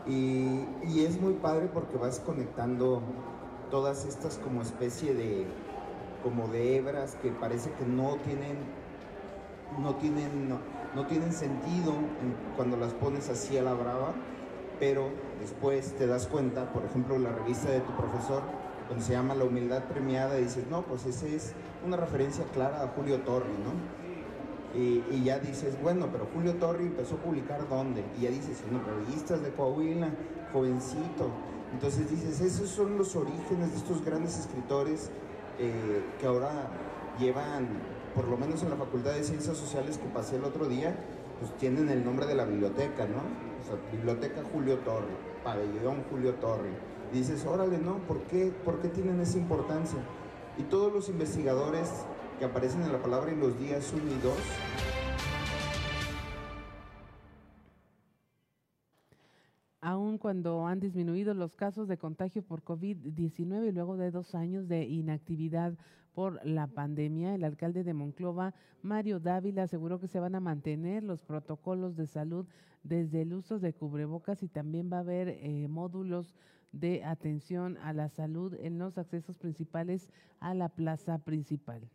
Y, 0.07 0.65
y, 0.83 1.05
es 1.05 1.21
muy 1.21 1.33
padre 1.33 1.69
porque 1.71 1.97
vas 1.97 2.19
conectando 2.19 3.01
todas 3.69 4.05
estas 4.05 4.37
como 4.37 4.61
especie 4.61 5.13
de 5.13 5.45
como 6.23 6.47
de 6.47 6.77
hebras 6.77 7.15
que 7.21 7.29
parece 7.29 7.71
que 7.73 7.85
no 7.85 8.17
tienen 8.25 8.57
no 9.79 9.95
tienen 9.95 10.49
no, 10.49 10.57
no 10.95 11.05
tienen 11.05 11.31
sentido 11.31 11.93
cuando 12.55 12.77
las 12.77 12.93
pones 12.93 13.29
así 13.29 13.57
a 13.57 13.63
la 13.63 13.73
brava 13.73 14.13
pero 14.81 15.11
después 15.39 15.95
te 15.95 16.07
das 16.07 16.25
cuenta, 16.25 16.73
por 16.73 16.83
ejemplo, 16.83 17.19
la 17.19 17.31
revista 17.31 17.69
de 17.69 17.81
tu 17.81 17.95
profesor, 17.95 18.41
donde 18.89 19.05
se 19.05 19.13
llama 19.13 19.35
La 19.35 19.43
humildad 19.43 19.83
premiada, 19.83 20.37
dices, 20.37 20.65
no, 20.71 20.81
pues 20.81 21.05
esa 21.05 21.27
es 21.27 21.53
una 21.85 21.97
referencia 21.97 22.43
clara 22.45 22.81
a 22.81 22.87
Julio 22.87 23.19
Torri, 23.19 23.53
¿no? 23.63 24.01
Y, 24.73 25.23
ya 25.23 25.37
dices, 25.37 25.79
bueno, 25.83 26.07
pero 26.11 26.27
Julio 26.33 26.55
Torri 26.55 26.85
empezó 26.85 27.13
a 27.13 27.17
publicar 27.19 27.69
dónde? 27.69 28.03
Y 28.17 28.23
ya 28.23 28.31
dices, 28.31 28.63
en 28.67 28.83
revistas 28.83 29.43
de 29.43 29.51
Coahuila, 29.51 30.09
jovencito. 30.51 31.29
Entonces 31.73 32.09
dices, 32.09 32.41
esos 32.41 32.67
son 32.67 32.97
los 32.97 33.15
orígenes 33.15 33.69
de 33.69 33.77
estos 33.77 34.03
grandes 34.03 34.39
escritores 34.39 35.11
eh, 35.59 36.01
que 36.19 36.25
ahora 36.25 36.71
llevan, 37.19 37.67
por 38.15 38.27
lo 38.27 38.35
menos 38.35 38.63
en 38.63 38.71
la 38.71 38.77
Facultad 38.77 39.11
de 39.11 39.23
Ciencias 39.23 39.57
Sociales 39.57 39.99
que 39.99 40.07
pasé 40.09 40.37
el 40.37 40.43
otro 40.43 40.65
día, 40.65 40.95
pues 41.41 41.57
tienen 41.57 41.89
el 41.89 42.05
nombre 42.05 42.27
de 42.27 42.35
la 42.35 42.45
biblioteca, 42.45 43.07
¿no? 43.07 43.23
Biblioteca 43.91 44.43
Julio 44.53 44.77
Torri, 44.79 45.07
Pabellón 45.43 46.03
Julio 46.11 46.35
Torri. 46.35 46.69
dices, 47.11 47.45
órale, 47.47 47.79
¿no? 47.79 47.97
¿Por 48.07 48.21
qué, 48.25 48.53
¿Por 48.63 48.79
qué 48.79 48.89
tienen 48.89 49.19
esa 49.19 49.39
importancia? 49.39 49.97
Y 50.59 50.63
todos 50.63 50.93
los 50.93 51.09
investigadores 51.09 52.05
que 52.37 52.45
aparecen 52.45 52.83
en 52.83 52.91
la 52.91 53.01
palabra 53.01 53.31
en 53.31 53.39
los 53.39 53.57
días 53.59 53.91
1 53.91 54.03
y 54.03 54.19
2 54.21 54.33
aun 59.81 60.19
cuando 60.19 60.67
han 60.67 60.79
disminuido 60.79 61.33
los 61.33 61.55
casos 61.55 61.87
de 61.87 61.97
contagio 61.97 62.43
por 62.43 62.63
COVID-19 62.63 63.73
luego 63.73 63.97
de 63.97 64.11
dos 64.11 64.35
años 64.35 64.67
de 64.67 64.85
inactividad 64.85 65.73
por 66.13 66.45
la 66.45 66.67
pandemia, 66.67 67.35
el 67.35 67.43
alcalde 67.43 67.83
de 67.83 67.93
Monclova, 67.93 68.53
Mario 68.81 69.19
Dávila, 69.19 69.63
aseguró 69.63 69.99
que 69.99 70.07
se 70.07 70.19
van 70.19 70.35
a 70.35 70.39
mantener 70.39 71.03
los 71.03 71.23
protocolos 71.23 71.95
de 71.95 72.07
salud 72.07 72.47
desde 72.83 73.21
el 73.21 73.33
uso 73.33 73.59
de 73.59 73.73
cubrebocas 73.73 74.43
y 74.43 74.47
también 74.47 74.91
va 74.91 74.97
a 74.97 75.01
haber 75.01 75.29
eh, 75.29 75.67
módulos 75.67 76.35
de 76.71 77.03
atención 77.03 77.77
a 77.77 77.93
la 77.93 78.09
salud 78.09 78.53
en 78.59 78.77
los 78.77 78.97
accesos 78.97 79.37
principales 79.37 80.09
a 80.39 80.53
la 80.53 80.69
plaza 80.69 81.17
principal. 81.19 81.89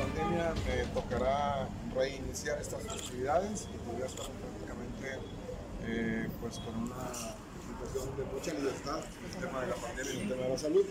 pandemia 0.00 0.54
me 0.66 0.84
tocará 0.94 1.68
reiniciar 1.94 2.58
estas 2.60 2.84
actividades 2.86 3.68
y 3.70 4.02
estar 4.02 4.26
prácticamente 4.26 5.18
eh, 5.86 6.28
pues 6.40 6.58
con 6.58 6.74
una 6.74 7.08
situación 7.12 8.16
de 8.16 8.24
mucha 8.24 8.54
libertad 8.54 9.00
en 9.00 9.34
el 9.34 9.48
tema 9.48 9.60
de 9.60 9.66
la 9.68 9.74
pandemia 9.74 10.12
y 10.12 10.16
en 10.16 10.22
el 10.22 10.28
tema 10.28 10.42
de 10.42 10.48
la 10.50 10.58
salud. 10.58 10.86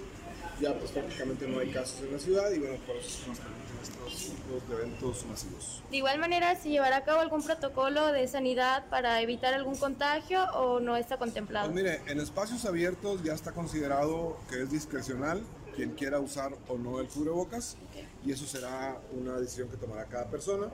Ya 0.62 0.74
pues 0.78 0.92
prácticamente 0.92 1.48
no 1.48 1.60
hay 1.60 1.72
casos 1.72 2.02
en 2.02 2.12
la 2.12 2.20
ciudad 2.20 2.52
y 2.52 2.60
bueno, 2.60 2.76
por 2.86 2.98
eso 2.98 3.28
nos 3.28 3.40
permiten 3.40 3.78
estos 3.82 4.36
tipos 4.36 4.70
de 4.70 4.76
eventos 4.76 5.26
masivos. 5.26 5.84
De 5.90 5.98
igual 5.98 6.20
manera, 6.20 6.56
¿se 6.56 6.70
llevará 6.70 6.98
a 6.98 7.04
cabo 7.06 7.22
algún 7.22 7.44
protocolo 7.44 8.08
de 8.12 8.28
sanidad 8.28 8.90
para 8.90 9.22
evitar 9.22 9.54
algún 9.54 9.78
contagio 9.78 10.44
o 10.56 10.82
no 10.82 10.98
está 10.98 11.18
contemplado? 11.18 11.72
Pues 11.72 11.84
mire, 11.84 12.02
en 12.08 12.20
espacios 12.20 12.66
abiertos 12.66 13.24
ya 13.24 13.34
está 13.34 13.54
considerado 13.54 14.38
que 14.50 14.64
es 14.64 14.72
discrecional 14.72 15.44
quien 15.76 15.92
quiera 15.92 16.20
usar 16.20 16.52
o 16.68 16.78
no 16.78 17.00
el 17.00 17.08
cubrebocas 17.08 17.78
y 18.26 18.34
eso 18.34 18.46
será 18.46 19.00
una 19.14 19.40
decisión 19.40 19.70
que 19.70 19.78
tomará 19.78 20.06
cada 20.06 20.26
persona. 20.30 20.68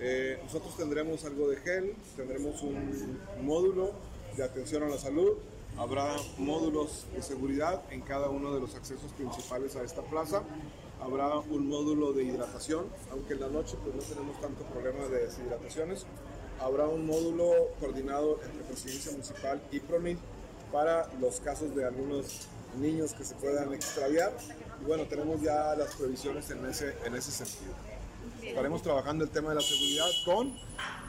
Eh, 0.00 0.38
nosotros 0.42 0.76
tendremos 0.76 1.24
algo 1.24 1.48
de 1.48 1.56
gel, 1.56 1.94
tendremos 2.16 2.62
un 2.62 3.18
módulo 3.42 3.92
de 4.36 4.44
atención 4.44 4.82
a 4.82 4.88
la 4.88 4.98
salud, 4.98 5.32
habrá 5.78 6.16
módulos 6.38 7.06
de 7.14 7.22
seguridad 7.22 7.82
en 7.90 8.02
cada 8.02 8.28
uno 8.28 8.54
de 8.54 8.60
los 8.60 8.74
accesos 8.74 9.10
principales 9.12 9.74
a 9.76 9.82
esta 9.82 10.02
plaza, 10.02 10.42
habrá 11.00 11.38
un 11.38 11.68
módulo 11.68 12.12
de 12.12 12.24
hidratación, 12.24 12.86
aunque 13.10 13.34
en 13.34 13.40
la 13.40 13.48
noche 13.48 13.76
pues 13.82 13.94
no 13.94 14.02
tenemos 14.02 14.40
tanto 14.40 14.64
problema 14.64 15.06
de 15.08 15.26
deshidrataciones, 15.26 16.04
habrá 16.60 16.86
un 16.86 17.06
módulo 17.06 17.52
coordinado 17.80 18.40
entre 18.44 18.64
Presidencia 18.64 19.12
Municipal 19.12 19.62
y 19.70 19.80
PRONIT 19.80 20.18
para 20.72 21.10
los 21.20 21.40
casos 21.40 21.74
de 21.74 21.84
algunos 21.84 22.48
niños 22.78 23.14
que 23.14 23.24
se 23.24 23.34
puedan 23.34 23.72
extraviar. 23.72 24.32
Y 24.80 24.84
bueno, 24.84 25.04
tenemos 25.04 25.40
ya 25.40 25.74
las 25.74 25.94
previsiones 25.94 26.50
en 26.50 26.66
ese, 26.66 26.94
en 27.04 27.14
ese 27.14 27.30
sentido. 27.30 27.72
Estaremos 28.46 28.82
trabajando 28.82 29.24
el 29.24 29.30
tema 29.30 29.50
de 29.50 29.56
la 29.56 29.60
seguridad 29.60 30.06
con 30.24 30.56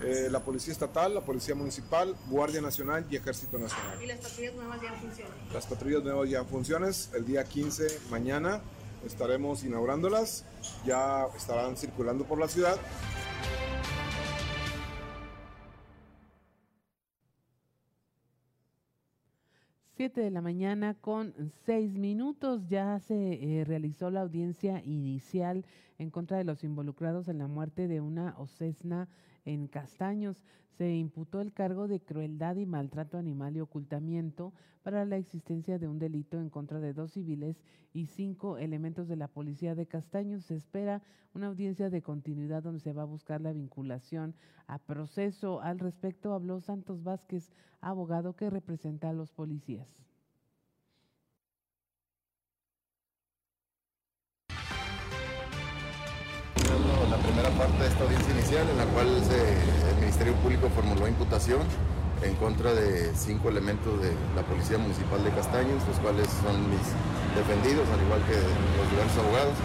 eh, 0.04 0.28
la 0.30 0.40
Policía 0.40 0.74
Estatal, 0.74 1.14
la 1.14 1.22
Policía 1.22 1.56
Municipal, 1.56 2.16
Guardia 2.28 2.62
Nacional 2.62 3.06
y 3.10 3.16
Ejército 3.16 3.58
Nacional. 3.58 4.02
¿Y 4.04 4.08
las 4.08 4.20
patrullas 4.20 4.56
nuevas 4.56 4.82
ya 4.82 4.94
funcionan? 4.94 5.34
Las 5.54 5.66
patrullas 5.66 6.04
nuevas 6.04 6.30
ya 6.30 6.44
funcionan. 6.44 6.94
El 7.14 7.26
día 7.26 7.44
15, 7.44 8.02
mañana, 8.10 8.62
estaremos 9.06 9.64
inaugurándolas. 9.64 10.46
Ya 10.86 11.28
estarán 11.36 11.78
circulando 11.78 12.26
por 12.26 12.40
la 12.40 12.48
ciudad. 12.48 12.78
7 19.98 20.22
de 20.22 20.30
la 20.30 20.42
mañana 20.42 20.94
con 20.94 21.34
6 21.66 21.98
minutos. 21.98 22.68
Ya 22.68 23.00
se 23.00 23.16
eh, 23.34 23.66
realizó 23.66 24.12
la 24.12 24.22
audiencia 24.22 24.84
inicial 24.86 25.66
en 25.98 26.12
contra 26.12 26.38
de 26.38 26.44
los 26.44 26.64
involucrados 26.64 27.28
en 27.30 27.40
la 27.40 27.48
muerte 27.48 27.88
de 27.88 28.00
una 28.00 28.36
ocesna 28.38 29.08
en 29.48 29.68
Castaños. 29.68 30.44
Se 30.78 30.96
imputó 30.96 31.42
el 31.42 31.54
cargo 31.54 31.88
de 31.88 32.02
crueldad 32.02 32.58
y 32.58 32.66
maltrato 32.66 33.18
animal 33.18 33.56
y 33.56 33.62
ocultamiento 33.62 34.54
para 34.84 35.06
la 35.06 35.18
existencia 35.18 35.80
de 35.80 35.88
un 35.88 35.98
delito 35.98 36.40
en 36.40 36.50
contra 36.50 36.80
de 36.80 36.94
dos 36.94 37.14
civiles 37.14 37.58
y 37.94 38.06
cinco 38.08 38.58
elementos 38.58 39.08
de 39.08 39.16
la 39.16 39.28
policía 39.28 39.74
de 39.74 39.88
Castaños. 39.88 40.46
Se 40.46 40.56
espera 40.56 41.02
una 41.34 41.48
audiencia 41.48 41.90
de 41.90 42.02
continuidad 42.02 42.62
donde 42.62 42.82
se 42.82 42.94
va 42.94 43.04
a 43.04 43.06
buscar 43.06 43.42
la 43.42 43.54
vinculación 43.54 44.36
a 44.68 44.80
proceso. 44.80 45.62
Al 45.62 45.80
respecto 45.80 46.34
habló 46.34 46.60
Santos 46.60 47.04
Vázquez, 47.04 47.52
abogado 47.82 48.36
que 48.36 48.50
representa 48.50 49.10
a 49.10 49.14
los 49.14 49.32
policías. 49.32 49.88
Primera 57.24 57.50
parte 57.58 57.78
de 57.84 57.88
esta 57.88 58.04
audiencia 58.04 58.34
inicial 58.34 58.66
en 58.70 58.78
la 58.78 58.86
cual 58.86 59.08
el 59.08 59.96
Ministerio 60.02 60.34
Público 60.36 60.70
formuló 60.74 61.08
imputación 61.08 61.62
en 62.24 62.36
contra 62.36 62.74
de 62.74 63.14
cinco 63.16 63.50
elementos 63.50 64.02
de 64.02 64.12
la 64.36 64.42
Policía 64.44 64.78
Municipal 64.78 65.24
de 65.24 65.30
Castaños, 65.32 65.86
los 65.88 65.98
cuales 66.00 66.28
son 66.42 66.58
mis 66.70 66.86
defendidos, 67.38 67.86
al 67.94 68.02
igual 68.02 68.22
que 68.26 68.38
los 68.38 68.90
diversos 68.90 69.18
abogados. 69.22 69.56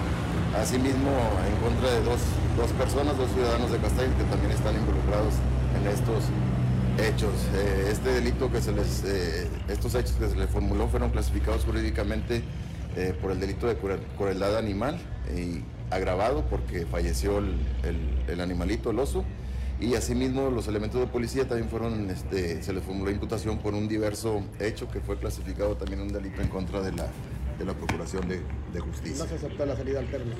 Asimismo, 0.52 1.10
en 1.48 1.56
contra 1.64 1.90
de 1.90 2.02
dos, 2.04 2.20
dos 2.56 2.70
personas, 2.76 3.16
dos 3.16 3.30
ciudadanos 3.32 3.72
de 3.72 3.78
Castaños 3.78 4.14
que 4.16 4.24
también 4.24 4.52
están 4.52 4.76
involucrados 4.76 5.32
en 5.72 5.86
estos 5.88 6.28
hechos. 7.00 7.32
Eh, 7.54 7.88
este 7.90 8.10
delito 8.10 8.52
que 8.52 8.60
se 8.60 8.72
les, 8.72 9.02
eh, 9.04 9.48
estos 9.68 9.94
hechos 9.94 10.12
que 10.12 10.28
se 10.28 10.36
les 10.36 10.50
formuló 10.50 10.88
fueron 10.88 11.10
clasificados 11.10 11.64
jurídicamente 11.64 12.42
eh, 12.96 13.14
por 13.20 13.32
el 13.32 13.40
delito 13.40 13.66
de 13.66 13.76
crueldad 13.76 14.58
animal 14.58 14.98
y 15.34 15.64
agravado 15.92 16.44
porque 16.48 16.86
falleció 16.86 17.38
el, 17.38 17.56
el, 18.28 18.40
animalito, 18.40 18.90
el 18.90 18.98
oso. 18.98 19.24
Y 19.80 19.94
asimismo 19.94 20.50
los 20.50 20.68
elementos 20.68 21.00
de 21.00 21.06
policía 21.06 21.48
también 21.48 21.68
fueron, 21.68 22.08
este, 22.08 22.62
se 22.62 22.72
les 22.72 22.84
formuló 22.84 23.10
imputación 23.10 23.58
por 23.58 23.74
un 23.74 23.88
diverso 23.88 24.42
hecho 24.60 24.88
que 24.88 25.00
fue 25.00 25.18
clasificado 25.18 25.76
también 25.76 26.00
un 26.00 26.08
delito 26.08 26.40
en 26.40 26.48
contra 26.48 26.80
de 26.80 26.92
la, 26.92 27.08
de 27.58 27.64
la 27.64 27.74
Procuración 27.74 28.28
de, 28.28 28.40
de 28.72 28.80
Justicia. 28.80 29.24
¿No 29.24 29.28
se 29.28 29.34
aceptó 29.34 29.66
la 29.66 29.76
salida 29.76 29.98
alterna? 29.98 30.34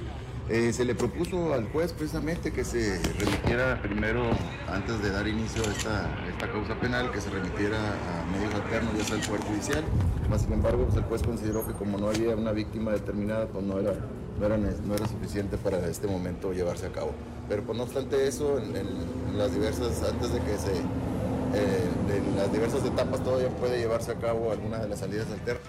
Eh, 0.49 0.73
se 0.73 0.85
le 0.85 0.95
propuso 0.95 1.55
al 1.55 1.69
juez 1.71 1.93
precisamente 1.93 2.53
que 2.53 2.65
se 2.65 3.01
remitiera 3.19 3.81
primero, 3.81 4.31
antes 4.69 5.03
de 5.03 5.11
dar 5.11 5.27
inicio 5.27 5.63
a 5.63 5.71
esta, 5.71 6.25
esta 6.29 6.51
causa 6.51 6.79
penal, 6.81 7.11
que 7.11 7.21
se 7.21 7.31
remitiera 7.31 7.79
a 7.79 8.25
medios 8.31 8.55
alternos, 8.55 8.97
ya 8.99 9.05
sea 9.05 9.17
el 9.17 9.23
Poder 9.23 9.41
Judicial. 9.43 9.85
Más 10.29 10.43
sin 10.43 10.53
embargo, 10.53 10.85
pues, 10.85 10.97
el 10.97 11.05
juez 11.05 11.23
consideró 11.23 11.67
que 11.67 11.73
como 11.73 11.99
no 11.99 12.09
había 12.09 12.35
una 12.37 12.53
víctima 12.53 12.91
determinada, 12.93 13.47
pues 13.47 13.65
no 13.65 13.79
era 13.79 13.95
no 14.39 14.47
era, 14.47 14.57
no 14.57 14.95
era 14.95 15.07
suficiente 15.07 15.57
para 15.57 15.87
este 15.87 16.07
momento 16.07 16.53
llevarse 16.53 16.87
a 16.87 16.93
cabo. 16.93 17.13
Pero 17.49 17.65
pues, 17.65 17.77
no 17.77 17.85
obstante 17.85 18.27
eso, 18.27 18.59
en, 18.59 19.37
las 19.37 19.53
diversas, 19.53 20.03
antes 20.03 20.33
de 20.33 20.41
que 20.41 20.59
se, 20.59 20.73
eh, 20.73 21.89
en 22.09 22.37
las 22.37 22.53
diversas 22.53 22.85
etapas 22.85 23.23
todavía 23.23 23.49
puede 23.51 23.79
llevarse 23.79 24.13
a 24.13 24.19
cabo 24.19 24.53
alguna 24.53 24.79
de 24.79 24.89
las 24.89 25.01
salidas 25.01 25.31
alternas. 25.31 25.63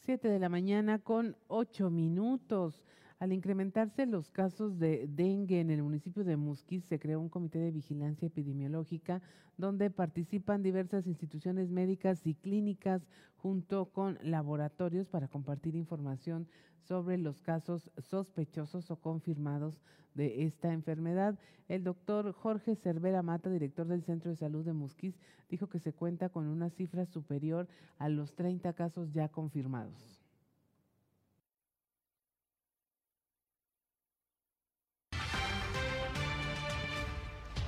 Siete 0.00 0.28
de 0.28 0.38
la 0.38 0.48
mañana 0.48 1.00
con 1.00 1.36
ocho 1.48 1.90
minutos. 1.90 2.84
Al 3.18 3.32
incrementarse 3.32 4.04
los 4.04 4.30
casos 4.30 4.78
de 4.78 5.06
dengue 5.08 5.60
en 5.60 5.70
el 5.70 5.82
municipio 5.82 6.22
de 6.22 6.36
Musquis, 6.36 6.84
se 6.84 6.98
creó 6.98 7.18
un 7.18 7.30
comité 7.30 7.58
de 7.58 7.70
vigilancia 7.70 8.26
epidemiológica 8.26 9.22
donde 9.56 9.90
participan 9.90 10.62
diversas 10.62 11.06
instituciones 11.06 11.70
médicas 11.70 12.26
y 12.26 12.34
clínicas 12.34 13.08
junto 13.36 13.86
con 13.86 14.18
laboratorios 14.20 15.08
para 15.08 15.28
compartir 15.28 15.76
información 15.76 16.46
sobre 16.82 17.16
los 17.16 17.40
casos 17.40 17.90
sospechosos 17.96 18.90
o 18.90 18.96
confirmados 18.96 19.80
de 20.14 20.44
esta 20.44 20.74
enfermedad. 20.74 21.38
El 21.68 21.84
doctor 21.84 22.32
Jorge 22.32 22.76
Cervera 22.76 23.22
Mata, 23.22 23.48
director 23.48 23.86
del 23.86 24.02
Centro 24.02 24.30
de 24.30 24.36
Salud 24.36 24.62
de 24.62 24.74
Musquis, 24.74 25.18
dijo 25.48 25.70
que 25.70 25.78
se 25.78 25.94
cuenta 25.94 26.28
con 26.28 26.46
una 26.48 26.68
cifra 26.68 27.06
superior 27.06 27.66
a 27.96 28.10
los 28.10 28.34
30 28.34 28.74
casos 28.74 29.10
ya 29.12 29.30
confirmados. 29.30 30.25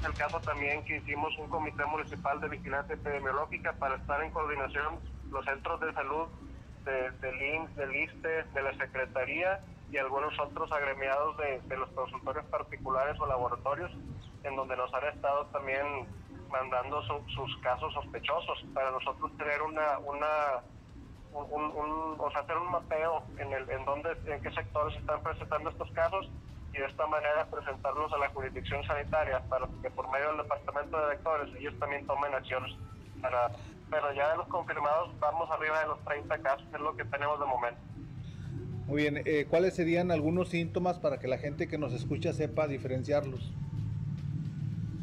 El 0.09 0.14
caso 0.14 0.40
también 0.40 0.82
que 0.84 0.96
hicimos 0.96 1.36
un 1.38 1.48
comité 1.48 1.84
municipal 1.84 2.40
de 2.40 2.48
vigilancia 2.48 2.94
epidemiológica 2.94 3.74
para 3.74 3.96
estar 3.96 4.22
en 4.22 4.30
coordinación 4.30 4.98
los 5.30 5.44
centros 5.44 5.80
de 5.80 5.92
salud 5.92 6.28
de, 6.84 7.11
del 7.11 7.42
INS, 7.42 7.76
del 7.76 7.94
ISTE, 7.94 8.44
de 8.44 8.62
la 8.62 8.72
Secretaría 8.74 9.61
y 9.90 9.98
algunos 9.98 10.38
otros 10.40 10.72
agremiados 10.72 11.36
de, 11.36 11.76
los 11.76 11.90
consultorios 11.90 12.44
particulares 12.46 13.20
o 13.20 13.26
laboratorios, 13.26 13.90
en 14.44 14.56
donde 14.56 14.76
nos 14.76 14.92
han 14.94 15.04
estado 15.09 15.46
también 15.46 16.06
mandando 16.50 17.02
sus 17.02 17.56
casos 17.59 17.92
sospechosos. 17.92 18.64
Para 18.72 18.90
nosotros 18.90 19.36
tener 19.36 19.61
una, 19.61 19.98
una 19.98 20.62
un, 21.32 22.16
o 22.18 22.30
sea, 22.30 22.40
hacer 22.40 22.56
un 22.56 22.70
mapeo 22.70 23.22
en 23.36 23.52
el 23.52 23.68
en 23.68 23.84
dónde 23.84 24.16
en 24.26 24.40
qué 24.40 24.50
sectores 24.52 24.96
están 24.96 25.22
presentando 25.22 25.68
estos 25.68 25.90
casos 25.92 26.30
y 26.72 26.78
de 26.78 26.86
esta 26.86 27.06
manera 27.06 27.46
presentarlos 27.46 28.12
a 28.12 28.18
la 28.18 28.28
jurisdicción 28.28 28.84
sanitaria 28.84 29.40
para 29.48 29.66
que 29.82 29.90
por 29.90 30.10
medio 30.10 30.28
del 30.28 30.38
departamento 30.38 31.00
de 31.00 31.06
vectores 31.08 31.54
ellos 31.56 31.74
también 31.78 32.06
tomen 32.06 32.34
acciones. 32.34 32.74
Para, 33.20 33.50
pero 33.90 34.12
ya 34.12 34.30
de 34.30 34.36
los 34.36 34.46
confirmados 34.48 35.10
vamos 35.18 35.50
arriba 35.50 35.80
de 35.80 35.86
los 35.88 36.04
30 36.04 36.38
casos, 36.38 36.66
es 36.72 36.80
lo 36.80 36.96
que 36.96 37.04
tenemos 37.04 37.40
de 37.40 37.46
momento. 37.46 37.80
Muy 38.86 39.02
bien, 39.02 39.22
eh, 39.26 39.46
¿cuáles 39.50 39.76
serían 39.76 40.10
algunos 40.10 40.48
síntomas 40.48 40.98
para 40.98 41.18
que 41.18 41.28
la 41.28 41.36
gente 41.36 41.68
que 41.68 41.76
nos 41.76 41.92
escucha 41.92 42.32
sepa 42.32 42.66
diferenciarlos? 42.66 43.52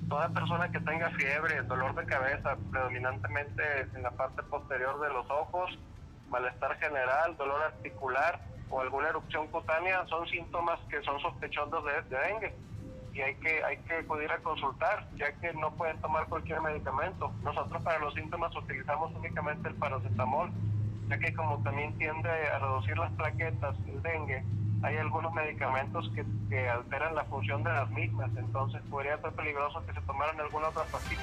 Toda 0.10 0.30
persona 0.30 0.72
que 0.72 0.80
tenga 0.80 1.12
fiebre, 1.12 1.62
dolor 1.64 1.94
de 1.94 2.06
cabeza, 2.06 2.58
predominantemente 2.72 3.62
en 3.94 4.02
la 4.02 4.12
parte 4.12 4.42
posterior 4.44 5.00
de 5.02 5.10
los 5.10 5.30
ojos, 5.30 5.78
malestar 6.30 6.78
general, 6.78 7.38
dolor 7.38 7.62
articular, 7.62 8.40
o 8.76 8.82
alguna 8.82 9.08
erupción 9.08 9.48
cutánea 9.48 10.06
son 10.08 10.28
síntomas 10.28 10.78
que 10.90 11.02
son 11.04 11.20
sospechosos 11.22 11.84
de, 11.86 12.18
dengue. 12.18 12.54
Y 13.14 13.22
hay 13.22 13.36
que 13.36 13.64
hay 13.64 13.78
que 13.78 13.94
acudir 13.96 14.30
a 14.30 14.38
consultar 14.40 15.08
ya 15.16 15.32
que 15.40 15.54
no 15.54 15.72
pueden 15.76 15.98
tomar 16.02 16.28
cualquier 16.28 16.60
medicamento. 16.60 17.32
Nosotros 17.42 17.82
para 17.82 18.00
los 18.00 18.14
síntomas 18.14 18.54
utilizamos 18.54 19.16
únicamente 19.16 19.70
el 19.70 19.76
paracetamol 19.76 20.52
ya 21.08 21.18
que 21.20 21.34
como 21.34 21.58
también 21.64 21.98
tiende 21.98 22.30
a 22.30 22.60
reducir 22.60 22.98
las 22.98 23.12
plaquetas 23.14 23.76
el 23.88 24.02
dengue 24.02 24.44
hay 24.84 24.98
algunos 24.98 25.34
medicamentos 25.34 26.12
que, 26.14 26.26
que 26.50 26.68
alteran 26.70 27.16
la 27.16 27.24
función 27.26 27.64
de 27.64 27.72
las 27.72 27.90
mismas, 27.90 28.30
entonces 28.36 28.82
podría 28.90 29.18
ser 29.20 29.32
peligroso 29.32 29.84
que 29.86 29.94
se 29.94 30.02
tomaran 30.02 30.40
alguna 30.40 30.68
otra 30.68 30.84
pastilla. 30.84 31.22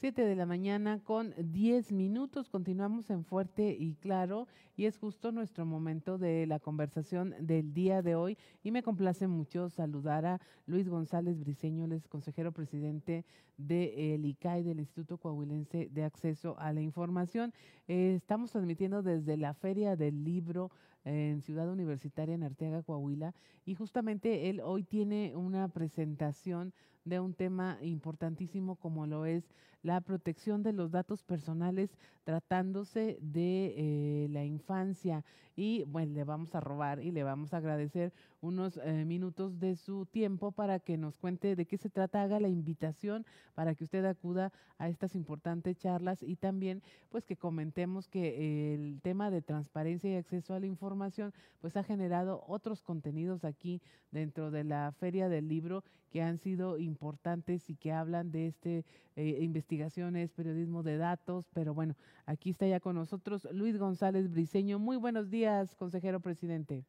7 0.00 0.24
de 0.24 0.34
la 0.34 0.46
mañana 0.46 0.98
con 1.04 1.34
10 1.36 1.92
minutos. 1.92 2.48
Continuamos 2.48 3.10
en 3.10 3.22
Fuerte 3.22 3.76
y 3.78 3.96
Claro 3.96 4.48
y 4.74 4.86
es 4.86 4.96
justo 4.96 5.30
nuestro 5.30 5.66
momento 5.66 6.16
de 6.16 6.46
la 6.46 6.58
conversación 6.58 7.34
del 7.38 7.74
día 7.74 8.00
de 8.00 8.14
hoy 8.14 8.38
y 8.62 8.70
me 8.70 8.82
complace 8.82 9.26
mucho 9.26 9.68
saludar 9.68 10.24
a 10.24 10.40
Luis 10.64 10.88
González 10.88 11.38
Briceño, 11.38 11.84
el 11.84 12.02
consejero 12.08 12.50
presidente 12.50 13.26
del 13.58 14.24
ICAI, 14.24 14.62
del 14.62 14.78
Instituto 14.78 15.18
Coahuilense 15.18 15.90
de 15.92 16.04
Acceso 16.04 16.58
a 16.58 16.72
la 16.72 16.80
Información. 16.80 17.52
Eh, 17.86 18.14
estamos 18.16 18.52
transmitiendo 18.52 19.02
desde 19.02 19.36
la 19.36 19.52
Feria 19.52 19.96
del 19.96 20.24
Libro 20.24 20.70
en 21.04 21.40
Ciudad 21.42 21.70
Universitaria 21.70 22.34
en 22.34 22.42
Arteaga, 22.42 22.82
Coahuila, 22.82 23.34
y 23.64 23.74
justamente 23.74 24.50
él 24.50 24.60
hoy 24.60 24.84
tiene 24.84 25.34
una 25.36 25.68
presentación 25.68 26.72
de 27.04 27.20
un 27.20 27.34
tema 27.34 27.78
importantísimo 27.82 28.76
como 28.76 29.06
lo 29.06 29.24
es 29.24 29.44
la 29.82 30.00
protección 30.00 30.62
de 30.62 30.72
los 30.72 30.90
datos 30.90 31.22
personales 31.22 31.90
tratándose 32.24 33.18
de 33.20 33.74
eh, 33.76 34.28
la 34.30 34.44
infancia. 34.44 35.24
Y 35.56 35.84
bueno, 35.84 36.12
le 36.12 36.24
vamos 36.24 36.54
a 36.54 36.60
robar 36.60 37.00
y 37.02 37.10
le 37.10 37.22
vamos 37.22 37.54
a 37.54 37.58
agradecer 37.58 38.12
unos 38.40 38.78
eh, 38.78 39.04
minutos 39.04 39.58
de 39.60 39.76
su 39.76 40.06
tiempo 40.06 40.52
para 40.52 40.80
que 40.80 40.96
nos 40.96 41.16
cuente 41.16 41.56
de 41.56 41.66
qué 41.66 41.76
se 41.76 41.90
trata, 41.90 42.22
haga 42.22 42.40
la 42.40 42.48
invitación 42.48 43.26
para 43.54 43.74
que 43.74 43.84
usted 43.84 44.04
acuda 44.04 44.52
a 44.78 44.88
estas 44.88 45.14
importantes 45.14 45.76
charlas 45.78 46.22
y 46.22 46.36
también 46.36 46.82
pues 47.10 47.26
que 47.26 47.36
comentemos 47.36 48.08
que 48.08 48.74
el 48.74 49.00
tema 49.02 49.30
de 49.30 49.42
transparencia 49.42 50.10
y 50.10 50.16
acceso 50.16 50.54
a 50.54 50.60
la 50.60 50.66
información 50.66 51.34
pues 51.60 51.76
ha 51.76 51.84
generado 51.84 52.44
otros 52.46 52.82
contenidos 52.82 53.44
aquí 53.44 53.82
dentro 54.10 54.50
de 54.50 54.64
la 54.64 54.92
Feria 54.92 55.28
del 55.28 55.48
Libro 55.48 55.84
que 56.10 56.22
han 56.22 56.38
sido 56.38 56.78
importantes 56.78 57.70
y 57.70 57.76
que 57.76 57.92
hablan 57.92 58.32
de 58.32 58.48
este 58.48 58.84
eh, 59.16 59.38
investigaciones, 59.42 60.32
periodismo 60.32 60.82
de 60.82 60.96
datos, 60.96 61.46
pero 61.52 61.74
bueno, 61.74 61.94
aquí 62.26 62.50
está 62.50 62.66
ya 62.66 62.80
con 62.80 62.96
nosotros 62.96 63.46
Luis 63.52 63.78
González 63.78 64.30
Briceño. 64.30 64.78
Muy 64.78 64.96
buenos 64.96 65.30
días, 65.30 65.74
consejero 65.76 66.20
presidente. 66.20 66.84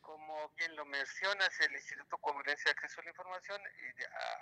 como 0.00 0.45
bien 0.56 0.74
lo 0.76 0.84
mencionas, 0.86 1.60
el 1.60 1.72
Instituto 1.72 2.18
Comunense 2.18 2.64
de 2.64 2.70
Acceso 2.70 3.00
a 3.00 3.04
la 3.04 3.10
Información, 3.10 3.60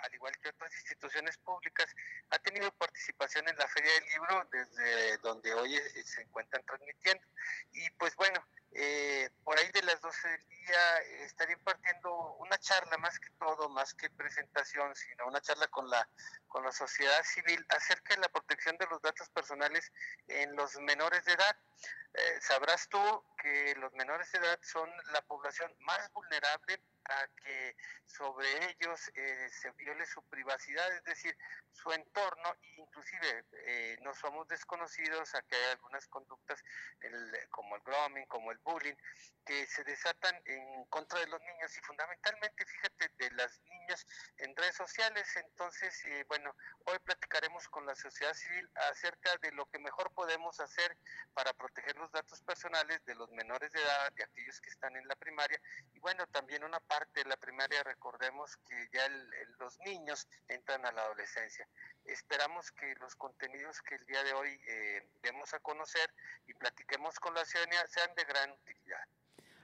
al 0.01 0.13
igual 0.13 0.33
que 0.39 0.49
otras 0.49 0.73
instituciones 0.73 1.37
públicas, 1.39 1.93
ha 2.29 2.39
tenido 2.39 2.71
participación 2.71 3.47
en 3.47 3.57
la 3.57 3.67
Feria 3.67 3.93
del 3.93 4.05
Libro 4.09 4.49
desde 4.51 5.17
donde 5.17 5.53
hoy 5.53 5.77
se 6.03 6.21
encuentran 6.21 6.63
transmitiendo. 6.65 7.25
Y 7.73 7.89
pues 7.91 8.15
bueno, 8.15 8.45
eh, 8.71 9.29
por 9.43 9.57
ahí 9.57 9.69
de 9.71 9.83
las 9.83 10.01
12 10.01 10.27
del 10.27 10.47
día 10.49 10.97
estaré 11.25 11.53
impartiendo 11.53 12.33
una 12.39 12.57
charla 12.57 12.97
más 12.97 13.17
que 13.19 13.29
todo, 13.39 13.69
más 13.69 13.93
que 13.93 14.09
presentación, 14.09 14.93
sino 14.95 15.27
una 15.27 15.39
charla 15.39 15.67
con 15.67 15.89
la, 15.89 16.07
con 16.47 16.63
la 16.63 16.71
sociedad 16.71 17.23
civil 17.23 17.65
acerca 17.69 18.15
de 18.15 18.21
la 18.21 18.29
protección 18.29 18.77
de 18.77 18.87
los 18.87 19.01
datos 19.01 19.29
personales 19.29 19.91
en 20.27 20.55
los 20.55 20.75
menores 20.81 21.23
de 21.23 21.33
edad. 21.33 21.57
Eh, 22.17 22.39
sabrás 22.41 22.87
tú 22.87 22.99
que 23.41 23.75
los 23.75 23.91
menores 23.93 24.31
de 24.31 24.39
edad 24.39 24.59
son 24.61 24.89
la 25.11 25.21
población 25.23 25.73
más 25.79 26.11
vulnerable 26.13 26.81
a 27.05 27.27
que 27.43 27.75
sobre 28.05 28.47
ellos 28.71 29.11
eh, 29.15 29.49
se 29.49 29.71
viole 29.71 30.05
su 30.05 30.21
privacidad, 30.23 30.91
es 30.93 31.03
decir, 31.03 31.37
su 31.71 31.91
entorno, 31.91 32.55
inclusive 32.77 33.45
eh, 33.65 33.97
no 34.01 34.13
somos 34.15 34.47
desconocidos 34.47 35.35
a 35.35 35.41
que 35.43 35.55
hay 35.55 35.71
algunas 35.71 36.07
conductas 36.07 36.63
como 37.49 37.75
el 37.75 37.81
grooming, 37.83 38.25
como 38.27 38.51
el 38.51 38.57
bullying, 38.59 38.95
que 39.45 39.65
se 39.67 39.83
desatan 39.83 40.41
en 40.45 40.85
contra 40.85 41.19
de 41.19 41.27
los 41.27 41.39
niños 41.41 41.77
y 41.77 41.81
fundamentalmente, 41.81 42.65
fíjate, 42.65 43.09
de 43.17 43.31
las 43.31 43.59
niñas 43.65 44.05
en 44.37 44.55
redes 44.55 44.75
sociales. 44.75 45.27
Entonces, 45.35 46.03
eh, 46.05 46.25
bueno, 46.27 46.55
hoy 46.85 46.97
platicaremos 46.99 47.67
con 47.69 47.85
la 47.85 47.95
sociedad 47.95 48.33
civil 48.33 48.69
acerca 48.89 49.37
de 49.37 49.51
lo 49.51 49.65
que 49.69 49.79
mejor 49.79 50.11
podemos 50.13 50.59
hacer 50.59 50.97
para 51.33 51.53
proteger 51.53 51.95
los 51.97 52.11
datos 52.11 52.41
personales 52.41 53.03
de 53.05 53.15
los 53.15 53.29
menores 53.31 53.71
de 53.71 53.81
edad, 53.81 54.11
de 54.13 54.23
aquellos 54.23 54.59
que 54.61 54.69
están 54.69 54.95
en 54.95 55.07
la 55.07 55.15
primaria 55.15 55.61
y 55.93 55.99
bueno, 55.99 56.25
también 56.27 56.63
una 56.63 56.79
parte 56.79 56.94
de 57.13 57.25
la 57.25 57.35
primaria, 57.37 57.83
recordemos 57.83 58.57
que 58.57 58.89
ya 58.93 59.07
los 59.59 59.79
niños 59.79 60.27
entran 60.47 60.85
a 60.85 60.91
la 60.91 61.01
adolescencia. 61.01 61.67
Esperamos 62.05 62.71
que 62.71 62.95
los 62.95 63.15
contenidos 63.15 63.81
que 63.81 63.95
el 63.95 64.05
día 64.05 64.23
de 64.23 64.33
hoy 64.33 64.49
eh, 64.67 65.07
demos 65.21 65.53
a 65.53 65.59
conocer 65.59 66.09
y 66.47 66.53
platiquemos 66.53 67.19
con 67.19 67.33
la 67.33 67.43
ciudadanía 67.45 67.85
sean 67.87 68.13
de 68.15 68.23
gran 68.23 68.51
utilidad. 68.51 69.07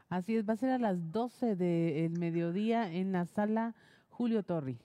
Así 0.10 0.36
es, 0.36 0.48
va 0.48 0.54
a 0.54 0.58
ser 0.58 0.72
a 0.72 0.78
las 0.78 1.12
12 1.12 1.56
del 1.56 2.12
mediodía 2.20 2.92
en 2.92 3.14
la 3.14 3.26
sala 3.26 3.74
Julio 4.10 4.44
Torri. 4.44 4.78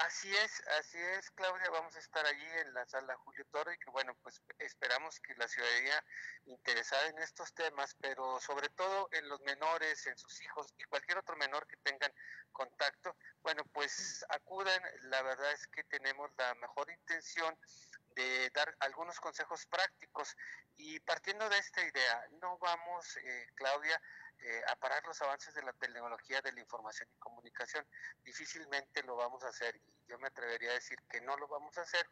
Así 0.00 0.34
es, 0.34 0.62
así 0.78 0.96
es, 0.96 1.30
Claudia, 1.32 1.68
vamos 1.68 1.94
a 1.94 1.98
estar 1.98 2.24
allí 2.24 2.46
en 2.64 2.72
la 2.72 2.86
sala 2.86 3.14
Julio 3.18 3.44
Torre 3.50 3.74
y 3.74 3.78
que 3.78 3.90
bueno, 3.90 4.14
pues 4.22 4.40
esperamos 4.58 5.20
que 5.20 5.34
la 5.34 5.46
ciudadanía 5.46 6.02
interesada 6.46 7.06
en 7.08 7.18
estos 7.18 7.52
temas, 7.52 7.94
pero 8.00 8.40
sobre 8.40 8.70
todo 8.70 9.10
en 9.12 9.28
los 9.28 9.42
menores, 9.42 10.06
en 10.06 10.16
sus 10.16 10.40
hijos 10.40 10.72
y 10.78 10.84
cualquier 10.84 11.18
otro 11.18 11.36
menor 11.36 11.66
que 11.66 11.76
tengan 11.76 12.10
contacto, 12.50 13.14
bueno, 13.42 13.62
pues 13.74 14.24
acudan, 14.30 14.82
la 15.02 15.20
verdad 15.20 15.52
es 15.52 15.66
que 15.66 15.84
tenemos 15.84 16.30
la 16.38 16.54
mejor 16.54 16.90
intención 16.90 17.54
dar 18.52 18.74
algunos 18.80 19.18
consejos 19.20 19.66
prácticos 19.66 20.36
y 20.76 21.00
partiendo 21.00 21.48
de 21.48 21.58
esta 21.58 21.82
idea, 21.82 22.24
no 22.40 22.58
vamos, 22.58 23.16
eh, 23.18 23.46
Claudia, 23.54 24.00
eh, 24.38 24.62
a 24.68 24.76
parar 24.76 25.06
los 25.06 25.20
avances 25.22 25.54
de 25.54 25.62
la 25.62 25.72
tecnología 25.74 26.40
de 26.40 26.52
la 26.52 26.60
información 26.60 27.08
y 27.12 27.18
comunicación. 27.18 27.86
Difícilmente 28.24 29.02
lo 29.02 29.16
vamos 29.16 29.44
a 29.44 29.48
hacer 29.48 29.80
yo 30.10 30.18
me 30.18 30.26
atrevería 30.26 30.70
a 30.70 30.74
decir 30.74 30.98
que 31.08 31.20
no 31.20 31.36
lo 31.36 31.46
vamos 31.46 31.78
a 31.78 31.82
hacer, 31.82 32.04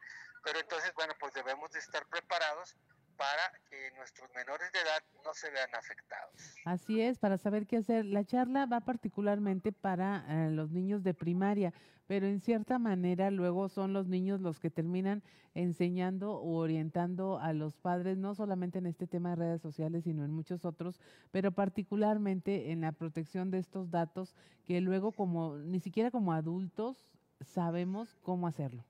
pero 0.44 0.60
entonces, 0.60 0.92
bueno, 0.94 1.14
pues 1.18 1.34
debemos 1.34 1.70
de 1.72 1.80
estar 1.80 2.06
preparados 2.06 2.76
para 3.18 3.42
que 3.68 3.90
nuestros 3.96 4.30
menores 4.32 4.70
de 4.72 4.78
edad 4.78 5.02
no 5.24 5.34
se 5.34 5.50
vean 5.50 5.74
afectados. 5.74 6.54
Así 6.64 7.00
es, 7.02 7.18
para 7.18 7.36
saber 7.36 7.66
qué 7.66 7.78
hacer. 7.78 8.06
La 8.06 8.24
charla 8.24 8.64
va 8.64 8.80
particularmente 8.80 9.72
para 9.72 10.24
eh, 10.28 10.50
los 10.52 10.70
niños 10.70 11.02
de 11.02 11.14
primaria, 11.14 11.74
pero 12.06 12.28
en 12.28 12.40
cierta 12.40 12.78
manera 12.78 13.32
luego 13.32 13.68
son 13.68 13.92
los 13.92 14.06
niños 14.06 14.40
los 14.40 14.60
que 14.60 14.70
terminan 14.70 15.24
enseñando 15.54 16.34
o 16.34 16.58
orientando 16.58 17.40
a 17.40 17.52
los 17.52 17.76
padres, 17.76 18.16
no 18.16 18.36
solamente 18.36 18.78
en 18.78 18.86
este 18.86 19.08
tema 19.08 19.30
de 19.30 19.36
redes 19.36 19.60
sociales, 19.60 20.04
sino 20.04 20.24
en 20.24 20.30
muchos 20.30 20.64
otros, 20.64 21.00
pero 21.32 21.50
particularmente 21.50 22.70
en 22.70 22.82
la 22.82 22.92
protección 22.92 23.50
de 23.50 23.58
estos 23.58 23.90
datos 23.90 24.36
que 24.64 24.80
luego 24.80 25.10
como 25.10 25.56
ni 25.58 25.80
siquiera 25.80 26.12
como 26.12 26.32
adultos 26.32 27.04
sabemos 27.40 28.14
cómo 28.22 28.46
hacerlo. 28.46 28.84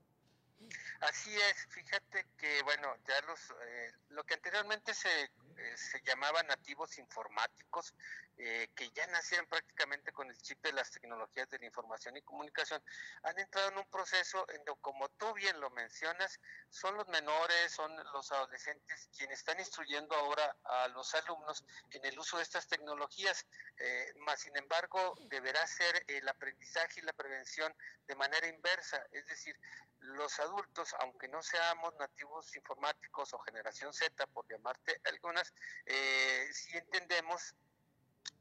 Así 1.01 1.33
es, 1.33 1.67
fíjate 1.69 2.25
que, 2.37 2.61
bueno, 2.63 2.93
ya 3.07 3.21
los, 3.21 3.39
eh, 3.61 3.91
lo 4.09 4.23
que 4.25 4.33
anteriormente 4.33 4.93
se, 4.93 5.31
eh, 5.59 5.77
se 5.77 6.01
llamaban 6.01 6.47
nativos 6.47 6.97
informáticos, 6.97 7.93
eh, 8.37 8.69
que 8.75 8.89
ya 8.91 9.05
nacieron 9.07 9.45
prácticamente 9.47 10.13
con 10.13 10.29
el 10.29 10.37
chip 10.37 10.61
de 10.63 10.71
las 10.71 10.89
tecnologías 10.91 11.49
de 11.49 11.59
la 11.59 11.65
información 11.65 12.15
y 12.15 12.21
comunicación, 12.21 12.81
han 13.23 13.37
entrado 13.37 13.69
en 13.69 13.77
un 13.77 13.89
proceso 13.89 14.45
en 14.49 14.63
donde, 14.63 14.81
como 14.81 15.09
tú 15.09 15.33
bien 15.33 15.59
lo 15.59 15.69
mencionas, 15.71 16.39
son 16.69 16.95
los 16.95 17.07
menores, 17.09 17.71
son 17.71 17.93
los 18.13 18.31
adolescentes 18.31 19.09
quienes 19.17 19.39
están 19.39 19.59
instruyendo 19.59 20.15
ahora 20.15 20.55
a 20.63 20.87
los 20.89 21.13
alumnos 21.15 21.65
en 21.91 22.05
el 22.05 22.17
uso 22.17 22.37
de 22.37 22.43
estas 22.43 22.67
tecnologías, 22.67 23.45
eh, 23.77 24.13
más 24.19 24.39
sin 24.39 24.55
embargo 24.55 25.15
deberá 25.29 25.65
ser 25.67 26.03
el 26.07 26.27
aprendizaje 26.27 27.01
y 27.01 27.03
la 27.03 27.13
prevención 27.13 27.75
de 28.07 28.15
manera 28.15 28.47
inversa, 28.47 29.05
es 29.11 29.25
decir, 29.27 29.59
los 29.99 30.39
adultos, 30.39 30.95
aunque 31.01 31.27
no 31.27 31.41
seamos 31.43 31.93
nativos 31.95 32.55
informáticos 32.55 33.33
o 33.33 33.39
generación 33.39 33.93
Z, 33.93 34.27
por 34.27 34.47
llamarte 34.47 35.01
algunas, 35.05 35.48
eh, 35.85 36.47
sí 36.51 36.77
entendemos 36.77 37.55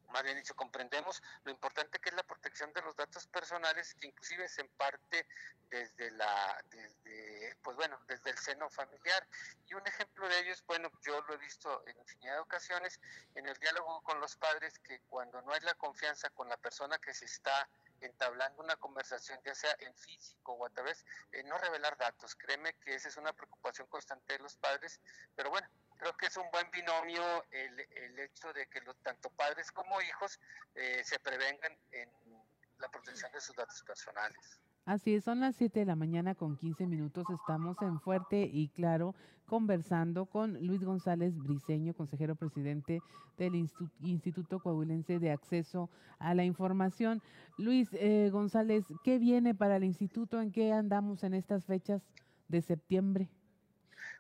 más 0.09 0.23
bien 0.23 0.37
dicho, 0.37 0.55
comprendemos 0.55 1.23
lo 1.45 1.51
importante 1.51 1.99
que 1.99 2.09
es 2.09 2.15
la 2.15 2.23
protección 2.23 2.73
de 2.73 2.83
los 2.83 2.97
datos 2.97 3.27
personales, 3.27 3.95
que 3.95 4.07
inclusive 4.07 4.49
se 4.49 4.65
parte 4.65 5.27
desde 5.71 6.11
la, 6.13 6.65
desde, 6.71 7.57
pues 7.63 7.77
bueno, 7.77 7.99
desde 8.07 8.31
el 8.31 8.39
seno 8.39 8.71
familiar. 8.71 9.27
Y 9.67 9.75
un 9.75 9.87
ejemplo 9.87 10.29
de 10.29 10.39
ello 10.41 10.53
es, 10.53 10.65
bueno, 10.65 10.91
yo 11.03 11.21
lo 11.23 11.35
he 11.35 11.37
visto 11.39 11.83
en 11.87 11.99
infinidad 11.99 12.35
de 12.35 12.41
ocasiones, 12.41 13.01
en 13.35 13.47
el 13.47 13.57
diálogo 13.59 14.01
con 14.03 14.19
los 14.21 14.37
padres, 14.37 14.79
que 14.79 15.01
cuando 15.09 15.43
no 15.43 15.53
hay 15.53 15.61
la 15.61 15.75
confianza 15.75 16.31
con 16.31 16.49
la 16.49 16.57
persona 16.57 16.99
que 16.99 17.13
se 17.13 17.27
está 17.27 17.69
entablando 18.01 18.63
una 18.63 18.77
conversación, 18.77 19.39
ya 19.45 19.55
sea 19.55 19.75
en 19.81 19.95
físico 19.95 20.53
o 20.53 20.65
a 20.65 20.71
través, 20.71 21.05
de 21.31 21.43
no 21.45 21.59
revelar 21.59 21.99
datos. 21.99 22.35
Créeme 22.35 22.75
que 22.75 22.95
esa 22.95 23.09
es 23.09 23.17
una 23.17 23.35
preocupación 23.35 23.87
constante 23.89 24.35
de 24.35 24.39
los 24.39 24.57
padres, 24.57 25.01
pero 25.35 25.51
bueno, 25.51 25.69
creo 25.99 26.17
que 26.17 26.27
es 26.27 26.37
un 26.37 26.51
buen 26.51 26.71
binomio 26.71 27.45
el, 27.51 27.81
el 27.81 28.19
hecho 28.21 28.53
de 28.53 28.67
que 28.69 28.81
los, 28.83 28.97
tanto 29.03 29.31
padres 29.31 29.71
como 29.73 30.01
hijos 30.01 30.41
eh, 30.75 31.03
se 31.05 31.19
prevengan 31.19 31.77
en 31.93 32.09
la 32.79 32.89
protección 32.89 33.31
de 33.33 33.41
sus 33.41 33.55
datos 33.57 33.83
personales. 33.83 34.61
Así 34.85 35.17
es, 35.17 35.25
son 35.25 35.41
las 35.41 35.57
7 35.57 35.81
de 35.81 35.85
la 35.85 35.97
mañana 35.97 36.35
con 36.35 36.57
15 36.57 36.87
minutos. 36.87 37.27
Estamos 37.29 37.77
en 37.83 38.01
Fuerte 38.01 38.49
y 38.51 38.69
Claro 38.71 39.15
conversando 39.45 40.27
con 40.27 40.55
Luis 40.67 40.83
González 40.85 41.37
Briceño, 41.37 41.95
consejero 41.95 42.37
presidente 42.37 43.01
del 43.37 43.55
Instituto 44.01 44.61
Coahuilense 44.61 45.19
de 45.19 45.31
Acceso 45.31 45.91
a 46.19 46.35
la 46.35 46.45
Información. 46.45 47.23
Luis 47.57 47.89
eh, 47.93 48.29
González, 48.31 48.85
¿qué 49.05 49.19
viene 49.19 49.55
para 49.55 49.77
el 49.77 49.85
instituto? 49.85 50.41
¿En 50.41 50.53
qué 50.53 50.73
andamos 50.73 51.25
en 51.25 51.35
estas 51.35 51.65
fechas 51.65 52.03
de 52.49 52.63
septiembre? 52.63 53.29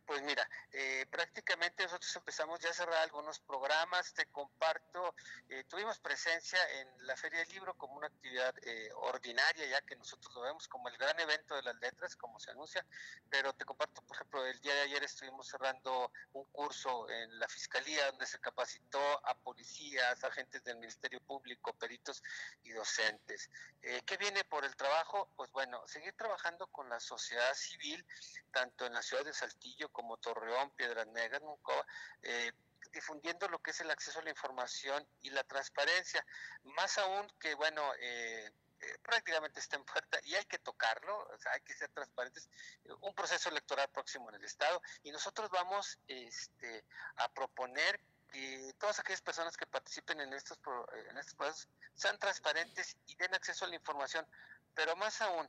Pues 0.06 0.22
mira, 0.22 0.48
eh, 0.80 1.06
prácticamente 1.10 1.82
nosotros 1.82 2.14
empezamos 2.14 2.60
ya 2.60 2.70
a 2.70 2.72
cerrar 2.72 2.98
algunos 2.98 3.40
programas, 3.40 4.14
te 4.14 4.26
comparto, 4.26 5.12
eh, 5.48 5.64
tuvimos 5.64 5.98
presencia 5.98 6.60
en 6.78 6.88
la 7.04 7.16
Feria 7.16 7.40
del 7.40 7.48
Libro 7.48 7.74
como 7.74 7.96
una 7.96 8.06
actividad 8.06 8.54
eh, 8.62 8.88
ordinaria, 8.94 9.66
ya 9.66 9.80
que 9.80 9.96
nosotros 9.96 10.32
lo 10.36 10.42
vemos 10.42 10.68
como 10.68 10.88
el 10.88 10.96
gran 10.96 11.18
evento 11.18 11.56
de 11.56 11.62
las 11.62 11.74
letras, 11.80 12.14
como 12.14 12.38
se 12.38 12.52
anuncia, 12.52 12.86
pero 13.28 13.52
te 13.54 13.64
comparto, 13.64 14.02
por 14.02 14.14
ejemplo, 14.14 14.46
el 14.46 14.60
día 14.60 14.72
de 14.72 14.82
ayer 14.82 15.02
estuvimos 15.02 15.48
cerrando 15.48 16.12
un 16.34 16.44
curso 16.52 17.10
en 17.10 17.40
la 17.40 17.48
Fiscalía 17.48 18.06
donde 18.12 18.26
se 18.26 18.38
capacitó 18.38 19.00
a 19.26 19.34
policías, 19.34 20.22
agentes 20.22 20.62
del 20.62 20.76
Ministerio 20.76 21.20
Público, 21.22 21.72
peritos 21.72 22.22
y 22.62 22.70
docentes. 22.70 23.50
¿Qué 23.80 24.16
viene 24.16 24.44
por 24.44 24.64
el 24.64 24.76
trabajo? 24.76 25.28
Pues 25.34 25.50
bueno, 25.50 25.82
seguir 25.88 26.12
trabajando 26.16 26.68
con 26.68 26.88
la 26.88 27.00
sociedad 27.00 27.52
civil, 27.54 28.06
tanto 28.52 28.86
en 28.86 28.92
la 28.92 29.02
ciudad 29.02 29.24
de 29.24 29.32
Saltillo 29.32 29.88
como 29.90 30.16
Torreón, 30.18 30.67
Piedras 30.70 31.06
Negras, 31.08 31.42
eh, 32.22 32.52
difundiendo 32.92 33.48
lo 33.48 33.58
que 33.58 33.70
es 33.70 33.80
el 33.80 33.90
acceso 33.90 34.20
a 34.20 34.22
la 34.22 34.30
información 34.30 35.06
y 35.20 35.30
la 35.30 35.44
transparencia. 35.44 36.24
Más 36.64 36.98
aún 36.98 37.26
que, 37.38 37.54
bueno, 37.54 37.82
eh, 38.00 38.50
eh, 38.80 38.98
prácticamente 39.02 39.60
está 39.60 39.76
en 39.76 39.84
puerta 39.84 40.18
y 40.22 40.34
hay 40.34 40.44
que 40.44 40.58
tocarlo, 40.58 41.28
hay 41.52 41.60
que 41.62 41.74
ser 41.74 41.90
transparentes. 41.90 42.48
Un 43.00 43.14
proceso 43.14 43.48
electoral 43.48 43.88
próximo 43.90 44.28
en 44.30 44.36
el 44.36 44.44
Estado 44.44 44.80
y 45.02 45.10
nosotros 45.10 45.50
vamos 45.50 45.98
este, 46.06 46.84
a 47.16 47.28
proponer 47.28 48.00
que 48.30 48.74
todas 48.78 48.98
aquellas 48.98 49.22
personas 49.22 49.56
que 49.56 49.66
participen 49.66 50.20
en 50.20 50.32
estos, 50.34 50.58
en 51.10 51.16
estos 51.16 51.34
procesos 51.34 51.68
sean 51.94 52.18
transparentes 52.18 52.96
y 53.06 53.16
den 53.16 53.34
acceso 53.34 53.64
a 53.64 53.68
la 53.68 53.74
información, 53.74 54.26
pero 54.74 54.94
más 54.96 55.20
aún, 55.22 55.48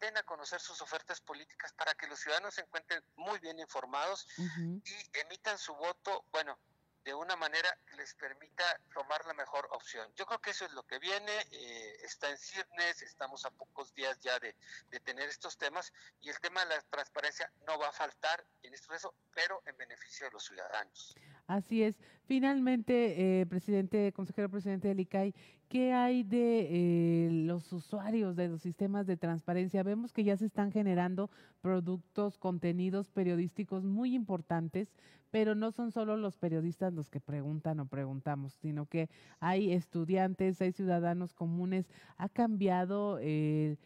den 0.00 0.16
a 0.16 0.22
conocer 0.22 0.60
sus 0.60 0.80
ofertas 0.82 1.20
políticas 1.20 1.72
para 1.72 1.94
que 1.94 2.06
los 2.06 2.20
ciudadanos 2.20 2.54
se 2.54 2.62
encuentren 2.62 3.02
muy 3.16 3.38
bien 3.38 3.58
informados 3.58 4.26
y 4.38 5.18
emitan 5.18 5.58
su 5.58 5.74
voto, 5.74 6.24
bueno, 6.30 6.58
de 7.04 7.14
una 7.14 7.36
manera 7.36 7.68
que 7.86 7.96
les 7.96 8.14
permita 8.14 8.64
tomar 8.94 9.24
la 9.26 9.34
mejor 9.34 9.68
opción. 9.72 10.08
Yo 10.16 10.24
creo 10.24 10.40
que 10.40 10.50
eso 10.50 10.64
es 10.64 10.72
lo 10.72 10.82
que 10.84 10.98
viene, 10.98 11.32
eh, 11.52 11.96
está 12.02 12.30
en 12.30 12.38
ciernes, 12.38 13.02
estamos 13.02 13.44
a 13.44 13.50
pocos 13.50 13.94
días 13.94 14.18
ya 14.20 14.38
de, 14.38 14.56
de, 14.90 15.00
tener 15.00 15.28
estos 15.28 15.58
temas 15.58 15.92
y 16.22 16.30
el 16.30 16.40
tema 16.40 16.64
de 16.64 16.76
la 16.76 16.80
transparencia 16.88 17.50
no 17.66 17.78
va 17.78 17.88
a 17.88 17.92
faltar 17.92 18.44
en 18.62 18.72
este 18.72 18.86
proceso, 18.86 19.14
pero 19.34 19.62
en 19.66 19.76
beneficio 19.76 20.26
de 20.26 20.32
los 20.32 20.44
ciudadanos. 20.44 21.14
Así 21.46 21.82
es. 21.82 21.94
Finalmente, 22.26 23.40
eh, 23.40 23.46
presidente, 23.46 24.12
consejero 24.12 24.48
presidente 24.48 24.88
del 24.88 25.00
ICAI, 25.00 25.34
¿qué 25.68 25.92
hay 25.92 26.22
de 26.22 26.68
eh, 26.70 27.30
los 27.30 27.72
usuarios 27.72 28.36
de 28.36 28.48
los 28.48 28.62
sistemas 28.62 29.06
de 29.06 29.16
transparencia? 29.16 29.82
Vemos 29.82 30.12
que 30.12 30.24
ya 30.24 30.36
se 30.36 30.46
están 30.46 30.72
generando 30.72 31.30
productos, 31.60 32.38
contenidos 32.38 33.10
periodísticos 33.10 33.84
muy 33.84 34.14
importantes, 34.14 34.88
pero 35.30 35.54
no 35.54 35.72
son 35.72 35.90
solo 35.90 36.16
los 36.16 36.36
periodistas 36.36 36.92
los 36.92 37.10
que 37.10 37.20
preguntan 37.20 37.80
o 37.80 37.86
preguntamos, 37.86 38.52
sino 38.54 38.86
que 38.86 39.08
hay 39.40 39.72
estudiantes, 39.72 40.60
hay 40.60 40.72
ciudadanos 40.72 41.32
comunes. 41.32 41.88
¿Ha 42.16 42.28
cambiado 42.28 43.18
el, 43.18 43.78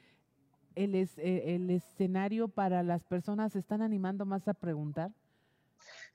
el 0.75 1.71
escenario 1.71 2.49
para 2.49 2.83
las 2.83 3.05
personas? 3.05 3.53
¿Se 3.53 3.59
están 3.59 3.83
animando 3.83 4.27
más 4.27 4.47
a 4.49 4.55
preguntar? 4.55 5.13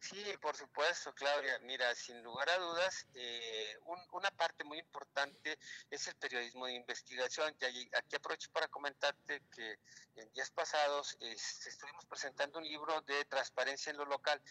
Sí, 0.04 0.22
por 0.42 0.54
supuesto, 0.58 1.14
Claudia. 1.16 1.58
Mira, 1.60 1.96
sin 1.96 2.22
lugar 2.24 2.50
a 2.50 2.58
dudas, 2.58 3.08
eh, 3.14 3.78
una 4.12 4.30
parte 4.32 4.66
muy 4.66 4.78
importante 4.78 5.58
es 5.90 6.06
el 6.08 6.16
periodismo 6.16 6.66
de 6.66 6.74
investigación. 6.74 7.56
Y 7.62 7.66
aquí 7.96 8.16
aprovecho 8.18 8.52
para 8.52 8.68
comentarte 8.68 9.42
que 9.50 9.80
en 10.18 10.30
días 10.34 10.52
pasados 10.52 11.16
estuvimos 11.22 12.06
presentando 12.06 12.60
un 12.60 12.66
libro 12.66 13.00
de 13.04 13.24
transparencia 13.26 13.92
en 13.92 13.98
lo 13.98 14.04
local 14.04 14.42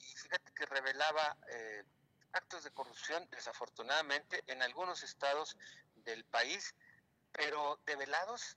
y 0.00 0.06
fíjate 0.16 0.52
que 0.52 0.66
revelaba 0.66 1.36
eh, 1.50 1.84
actos 2.32 2.64
de 2.64 2.72
corrupción, 2.72 3.28
desafortunadamente, 3.30 4.42
en 4.48 4.60
algunos 4.60 5.04
estados 5.04 5.56
del 5.94 6.24
país, 6.24 6.74
pero 7.30 7.78
develados 7.86 8.56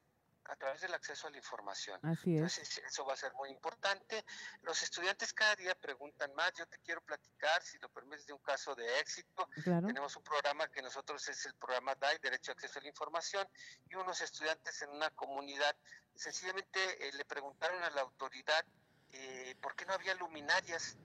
a 0.50 0.56
través 0.56 0.82
del 0.82 0.94
acceso 0.94 1.28
a 1.28 1.32
la 1.32 1.38
información. 1.38 2.00
Así 2.04 2.32
es. 2.32 2.58
Entonces, 2.58 2.82
eso 2.86 3.06
va 3.06 3.14
a 3.14 3.18
ser 3.18 3.32
muy 3.36 3.50
importante. 3.50 4.26
Los 4.64 4.82
estudiantes 4.82 5.34
cada 5.34 5.56
día 5.56 5.76
preguntan 5.76 6.34
más. 6.36 6.52
Yo 6.58 6.66
te 6.68 6.80
quiero 6.80 7.02
platicar, 7.02 7.62
si 7.62 7.78
lo 7.80 7.90
permites, 7.90 8.26
de 8.26 8.34
un 8.34 8.40
caso 8.40 8.74
de 8.76 9.00
éxito. 9.00 9.48
Tenemos 9.64 10.16
un 10.16 10.24
programa 10.24 10.68
que 10.70 10.82
nosotros 10.82 11.28
es 11.30 11.46
el 11.46 11.54
programa 11.56 11.96
DAI, 11.96 12.18
Derecho 12.20 12.52
a 12.52 12.54
Acceso 12.54 12.80
a 12.80 12.82
la 12.82 12.88
Información, 12.88 13.48
y 13.90 13.96
unos 13.96 14.22
estudiantes 14.22 14.82
en 14.82 14.90
una 14.90 15.10
comunidad 15.12 15.76
sencillamente 16.16 16.80
eh, 17.08 17.12
le 17.14 17.24
preguntaron 17.24 17.82
a 17.84 17.90
la 17.92 18.02
autoridad 18.02 18.66
eh, 19.14 19.56
por 19.62 19.76
qué 19.76 19.86
no 19.86 19.94
había 19.94 20.14
luminarias 20.16 20.98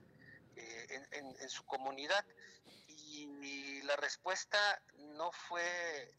eh, 0.56 1.02
en, 1.12 1.48
su 1.48 1.64
comunidad. 1.64 2.24
y 2.88 3.82
la 3.82 3.96
respuesta 3.96 4.58
no 4.96 5.30
fue 5.30 6.14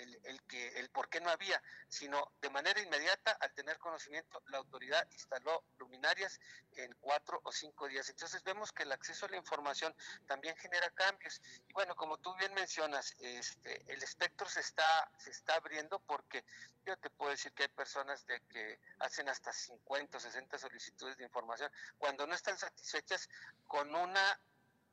el, 0.00 0.42
que, 0.44 0.68
el 0.80 0.90
por 0.90 1.08
qué 1.08 1.20
no 1.20 1.30
había, 1.30 1.62
sino 1.88 2.32
de 2.40 2.50
manera 2.50 2.80
inmediata, 2.80 3.32
al 3.40 3.52
tener 3.52 3.78
conocimiento, 3.78 4.42
la 4.46 4.58
autoridad 4.58 5.06
instaló 5.12 5.64
luminarias 5.78 6.40
en 6.72 6.94
cuatro 7.00 7.40
o 7.44 7.52
cinco 7.52 7.88
días. 7.88 8.08
Entonces 8.08 8.42
vemos 8.42 8.72
que 8.72 8.84
el 8.84 8.92
acceso 8.92 9.26
a 9.26 9.28
la 9.28 9.36
información 9.36 9.94
también 10.26 10.56
genera 10.56 10.90
cambios. 10.90 11.40
Y 11.68 11.72
bueno, 11.72 11.94
como 11.94 12.18
tú 12.18 12.34
bien 12.36 12.52
mencionas, 12.54 13.14
este, 13.20 13.84
el 13.92 14.02
espectro 14.02 14.48
se 14.48 14.60
está, 14.60 15.10
se 15.18 15.30
está 15.30 15.54
abriendo 15.54 15.98
porque 16.00 16.44
yo 16.84 16.96
te 16.96 17.10
puedo 17.10 17.30
decir 17.30 17.52
que 17.52 17.64
hay 17.64 17.68
personas 17.68 18.26
de 18.26 18.40
que 18.48 18.80
hacen 18.98 19.28
hasta 19.28 19.52
50 19.52 20.16
o 20.16 20.20
60 20.20 20.58
solicitudes 20.58 21.16
de 21.16 21.24
información 21.24 21.70
cuando 21.98 22.26
no 22.26 22.34
están 22.34 22.58
satisfechas 22.58 23.28
con 23.66 23.94
una 23.94 24.40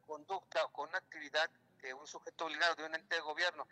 conducta 0.06 0.64
o 0.66 0.72
con 0.72 0.90
una 0.90 0.98
actividad 0.98 1.50
de 1.82 1.94
un 1.94 2.08
sujeto 2.08 2.46
obligado, 2.46 2.76
de 2.76 2.86
un 2.86 2.96
ente 2.96 3.16
de 3.16 3.22
gobierno 3.22 3.68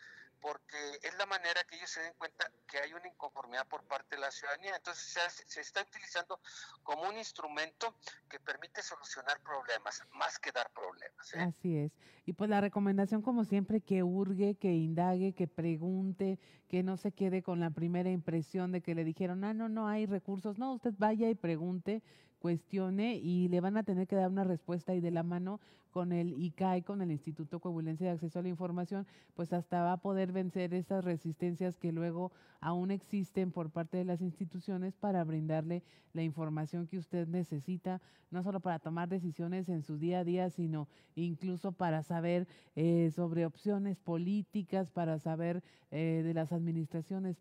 porque 0.45 0.77
es 1.01 1.17
la 1.17 1.25
manera 1.25 1.63
que 1.67 1.75
ellos 1.75 1.89
se 1.89 2.01
den 2.01 2.13
cuenta 2.19 2.51
que 2.67 2.77
hay 2.77 2.93
una 2.93 3.07
inconformidad 3.07 3.67
por 3.67 3.83
parte 3.85 4.15
de 4.15 4.21
la 4.21 4.29
ciudadanía. 4.29 4.75
Entonces 4.75 5.17
se, 5.47 5.59
está 5.59 5.81
utilizando 5.81 6.39
como 6.83 7.09
un 7.09 7.17
instrumento 7.17 7.95
que 8.29 8.39
permite 8.39 8.83
solucionar 8.83 9.41
problemas, 9.41 10.03
más 10.13 10.37
que 10.37 10.51
dar 10.51 10.69
problemas. 10.69 11.33
¿eh? 11.33 11.39
Así 11.39 11.77
es. 11.77 11.91
Y 12.27 12.33
pues 12.33 12.47
la 12.47 12.61
recomendación, 12.61 13.23
como 13.23 13.43
siempre, 13.43 13.81
que 13.81 14.03
hurgue, 14.03 14.53
que 14.53 14.71
indague, 14.71 15.33
que 15.33 15.47
pregunte, 15.47 16.37
que 16.75 16.83
no 16.83 16.97
se 16.97 17.13
quede 17.13 17.41
con 17.41 17.61
la 17.61 17.69
primera 17.69 18.11
impresión 18.11 18.73
de 18.73 18.81
que 18.81 18.95
le 18.95 19.05
dijeron, 19.05 19.45
ah, 19.45 19.53
no, 19.53 19.69
no 19.69 19.87
hay 19.87 20.05
recursos. 20.05 20.59
No, 20.59 20.73
usted 20.73 20.93
vaya 20.97 21.29
y 21.29 21.33
pregunte 21.33 22.03
cuestione 22.39 23.15
y 23.15 23.47
le 23.47 23.61
van 23.61 23.77
a 23.77 23.83
tener 23.83 24.07
que 24.07 24.17
dar 24.17 24.29
una 24.29 24.43
respuesta 24.43 24.93
y 24.93 24.99
de 24.99 25.09
la 25.09 25.23
mano 25.23 25.61
con 25.89 26.11
el 26.11 26.33
ICAI, 26.33 26.81
con 26.81 27.01
el 27.01 27.09
Instituto 27.09 27.61
Coahuilense 27.61 28.03
de 28.03 28.09
Acceso 28.09 28.39
a 28.39 28.41
la 28.41 28.49
Información, 28.49 29.07
pues 29.33 29.53
hasta 29.53 29.81
va 29.81 29.93
a 29.93 30.01
poder 30.01 30.33
vencer 30.33 30.73
esas 30.73 31.05
resistencias 31.05 31.77
que 31.77 31.93
luego 31.93 32.33
aún 32.59 32.91
existen 32.91 33.53
por 33.53 33.69
parte 33.69 33.95
de 33.95 34.03
las 34.03 34.21
instituciones 34.21 34.93
para 34.97 35.23
brindarle 35.23 35.81
la 36.11 36.23
información 36.23 36.87
que 36.87 36.97
usted 36.97 37.27
necesita, 37.29 38.01
no 38.29 38.43
solo 38.43 38.59
para 38.59 38.79
tomar 38.79 39.07
decisiones 39.07 39.69
en 39.69 39.83
su 39.83 39.97
día 39.97 40.19
a 40.19 40.23
día, 40.25 40.49
sino 40.49 40.89
incluso 41.15 41.71
para 41.71 42.03
saber 42.03 42.47
eh, 42.75 43.09
sobre 43.15 43.45
opciones 43.45 43.97
políticas, 43.97 44.91
para 44.91 45.17
saber 45.17 45.63
eh, 45.91 46.23
de 46.25 46.33
las 46.33 46.51
administraciones 46.51 46.64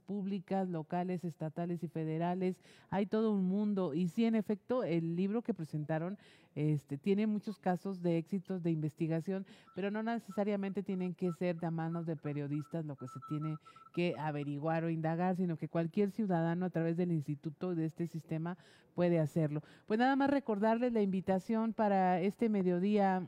públicas, 0.06 0.68
locales, 0.68 1.24
estatales 1.24 1.82
y 1.82 1.88
federales. 1.88 2.56
Hay 2.90 3.06
todo 3.06 3.32
un 3.32 3.46
mundo 3.46 3.94
y 3.94 4.08
sí, 4.08 4.24
en 4.24 4.34
efecto, 4.34 4.84
el 4.84 5.16
libro 5.16 5.42
que 5.42 5.54
presentaron 5.54 6.18
este, 6.54 6.98
tiene 6.98 7.26
muchos 7.26 7.58
casos 7.58 8.00
de 8.02 8.18
éxitos 8.18 8.62
de 8.62 8.70
investigación, 8.70 9.44
pero 9.74 9.90
no 9.90 10.02
necesariamente 10.02 10.82
tienen 10.82 11.14
que 11.14 11.32
ser 11.32 11.58
de 11.58 11.70
manos 11.70 12.06
de 12.06 12.16
periodistas 12.16 12.84
lo 12.84 12.96
que 12.96 13.08
se 13.08 13.18
tiene 13.28 13.56
que 13.92 14.14
averiguar 14.18 14.84
o 14.84 14.90
indagar, 14.90 15.36
sino 15.36 15.56
que 15.56 15.68
cualquier 15.68 16.10
ciudadano 16.10 16.66
a 16.66 16.70
través 16.70 16.96
del 16.96 17.12
instituto 17.12 17.74
de 17.74 17.86
este 17.86 18.06
sistema 18.06 18.56
puede 18.94 19.18
hacerlo. 19.18 19.62
Pues 19.86 19.98
nada 19.98 20.16
más 20.16 20.30
recordarles 20.30 20.92
la 20.92 21.02
invitación 21.02 21.72
para 21.72 22.20
este 22.20 22.48
mediodía, 22.48 23.26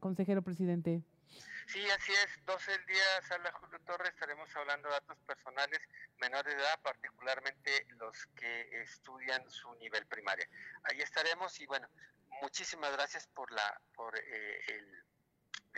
consejero 0.00 0.42
presidente. 0.42 1.02
Sí, 1.68 1.86
así 1.90 2.12
es. 2.12 2.46
12 2.46 2.72
del 2.72 2.86
día, 2.86 3.22
Sala 3.28 3.52
Julio 3.52 3.78
Torres, 3.84 4.08
estaremos 4.08 4.48
hablando 4.56 4.88
de 4.88 4.94
datos 4.94 5.18
personales 5.26 5.78
menores 6.16 6.54
de 6.54 6.62
edad, 6.62 6.80
particularmente 6.82 7.86
los 7.98 8.26
que 8.28 8.82
estudian 8.82 9.48
su 9.50 9.74
nivel 9.74 10.06
primaria. 10.06 10.48
Ahí 10.84 11.02
estaremos 11.02 11.60
y 11.60 11.66
bueno, 11.66 11.86
muchísimas 12.40 12.90
gracias 12.92 13.26
por 13.26 13.52
la 13.52 13.80
por 13.94 14.18
eh, 14.18 14.60
el 14.68 15.04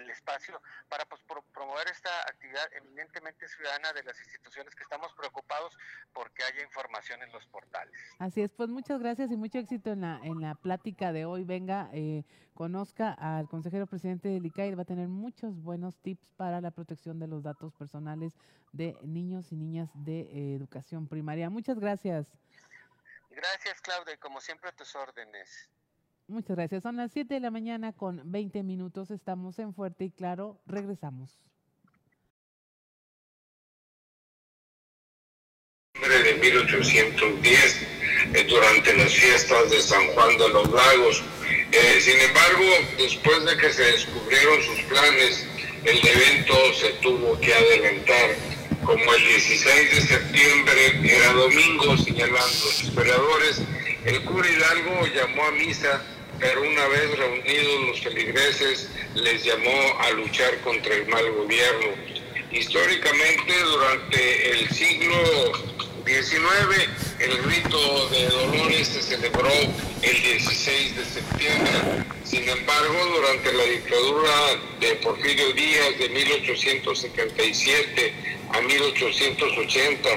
el 0.01 0.11
espacio 0.11 0.61
para 0.89 1.05
pues, 1.07 1.23
promover 1.53 1.87
esta 1.89 2.11
actividad 2.23 2.67
eminentemente 2.75 3.49
ciudadana 3.49 3.93
de 3.93 4.03
las 4.03 4.19
instituciones 4.21 4.75
que 4.75 4.83
estamos 4.83 5.13
preocupados 5.15 5.77
porque 6.13 6.43
haya 6.45 6.63
información 6.63 7.23
en 7.23 7.33
los 7.33 7.47
portales. 7.47 7.95
Así 8.19 8.43
es, 8.43 8.51
pues 8.53 8.69
muchas 8.69 9.01
gracias 9.01 9.31
y 9.31 9.37
mucho 9.37 9.59
éxito 9.59 9.91
en 9.91 10.03
la, 10.03 10.21
en 10.23 10.41
la 10.41 10.55
plática 10.55 11.13
de 11.13 11.25
hoy. 11.25 11.45
Venga, 11.45 11.91
eh, 11.93 12.25
conozca 12.55 13.13
al 13.13 13.49
consejero 13.49 13.87
presidente 13.87 14.29
del 14.29 14.45
ICAI, 14.47 14.75
va 14.75 14.83
a 14.83 14.85
tener 14.85 15.09
muchos 15.09 15.55
buenos 15.63 15.97
tips 15.99 16.31
para 16.37 16.61
la 16.61 16.71
protección 16.71 17.19
de 17.19 17.27
los 17.27 17.43
datos 17.43 17.73
personales 17.75 18.35
de 18.73 18.97
niños 19.03 19.53
y 19.53 19.57
niñas 19.57 19.91
de 19.95 20.21
eh, 20.21 20.55
educación 20.57 21.09
primaria. 21.09 21.51
Muchas 21.51 21.79
gracias. 21.79 22.27
Gracias, 23.31 23.81
Claudia, 23.81 24.15
y 24.15 24.19
como 24.19 24.41
siempre 24.41 24.71
a 24.71 24.73
tus 24.73 24.95
órdenes. 24.97 25.71
Muchas 26.31 26.57
gracias. 26.57 26.85
Son 26.85 26.97
las 26.97 27.11
7 27.11 27.35
de 27.35 27.41
la 27.41 27.51
mañana 27.51 27.93
con 27.93 28.23
20 28.31 28.63
minutos. 28.63 29.11
Estamos 29.11 29.59
en 29.59 29.75
Fuerte 29.75 30.05
y 30.05 30.11
Claro. 30.11 30.61
Regresamos. 30.65 31.41
de 36.01 36.35
1810 36.35 37.87
eh, 38.35 38.47
durante 38.49 38.97
las 38.97 39.13
fiestas 39.13 39.71
de 39.71 39.81
San 39.81 40.07
Juan 40.09 40.39
de 40.39 40.49
los 40.49 40.71
Lagos. 40.71 41.23
Eh, 41.73 42.01
sin 42.01 42.19
embargo, 42.21 42.65
después 42.97 43.45
de 43.45 43.57
que 43.59 43.71
se 43.71 43.83
descubrieron 43.83 44.63
sus 44.63 44.81
planes, 44.85 45.47
el 45.85 45.99
evento 45.99 46.55
se 46.75 46.91
tuvo 47.03 47.39
que 47.41 47.53
adelantar. 47.53 48.31
Como 48.85 49.15
el 49.15 49.25
16 49.25 49.95
de 49.95 50.01
septiembre 50.01 51.15
era 51.17 51.33
domingo, 51.33 51.97
señalan 51.99 52.35
los 52.35 52.83
historiadores, 52.83 53.63
el 54.05 54.25
cura 54.25 54.49
Hidalgo 54.49 55.07
llamó 55.15 55.45
a 55.45 55.51
misa 55.53 56.03
pero 56.41 56.63
una 56.63 56.89
vez 56.89 57.17
reunidos 57.19 57.89
los 57.89 58.01
feligreses 58.01 58.89
les 59.15 59.45
llamó 59.45 60.01
a 60.01 60.11
luchar 60.13 60.59
contra 60.63 60.95
el 60.95 61.07
mal 61.09 61.31
gobierno. 61.33 61.89
Históricamente, 62.51 63.53
durante 63.63 64.51
el 64.51 64.71
siglo 64.71 65.15
XIX, 66.07 66.89
el 67.21 67.45
rito 67.45 68.09
de 68.09 68.27
Dolores 68.29 68.89
se 68.89 69.03
celebró 69.03 69.53
el 70.03 70.23
16 70.23 70.97
de 70.97 71.05
septiembre. 71.05 71.73
Sin 72.25 72.49
embargo, 72.49 72.95
durante 73.15 73.53
la 73.53 73.65
dictadura 73.65 74.33
de 74.81 74.95
Porfirio 74.97 75.53
Díaz 75.53 75.99
de 75.99 76.09
1877 76.09 78.15
a 78.53 78.61
1880 78.63 80.09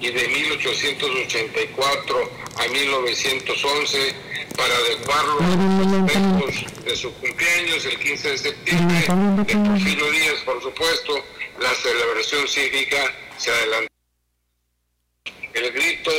y 0.00 0.10
de 0.10 0.28
1884 0.28 2.30
a 2.56 2.68
1911, 2.68 4.14
para 4.56 4.74
adecuarlo 4.74 5.38
a 5.40 5.46
los 5.46 6.12
festejos 6.12 6.84
de 6.84 6.96
su 6.96 7.12
cumpleaños 7.14 7.84
el 7.84 7.98
15 7.98 8.30
de 8.30 8.38
septiembre, 8.38 8.96
de 8.96 9.56
Porfirio 9.56 10.10
Díaz, 10.10 10.40
por 10.44 10.62
supuesto, 10.62 11.24
la 11.60 11.74
celebración 11.74 12.48
cívica 12.48 13.14
se 13.36 13.50
adelantó. 13.50 13.90
El 15.54 15.72
grito 15.72 16.10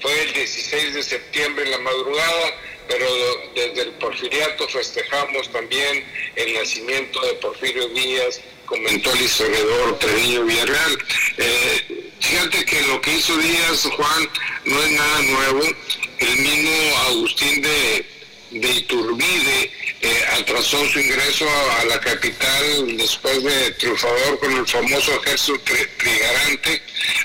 fue 0.00 0.22
el 0.22 0.32
16 0.32 0.94
de 0.94 1.02
septiembre 1.02 1.64
en 1.64 1.70
la 1.70 1.78
madrugada, 1.78 2.54
pero 2.88 3.06
desde 3.54 3.82
el 3.82 3.92
porfiriato 3.92 4.68
festejamos 4.68 5.50
también 5.50 6.04
el 6.36 6.54
nacimiento 6.54 7.20
de 7.26 7.34
Porfirio 7.34 7.88
Díaz, 7.88 8.40
comentó 8.66 9.12
el 9.12 9.22
historiador 9.22 9.98
Treviño 9.98 10.44
Villarreal. 10.44 10.98
Eh, 11.38 12.10
fíjate 12.20 12.64
que 12.64 12.82
lo 12.82 13.00
que 13.00 13.14
hizo 13.14 13.36
Díaz, 13.38 13.88
Juan, 13.96 14.28
no 14.64 14.82
es 14.82 14.90
nada 14.92 15.22
nuevo 15.22 15.62
el 16.18 16.36
mismo 16.36 16.98
Agustín 17.08 17.62
de, 17.62 18.06
de 18.50 18.70
Iturbide 18.70 19.70
eh, 20.00 20.24
atrasó 20.38 20.84
su 20.88 21.00
ingreso 21.00 21.46
a, 21.80 21.84
la 21.86 22.00
capital 22.00 22.96
después 22.96 23.42
de 23.42 23.70
triunfador 23.72 24.38
con 24.38 24.52
el 24.52 24.66
famoso 24.66 25.20
ejército 25.22 25.60
trigarante. 25.98 26.82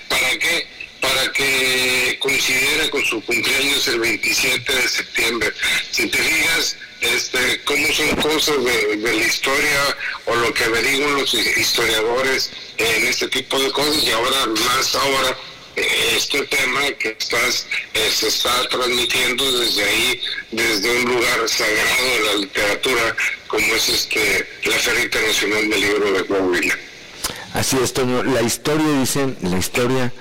¿Para 0.07 0.37
qué? 0.39 0.67
Para 0.99 1.31
que 1.31 2.17
coincidiera 2.19 2.89
con 2.89 3.03
su 3.05 3.21
cumpleaños 3.23 3.87
el 3.87 3.99
27 3.99 4.73
de 4.73 4.87
septiembre. 4.87 5.51
Si 5.91 6.07
te 6.07 6.17
fijas, 6.17 6.77
este, 7.01 7.61
cómo 7.63 7.87
son 7.93 8.15
cosas 8.17 8.63
de, 8.63 8.97
de, 8.97 9.13
la 9.13 9.25
historia 9.25 9.97
o 10.25 10.35
lo 10.35 10.53
que 10.53 10.63
averiguan 10.65 11.15
los 11.15 11.33
historiadores 11.33 12.51
en 12.77 13.07
este 13.07 13.27
tipo 13.27 13.59
de 13.59 13.71
cosas 13.71 14.03
y 14.03 14.11
ahora 14.11 14.45
más 14.45 14.95
ahora 14.95 15.37
este 15.75 16.45
tema 16.47 16.81
que 16.99 17.15
estás, 17.17 17.67
eh, 17.93 18.09
se 18.11 18.27
está 18.27 18.67
transmitiendo 18.69 19.59
desde 19.59 19.83
ahí, 19.83 20.21
desde 20.51 20.97
un 20.97 21.05
lugar 21.13 21.47
sagrado 21.47 22.03
de 22.03 22.25
la 22.25 22.33
literatura, 22.41 23.15
como 23.47 23.65
es 23.75 23.89
este 23.89 24.47
la 24.65 24.77
Feria 24.77 25.03
Internacional 25.03 25.69
del 25.69 25.81
Libro 25.81 26.11
de 26.11 26.25
Coahuila. 26.25 26.77
Así 27.53 27.77
es, 27.81 27.93
Toño. 27.93 28.23
La 28.23 28.41
historia, 28.41 28.99
dicen, 28.99 29.37
la 29.41 29.57
historia 29.57 30.13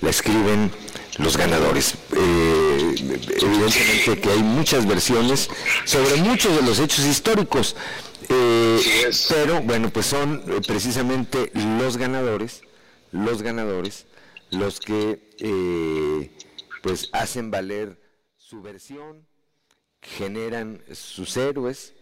la 0.00 0.10
escriben 0.10 0.70
los 1.18 1.36
ganadores. 1.36 1.94
Eh, 2.16 2.94
evidentemente 2.96 4.20
que 4.20 4.30
hay 4.30 4.42
muchas 4.42 4.86
versiones 4.86 5.48
sobre 5.84 6.16
muchos 6.16 6.54
de 6.56 6.62
los 6.62 6.78
hechos 6.78 7.04
históricos, 7.04 7.76
eh, 8.28 9.10
pero 9.28 9.60
bueno, 9.62 9.90
pues 9.90 10.06
son 10.06 10.42
precisamente 10.66 11.50
los 11.54 11.96
ganadores, 11.96 12.62
los 13.10 13.42
ganadores 13.42 14.07
los 14.50 14.80
que 14.80 15.30
eh, 15.38 16.30
pues 16.82 17.10
hacen 17.12 17.50
valer 17.50 18.00
su 18.36 18.62
versión, 18.62 19.26
generan 20.00 20.82
sus 20.92 21.36
héroes, 21.36 21.94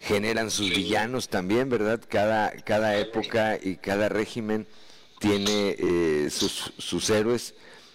generan 0.00 0.50
sus 0.50 0.70
villanos 0.70 1.28
también, 1.28 1.68
¿verdad? 1.68 2.00
Cada, 2.08 2.50
cada 2.62 2.98
época 2.98 3.58
y 3.62 3.76
cada 3.76 4.08
régimen 4.08 4.66
tiene 5.20 5.76
eh, 5.78 6.28
sus, 6.30 6.72
sus 6.78 7.08
héroes 7.10 7.54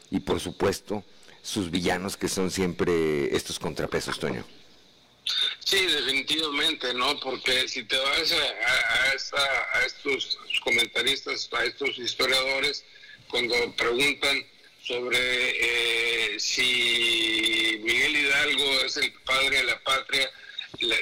y 0.09 0.21
por 0.21 0.39
supuesto 0.39 1.03
sus 1.41 1.69
villanos 1.69 2.15
que 2.15 2.29
son 2.29 2.49
siempre 2.49 3.35
estos 3.35 3.59
contrapesos, 3.59 4.19
Toño. 4.19 4.45
Sí, 5.59 5.85
definitivamente, 5.85 6.93
¿no? 6.93 7.19
Porque 7.19 7.67
si 7.67 7.83
te 7.83 7.97
vas 7.97 8.31
a, 8.31 9.79
a 9.79 9.85
estos 9.85 10.37
comentaristas, 10.63 11.49
a 11.51 11.65
estos 11.65 11.97
historiadores, 11.97 12.85
cuando 13.30 13.71
preguntan 13.75 14.45
sobre 14.84 15.17
eh, 15.19 16.39
si 16.39 17.80
Miguel 17.84 18.15
Hidalgo 18.15 18.82
es 18.86 18.97
el 18.97 19.11
padre 19.25 19.57
de 19.57 19.63
la 19.65 19.84
patria, 19.84 20.32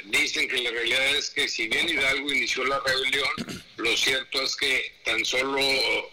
dicen 0.06 0.48
que 0.48 0.58
la 0.58 0.70
realidad 0.70 1.16
es 1.16 1.30
que 1.30 1.48
si 1.48 1.68
bien 1.68 1.88
Hidalgo 1.88 2.32
inició 2.32 2.64
la 2.64 2.80
rebelión, 2.80 3.64
lo 3.76 3.96
cierto 3.96 4.42
es 4.42 4.56
que 4.56 4.92
tan 5.04 5.24
solo 5.24 5.60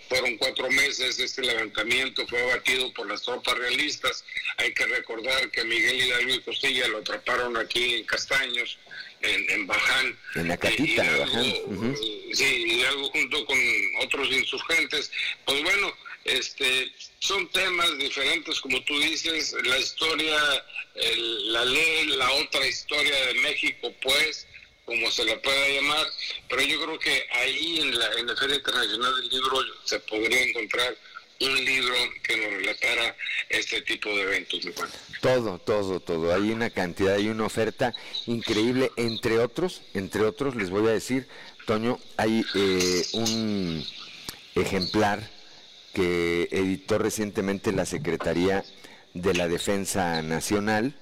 fueron 0.09 0.37
cuatro 0.37 0.69
meses, 0.69 1.17
este 1.19 1.41
levantamiento 1.41 2.27
fue 2.27 2.41
abatido 2.41 2.93
por 2.93 3.07
las 3.07 3.21
tropas 3.21 3.57
realistas. 3.57 4.23
Hay 4.57 4.73
que 4.73 4.85
recordar 4.85 5.49
que 5.49 5.63
Miguel 5.63 6.01
Hidalgo 6.01 6.33
y 6.33 6.41
Costilla 6.41 6.87
lo 6.89 6.99
atraparon 6.99 7.57
aquí 7.57 7.95
en 7.95 8.03
Castaños, 8.05 8.77
en, 9.21 9.49
en 9.49 9.65
Baján. 9.65 10.19
En 10.35 10.47
la 10.49 10.57
catita, 10.57 11.03
Baján. 11.19 11.43
Sí, 12.33 12.45
Hidalgo 12.67 13.09
junto 13.11 13.45
con 13.45 13.57
otros 14.01 14.29
insurgentes. 14.31 15.11
Pues 15.45 15.63
bueno, 15.63 15.95
este, 16.25 16.91
son 17.19 17.47
temas 17.49 17.97
diferentes, 17.97 18.59
como 18.59 18.81
tú 18.83 18.99
dices, 18.99 19.55
la 19.63 19.77
historia, 19.77 20.37
la 21.45 21.65
ley, 21.65 22.05
la 22.07 22.31
otra 22.31 22.65
historia 22.67 23.15
de 23.27 23.33
México, 23.35 23.93
pues, 24.01 24.47
como 24.85 25.09
se 25.11 25.23
la 25.25 25.41
pueda 25.41 25.69
llamar, 25.69 26.05
pero 26.49 26.61
yo 26.61 26.81
creo 26.83 26.99
que 26.99 27.25
ahí 27.31 27.79
en 27.79 27.97
la, 27.97 28.11
en 28.13 28.27
la 28.27 28.35
Feria 28.35 28.57
Internacional 28.57 29.15
del 29.15 29.29
Libro 29.29 29.57
se 29.85 29.99
podría 30.01 30.43
encontrar 30.43 30.97
un 31.39 31.65
libro 31.65 31.95
que 32.23 32.37
nos 32.37 32.51
relatara 32.53 33.15
este 33.49 33.81
tipo 33.81 34.09
de 34.09 34.21
eventos. 34.21 34.61
Todo, 35.21 35.59
todo, 35.59 35.99
todo. 35.99 36.33
Hay 36.33 36.51
una 36.51 36.69
cantidad, 36.69 37.15
hay 37.15 37.27
una 37.27 37.45
oferta 37.45 37.93
increíble, 38.27 38.91
entre 38.97 39.39
otros, 39.39 39.81
entre 39.93 40.21
otros, 40.21 40.55
les 40.55 40.69
voy 40.69 40.87
a 40.87 40.91
decir, 40.91 41.27
Toño, 41.65 41.99
hay 42.17 42.45
eh, 42.55 43.05
un 43.13 43.85
ejemplar 44.55 45.29
que 45.93 46.49
editó 46.51 46.97
recientemente 46.97 47.71
la 47.71 47.85
Secretaría 47.85 48.65
de 49.13 49.33
la 49.35 49.47
Defensa 49.47 50.21
Nacional 50.23 50.95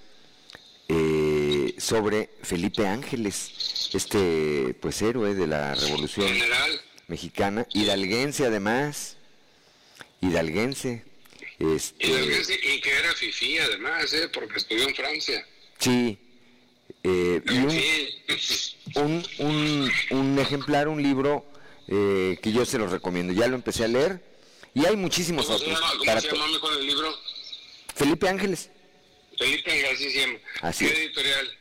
eh, 0.89 1.73
sobre 1.77 2.29
Felipe 2.43 2.85
Ángeles, 2.85 3.89
este 3.93 4.75
pues 4.81 5.01
héroe 5.01 5.33
de 5.33 5.47
la 5.47 5.73
Revolución 5.75 6.27
Mexicana, 7.07 7.65
hidalguense 7.73 8.45
además, 8.45 9.15
hidalguense. 10.19 11.03
Este, 11.59 12.07
hidalguense 12.07 12.59
y 12.61 12.81
que 12.81 12.89
era 12.91 13.13
fifí 13.13 13.57
además, 13.57 14.11
¿eh? 14.13 14.29
porque 14.33 14.57
estudió 14.57 14.87
en 14.87 14.95
Francia. 14.95 15.45
Sí. 15.79 16.17
Eh, 17.03 17.41
un, 18.95 19.23
un, 19.39 19.91
un, 20.09 20.39
ejemplar, 20.39 20.89
un 20.89 21.01
libro 21.01 21.45
que 21.87 22.51
yo 22.53 22.65
se 22.65 22.77
lo 22.77 22.87
recomiendo. 22.87 23.33
Ya 23.33 23.47
lo 23.47 23.55
empecé 23.55 23.85
a 23.85 23.87
leer 23.87 24.30
y 24.73 24.85
hay 24.85 24.95
muchísimos 24.95 25.45
¿Cómo 25.45 25.57
otros. 25.57 25.69
Se 25.69 25.75
llama, 25.75 25.93
¿Cómo 25.97 26.21
se 26.21 26.31
llama 26.31 26.59
con 26.59 26.73
el 26.73 26.87
libro? 26.87 27.17
Felipe 27.95 28.29
Ángeles. 28.29 28.69
Felipe 29.37 29.71
Ángeles, 29.71 29.93
así 29.93 30.11
se 30.11 30.19
llama. 30.19 30.39
Así 30.61 30.85
¿Qué 30.85 31.05
editorial? 31.05 31.57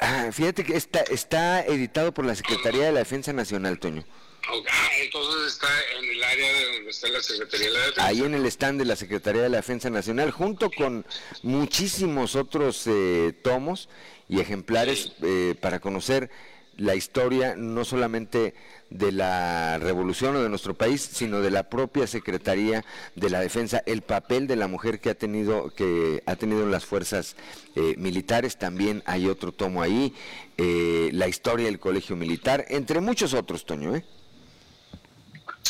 Ah, 0.00 0.30
fíjate 0.32 0.64
que 0.64 0.76
está, 0.76 1.00
está 1.02 1.64
editado 1.64 2.12
por 2.12 2.24
la 2.24 2.34
Secretaría 2.34 2.86
de 2.86 2.92
la 2.92 2.98
Defensa 3.00 3.32
Nacional, 3.32 3.78
Toño. 3.78 4.04
Ah, 4.48 4.88
entonces 5.00 5.52
está 5.52 5.68
en 5.98 6.10
el 6.10 6.24
área 6.24 6.52
de 6.52 6.72
donde 6.72 6.90
está 6.90 7.08
la 7.08 7.20
Secretaría 7.20 7.66
de 7.66 7.72
la 7.72 7.80
Defensa. 7.80 8.06
Ahí 8.06 8.20
en 8.22 8.34
el 8.34 8.46
stand 8.46 8.78
de 8.80 8.84
la 8.86 8.96
Secretaría 8.96 9.42
de 9.42 9.48
la 9.50 9.58
Defensa 9.58 9.90
Nacional, 9.90 10.30
junto 10.30 10.70
con 10.70 11.06
muchísimos 11.42 12.34
otros 12.34 12.86
eh, 12.86 13.34
tomos 13.42 13.88
y 14.28 14.40
ejemplares 14.40 15.12
eh, 15.22 15.54
para 15.60 15.80
conocer 15.80 16.30
la 16.76 16.94
historia 16.94 17.54
no 17.56 17.84
solamente 17.84 18.54
de 18.90 19.12
la 19.12 19.78
revolución 19.78 20.36
o 20.36 20.42
de 20.42 20.48
nuestro 20.48 20.74
país, 20.74 21.08
sino 21.12 21.40
de 21.40 21.50
la 21.50 21.68
propia 21.68 22.06
Secretaría 22.06 22.84
de 23.14 23.30
la 23.30 23.40
Defensa, 23.40 23.82
el 23.86 24.02
papel 24.02 24.46
de 24.46 24.56
la 24.56 24.68
mujer 24.68 25.00
que 25.00 25.10
ha 25.10 25.14
tenido 25.14 25.70
que 25.74 26.22
ha 26.26 26.36
tenido 26.36 26.62
en 26.62 26.70
las 26.70 26.84
fuerzas 26.84 27.36
eh, 27.76 27.94
militares, 27.98 28.58
también 28.58 29.02
hay 29.06 29.28
otro 29.28 29.52
tomo 29.52 29.82
ahí, 29.82 30.14
la 30.58 31.28
historia 31.28 31.66
del 31.66 31.78
Colegio 31.78 32.16
Militar, 32.16 32.64
entre 32.68 33.00
muchos 33.00 33.32
otros, 33.34 33.64
Toño, 33.64 33.94
¿eh? 33.94 34.04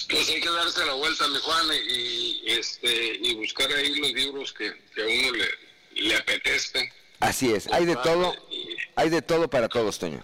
Pues 0.08 0.28
hay 0.30 0.40
que 0.40 0.48
darse 0.48 0.86
la 0.86 0.94
vuelta, 0.94 1.28
mi 1.28 1.38
Juan, 1.38 1.66
y, 1.90 2.42
este, 2.46 3.18
y 3.20 3.34
buscar 3.34 3.70
ahí 3.72 3.94
los 3.94 4.12
libros 4.12 4.52
que, 4.54 4.68
a 4.68 4.72
uno 5.04 5.32
le, 5.32 6.02
le 6.02 6.16
apetezcan. 6.16 6.88
Así 7.20 7.52
es, 7.52 7.66
hay 7.72 7.84
de 7.84 7.96
todo, 7.96 8.34
hay 8.96 9.10
de 9.10 9.22
todo 9.22 9.48
para 9.48 9.68
todos, 9.68 9.98
Toño. 9.98 10.22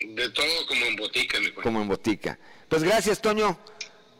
De 0.00 0.28
todo 0.30 0.66
como 0.68 0.86
en 0.86 0.96
botica, 0.96 1.40
mi. 1.40 1.50
Como 1.52 1.82
en 1.82 1.88
botica. 1.88 2.38
Pues 2.68 2.82
gracias, 2.82 3.20
Toño. 3.20 3.58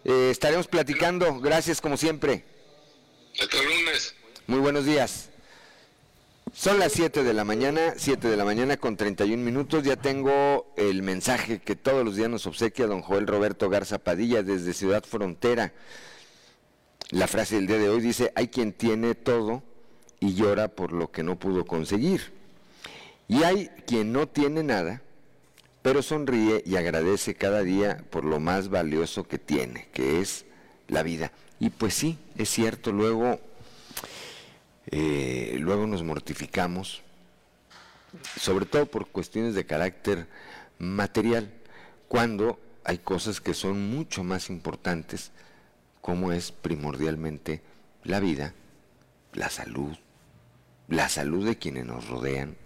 Eh, 0.04 0.30
estaremos 0.30 0.66
platicando. 0.66 1.38
Gracias, 1.40 1.80
como 1.80 1.96
siempre. 1.96 2.44
Hasta 3.40 3.58
el 3.58 3.64
lunes. 3.64 4.14
Muy 4.46 4.58
buenos 4.58 4.84
días. 4.84 5.30
Son 6.54 6.78
las 6.78 6.92
7 6.92 7.22
de 7.22 7.34
la 7.34 7.44
mañana, 7.44 7.94
7 7.96 8.28
de 8.28 8.36
la 8.36 8.44
mañana 8.44 8.76
con 8.78 8.96
31 8.96 9.42
minutos. 9.42 9.84
Ya 9.84 9.96
tengo 9.96 10.72
el 10.76 11.02
mensaje 11.02 11.60
que 11.60 11.76
todos 11.76 12.04
los 12.04 12.16
días 12.16 12.30
nos 12.30 12.46
obsequia 12.46 12.86
don 12.86 13.02
Joel 13.02 13.26
Roberto 13.26 13.68
Garza 13.68 13.98
Padilla 13.98 14.42
desde 14.42 14.72
Ciudad 14.72 15.04
Frontera. 15.04 15.72
La 17.10 17.26
frase 17.26 17.56
del 17.56 17.66
día 17.66 17.78
de 17.78 17.88
hoy 17.88 18.00
dice, 18.00 18.32
hay 18.34 18.48
quien 18.48 18.72
tiene 18.72 19.14
todo 19.14 19.62
y 20.20 20.34
llora 20.34 20.68
por 20.68 20.92
lo 20.92 21.10
que 21.10 21.22
no 21.22 21.38
pudo 21.38 21.64
conseguir. 21.64 22.32
Y 23.28 23.42
hay 23.42 23.68
quien 23.86 24.12
no 24.12 24.26
tiene 24.26 24.62
nada, 24.62 25.02
pero 25.82 26.02
sonríe 26.02 26.62
y 26.66 26.76
agradece 26.76 27.34
cada 27.34 27.62
día 27.62 28.04
por 28.10 28.24
lo 28.24 28.40
más 28.40 28.68
valioso 28.68 29.24
que 29.24 29.38
tiene, 29.38 29.88
que 29.92 30.20
es 30.20 30.44
la 30.88 31.02
vida. 31.02 31.32
Y 31.60 31.70
pues 31.70 31.94
sí, 31.94 32.18
es 32.36 32.48
cierto, 32.50 32.92
luego 32.92 33.40
eh, 34.90 35.56
luego 35.60 35.86
nos 35.86 36.02
mortificamos, 36.02 37.02
sobre 38.40 38.64
todo 38.64 38.86
por 38.86 39.08
cuestiones 39.08 39.54
de 39.54 39.66
carácter 39.66 40.26
material, 40.78 41.52
cuando 42.08 42.58
hay 42.84 42.96
cosas 42.98 43.42
que 43.42 43.52
son 43.52 43.90
mucho 43.90 44.24
más 44.24 44.48
importantes, 44.48 45.30
como 46.00 46.32
es 46.32 46.52
primordialmente 46.52 47.60
la 48.02 48.18
vida, 48.18 48.54
la 49.34 49.50
salud, 49.50 49.94
la 50.88 51.10
salud 51.10 51.44
de 51.44 51.58
quienes 51.58 51.84
nos 51.84 52.08
rodean. 52.08 52.56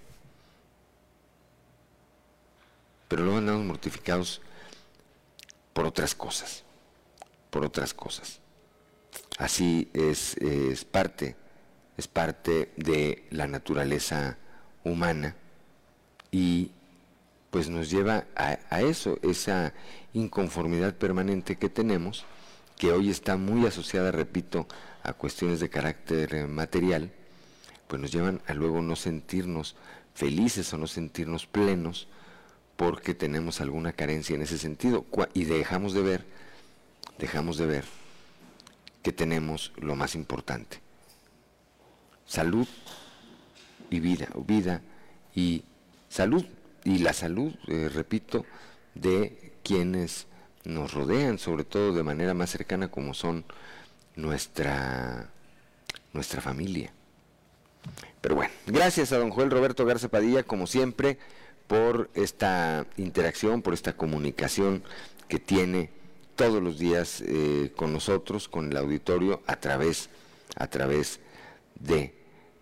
Pero 3.12 3.24
luego 3.24 3.40
andamos 3.40 3.66
mortificados 3.66 4.40
por 5.74 5.84
otras 5.84 6.14
cosas, 6.14 6.64
por 7.50 7.62
otras 7.62 7.92
cosas. 7.92 8.40
Así 9.36 9.90
es, 9.92 10.34
es 10.38 10.86
parte 10.86 11.36
es 11.98 12.08
parte 12.08 12.72
de 12.78 13.26
la 13.28 13.46
naturaleza 13.46 14.38
humana 14.82 15.36
y 16.30 16.70
pues 17.50 17.68
nos 17.68 17.90
lleva 17.90 18.24
a, 18.34 18.80
eso, 18.80 19.18
esa 19.20 19.74
inconformidad 20.14 20.94
permanente 20.94 21.56
que 21.56 21.68
tenemos, 21.68 22.24
que 22.78 22.92
hoy 22.92 23.10
está 23.10 23.36
muy 23.36 23.66
asociada, 23.66 24.10
repito, 24.10 24.66
a 25.02 25.12
cuestiones 25.12 25.60
de 25.60 25.68
carácter 25.68 26.48
material, 26.48 27.12
pues 27.88 28.00
nos 28.00 28.10
llevan 28.10 28.40
a 28.46 28.54
luego 28.54 28.80
no 28.80 28.96
sentirnos 28.96 29.76
felices 30.14 30.72
o 30.72 30.78
no 30.78 30.86
sentirnos 30.86 31.44
plenos 31.46 32.08
porque 32.82 33.14
tenemos 33.14 33.60
alguna 33.60 33.92
carencia 33.92 34.34
en 34.34 34.42
ese 34.42 34.58
sentido. 34.58 35.06
Y 35.34 35.44
dejamos 35.44 35.94
de 35.94 36.02
ver, 36.02 36.24
dejamos 37.16 37.56
de 37.56 37.66
ver 37.66 37.84
que 39.04 39.12
tenemos 39.12 39.72
lo 39.76 39.94
más 39.94 40.16
importante, 40.16 40.80
salud 42.26 42.66
y 43.88 44.00
vida, 44.00 44.26
vida 44.34 44.82
y 45.32 45.62
salud, 46.08 46.44
y 46.82 46.98
la 46.98 47.12
salud, 47.12 47.54
eh, 47.68 47.88
repito, 47.88 48.44
de 48.96 49.52
quienes 49.62 50.26
nos 50.64 50.92
rodean, 50.92 51.38
sobre 51.38 51.62
todo 51.62 51.92
de 51.92 52.02
manera 52.02 52.34
más 52.34 52.50
cercana 52.50 52.88
como 52.88 53.14
son 53.14 53.44
nuestra, 54.16 55.30
nuestra 56.12 56.40
familia. 56.40 56.92
Pero 58.20 58.34
bueno, 58.34 58.52
gracias 58.66 59.12
a 59.12 59.18
don 59.18 59.30
Joel 59.30 59.52
Roberto 59.52 59.86
Garza 59.86 60.08
Padilla, 60.08 60.42
como 60.42 60.66
siempre, 60.66 61.18
por 61.72 62.10
esta 62.12 62.86
interacción, 62.98 63.62
por 63.62 63.72
esta 63.72 63.96
comunicación 63.96 64.84
que 65.26 65.38
tiene 65.38 65.88
todos 66.36 66.62
los 66.62 66.78
días 66.78 67.22
eh, 67.26 67.72
con 67.74 67.94
nosotros, 67.94 68.46
con 68.46 68.70
el 68.70 68.76
auditorio, 68.76 69.40
a 69.46 69.56
través, 69.56 70.10
a 70.56 70.66
través 70.66 71.18
de 71.74 72.14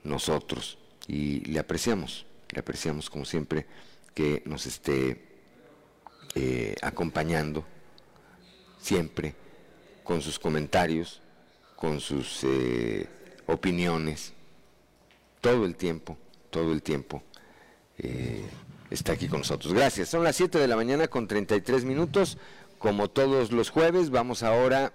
nosotros. 0.05 0.79
Y 1.09 1.41
le 1.41 1.59
apreciamos, 1.59 2.25
le 2.51 2.61
apreciamos 2.61 3.11
como 3.11 3.25
siempre 3.25 3.67
que 4.15 4.45
nos 4.47 4.67
esté 4.67 5.21
eh, 6.37 6.77
acompañando 6.81 7.65
siempre 8.81 9.35
con 10.05 10.23
sus 10.23 10.39
comentarios, 10.39 11.21
con 11.75 11.99
sus 11.99 12.45
eh, 12.45 13.09
opiniones, 13.49 14.35
todo 15.41 15.65
el 15.65 15.75
tiempo, 15.75 16.17
todo 16.53 16.73
el 16.73 16.81
tiempo 16.81 17.25
está 18.91 19.13
aquí 19.13 19.29
con 19.29 19.41
nosotros. 19.41 19.73
Gracias. 19.73 20.09
Son 20.09 20.25
las 20.25 20.37
7 20.37 20.59
de 20.59 20.69
la 20.69 20.77
mañana 20.77 21.09
con 21.09 21.27
33 21.27 21.85
minutos. 21.85 22.39
Como 22.79 23.09
todos 23.09 23.53
los 23.53 23.71
jueves, 23.71 24.11
vamos 24.11 24.43
ahora 24.43 24.93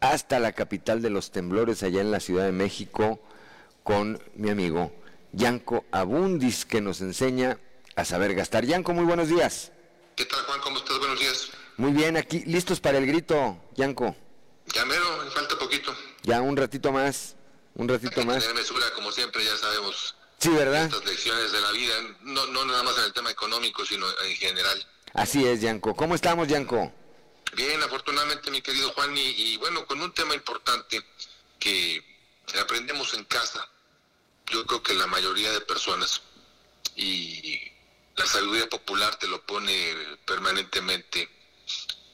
hasta 0.00 0.40
la 0.40 0.52
capital 0.52 1.00
de 1.00 1.10
los 1.10 1.30
temblores, 1.30 1.82
allá 1.82 2.00
en 2.00 2.10
la 2.10 2.20
Ciudad 2.20 2.44
de 2.44 2.52
México, 2.52 3.20
con 3.84 4.20
mi 4.34 4.50
amigo 4.50 4.92
Yanko 5.32 5.84
Abundis, 5.92 6.64
que 6.64 6.80
nos 6.80 7.00
enseña 7.00 7.58
a 7.96 8.04
saber 8.04 8.34
gastar. 8.34 8.64
Yanko, 8.64 8.92
muy 8.92 9.04
buenos 9.04 9.28
días. 9.28 9.72
¿Qué 10.16 10.24
tal, 10.24 10.40
Juan? 10.42 10.60
¿Cómo 10.60 10.78
estás? 10.78 10.98
Buenos 10.98 11.20
días. 11.20 11.50
Muy 11.76 11.92
bien, 11.92 12.16
aquí 12.16 12.40
listos 12.40 12.80
para 12.80 12.98
el 12.98 13.06
grito, 13.06 13.58
Yanko. 13.76 14.16
Ya 14.74 14.84
mero, 14.84 15.04
me 15.24 15.30
falta 15.30 15.58
poquito. 15.58 15.94
Ya 16.22 16.40
un 16.42 16.56
ratito 16.56 16.92
más, 16.92 17.36
un 17.74 17.88
ratito 17.88 18.24
más. 18.24 18.40
Tener 18.40 18.56
mesura, 18.56 18.86
como 18.94 19.10
siempre, 19.12 19.44
ya 19.44 19.56
sabemos. 19.56 20.16
Sí, 20.42 20.48
¿verdad? 20.48 20.86
Estas 20.86 21.04
lecciones 21.04 21.52
de 21.52 21.60
la 21.60 21.70
vida, 21.70 21.94
no, 22.22 22.46
no 22.48 22.64
nada 22.64 22.82
más 22.82 22.98
en 22.98 23.04
el 23.04 23.12
tema 23.12 23.30
económico, 23.30 23.86
sino 23.86 24.04
en 24.24 24.34
general. 24.34 24.88
Así 25.14 25.46
es, 25.46 25.60
Yanko. 25.60 25.94
¿Cómo 25.94 26.16
estamos, 26.16 26.48
Yanko? 26.48 26.92
Bien, 27.54 27.80
afortunadamente, 27.80 28.50
mi 28.50 28.60
querido 28.60 28.90
Juan, 28.92 29.16
y, 29.16 29.20
y 29.20 29.56
bueno, 29.58 29.86
con 29.86 30.00
un 30.00 30.12
tema 30.12 30.34
importante 30.34 31.00
que 31.60 32.04
aprendemos 32.60 33.14
en 33.14 33.24
casa, 33.26 33.68
yo 34.50 34.66
creo 34.66 34.82
que 34.82 34.94
la 34.94 35.06
mayoría 35.06 35.52
de 35.52 35.60
personas 35.60 36.22
y 36.96 37.60
la 38.16 38.26
sabiduría 38.26 38.68
popular 38.68 39.14
te 39.20 39.28
lo 39.28 39.46
pone 39.46 39.94
permanentemente 40.26 41.28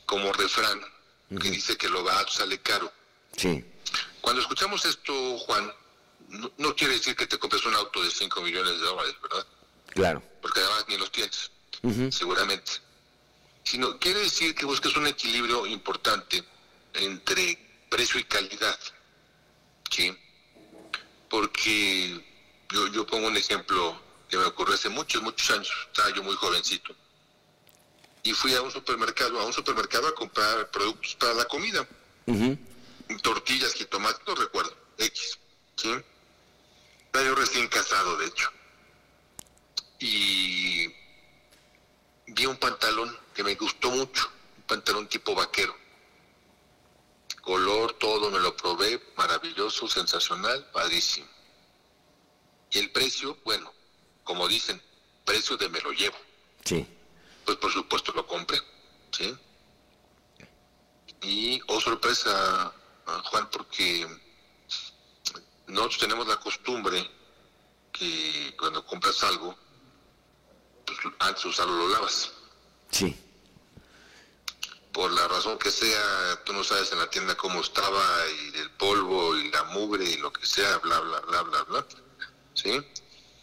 como 0.04 0.30
refrán 0.34 0.78
que 1.40 1.50
dice 1.50 1.78
que 1.78 1.88
lo 1.88 2.04
barato 2.04 2.30
sale 2.30 2.60
caro. 2.60 2.92
Sí. 3.36 3.64
Cuando 4.20 4.42
escuchamos 4.42 4.84
esto, 4.84 5.38
Juan, 5.38 5.72
no, 6.58 6.74
quiere 6.76 6.94
decir 6.94 7.16
que 7.16 7.26
te 7.26 7.38
compres 7.38 7.64
un 7.64 7.74
auto 7.74 8.02
de 8.02 8.10
5 8.10 8.40
millones 8.42 8.72
de 8.72 8.86
dólares, 8.86 9.14
¿verdad? 9.22 9.46
Claro. 9.88 10.22
Porque 10.42 10.60
además 10.60 10.84
ni 10.88 10.96
los 10.98 11.10
tienes, 11.10 11.50
seguramente. 12.14 12.72
Sino 13.64 13.98
quiere 13.98 14.20
decir 14.20 14.54
que 14.54 14.64
busques 14.64 14.94
un 14.96 15.06
equilibrio 15.06 15.66
importante 15.66 16.42
entre 16.94 17.58
precio 17.90 18.20
y 18.20 18.24
calidad. 18.24 18.78
¿Sí? 19.90 20.16
porque 21.28 22.24
yo, 22.70 22.86
yo 22.88 23.06
pongo 23.06 23.28
un 23.28 23.36
ejemplo 23.36 24.00
que 24.28 24.36
me 24.36 24.44
ocurrió 24.44 24.74
hace 24.74 24.88
muchos, 24.88 25.22
muchos 25.22 25.50
años, 25.50 25.70
estaba 25.86 26.14
yo 26.14 26.22
muy 26.22 26.34
jovencito, 26.34 26.94
y 28.22 28.32
fui 28.32 28.54
a 28.54 28.62
un 28.62 28.70
supermercado, 28.70 29.40
a 29.40 29.44
un 29.44 29.52
supermercado 29.52 30.08
a 30.08 30.14
comprar 30.14 30.70
productos 30.70 31.14
para 31.16 31.34
la 31.34 31.44
comida, 31.46 31.86
tortillas, 33.22 33.72
jitomates, 33.74 34.20
no 34.26 34.34
recuerdo, 34.34 34.76
X, 34.98 35.38
¿sí? 35.76 35.90
Era 37.12 37.24
yo 37.24 37.34
recién 37.34 37.66
casado, 37.68 38.16
de 38.16 38.26
hecho, 38.26 38.48
y 39.98 40.86
vi 42.28 42.46
un 42.46 42.56
pantalón 42.56 43.16
que 43.34 43.42
me 43.42 43.54
gustó 43.56 43.90
mucho, 43.90 44.30
un 44.56 44.62
pantalón 44.64 45.08
tipo 45.08 45.34
vaquero, 45.34 45.74
color, 47.42 47.94
todo, 47.94 48.30
me 48.30 48.38
lo 48.38 48.56
probé, 48.56 49.02
maravilloso, 49.16 49.88
sensacional, 49.88 50.70
padrísimo. 50.70 51.26
Y 52.70 52.78
el 52.78 52.90
precio, 52.92 53.38
bueno, 53.44 53.72
como 54.22 54.46
dicen, 54.46 54.80
precio 55.24 55.56
de 55.56 55.68
me 55.68 55.80
lo 55.80 55.90
llevo. 55.92 56.16
Sí. 56.64 56.86
Pues 57.44 57.56
por 57.56 57.72
supuesto 57.72 58.12
lo 58.12 58.26
compré, 58.26 58.60
¿sí? 59.10 59.36
Y, 61.22 61.60
oh 61.66 61.80
sorpresa, 61.80 62.72
Juan, 63.24 63.48
porque 63.50 64.06
nosotros 65.68 65.98
tenemos 65.98 66.26
la 66.26 66.36
costumbre 66.36 67.08
que 67.92 68.54
cuando 68.58 68.84
compras 68.84 69.22
algo, 69.22 69.56
pues 70.86 70.98
antes 71.18 71.42
de 71.42 71.48
usarlo 71.48 71.76
lo 71.76 71.88
lavas. 71.88 72.32
Sí. 72.90 73.16
Por 74.92 75.12
la 75.12 75.28
razón 75.28 75.58
que 75.58 75.70
sea, 75.70 76.42
tú 76.44 76.52
no 76.52 76.64
sabes 76.64 76.90
en 76.92 76.98
la 76.98 77.10
tienda 77.10 77.36
cómo 77.36 77.60
estaba 77.60 78.02
y 78.28 78.58
el 78.58 78.70
polvo 78.72 79.36
y 79.36 79.50
la 79.50 79.64
mugre 79.64 80.04
y 80.04 80.16
lo 80.16 80.32
que 80.32 80.44
sea, 80.46 80.78
bla, 80.78 80.98
bla, 81.00 81.20
bla, 81.20 81.42
bla, 81.42 81.62
bla. 81.64 81.86
¿Sí? 82.54 82.80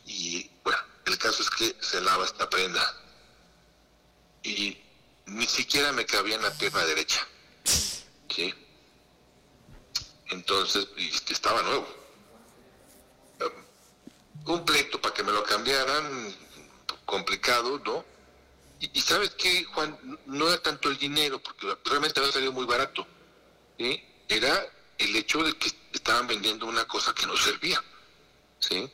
Y 0.05 0.49
bueno, 0.63 0.79
el 1.05 1.17
caso 1.17 1.43
es 1.43 1.49
que 1.49 1.75
se 1.79 2.01
lava 2.01 2.25
esta 2.25 2.49
prenda. 2.49 2.81
Y 4.43 4.77
ni 5.27 5.45
siquiera 5.45 5.91
me 5.91 6.05
cabía 6.05 6.35
en 6.35 6.43
la 6.43 6.51
pierna 6.51 6.83
derecha. 6.85 7.25
¿Sí? 8.29 8.53
Entonces, 10.29 10.87
y 10.97 11.09
estaba 11.31 11.61
nuevo. 11.61 12.04
Un 14.45 14.63
pleito 14.63 15.01
para 15.01 15.13
que 15.13 15.23
me 15.23 15.31
lo 15.31 15.43
cambiaran, 15.43 16.35
complicado, 17.05 17.81
¿no? 17.85 18.05
Y, 18.79 19.01
sabes 19.01 19.31
que, 19.31 19.63
Juan, 19.63 19.97
no 20.25 20.47
era 20.47 20.61
tanto 20.61 20.89
el 20.89 20.97
dinero, 20.97 21.39
porque 21.39 21.67
realmente 21.85 22.19
había 22.19 22.31
salido 22.31 22.51
muy 22.51 22.65
barato. 22.65 23.07
¿sí? 23.77 24.03
Era 24.27 24.67
el 24.97 25.15
hecho 25.15 25.43
de 25.43 25.53
que 25.53 25.71
estaban 25.93 26.27
vendiendo 26.27 26.65
una 26.65 26.85
cosa 26.85 27.13
que 27.13 27.25
no 27.25 27.35
servía. 27.37 27.81
¿sí? 28.59 28.91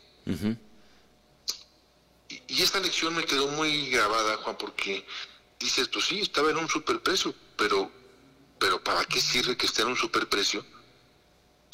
y, 2.29 2.43
y, 2.47 2.61
esta 2.61 2.79
lección 2.79 3.15
me 3.15 3.25
quedó 3.25 3.47
muy 3.47 3.89
grabada, 3.89 4.37
Juan, 4.37 4.57
porque 4.57 5.05
dices, 5.59 5.87
pues 5.87 6.05
sí, 6.05 6.21
estaba 6.21 6.51
en 6.51 6.57
un 6.57 6.69
superprecio, 6.69 7.33
pero, 7.57 7.91
pero 8.59 8.83
¿para 8.83 9.03
qué 9.05 9.19
sirve 9.19 9.57
que 9.57 9.65
esté 9.65 9.81
en 9.81 9.89
un 9.89 9.97
superprecio? 9.97 10.65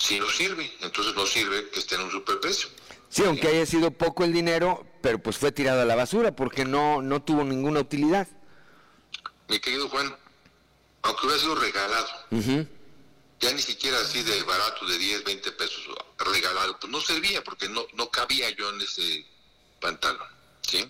Si 0.08 0.18
no 0.22 0.30
sirve, 0.30 0.74
entonces 0.80 1.14
no 1.16 1.26
sirve 1.26 1.70
que 1.70 1.80
esté 1.80 1.96
en 1.96 2.02
un 2.04 2.12
superprecio. 2.12 2.70
Sí, 3.10 3.26
aunque 3.26 3.50
haya 3.50 3.66
sido 3.66 3.92
poco 3.92 4.24
el 4.24 4.32
dinero, 4.32 4.88
pero 5.02 5.20
pues 5.20 5.38
fue 5.38 5.52
tirado 5.52 5.82
a 5.82 5.86
la 5.86 5.96
basura 5.96 6.34
porque 6.34 6.64
no, 6.64 7.02
no 7.02 7.22
tuvo 7.22 7.44
ninguna 7.44 7.82
utilidad. 7.82 8.26
Mi 9.50 9.60
querido 9.60 9.90
Juan, 9.90 10.16
aunque 11.02 11.26
hubiera 11.26 11.42
sido 11.42 11.56
regalado, 11.56 12.08
ya 13.42 13.52
ni 13.52 13.62
siquiera 13.62 14.00
así 14.00 14.24
de 14.24 14.44
barato, 14.44 14.86
de 14.86 14.98
10, 14.98 15.26
20 15.26 15.52
pesos 15.52 15.90
regalado, 16.20 16.80
pues 16.80 16.90
no 16.90 17.02
servía 17.02 17.44
porque 17.44 17.68
no, 17.68 17.86
no 17.96 18.10
cabía 18.10 18.50
yo 18.52 18.70
en 18.70 18.80
ese 18.80 19.26
pantalón, 19.82 20.30
¿sí? 20.62 20.90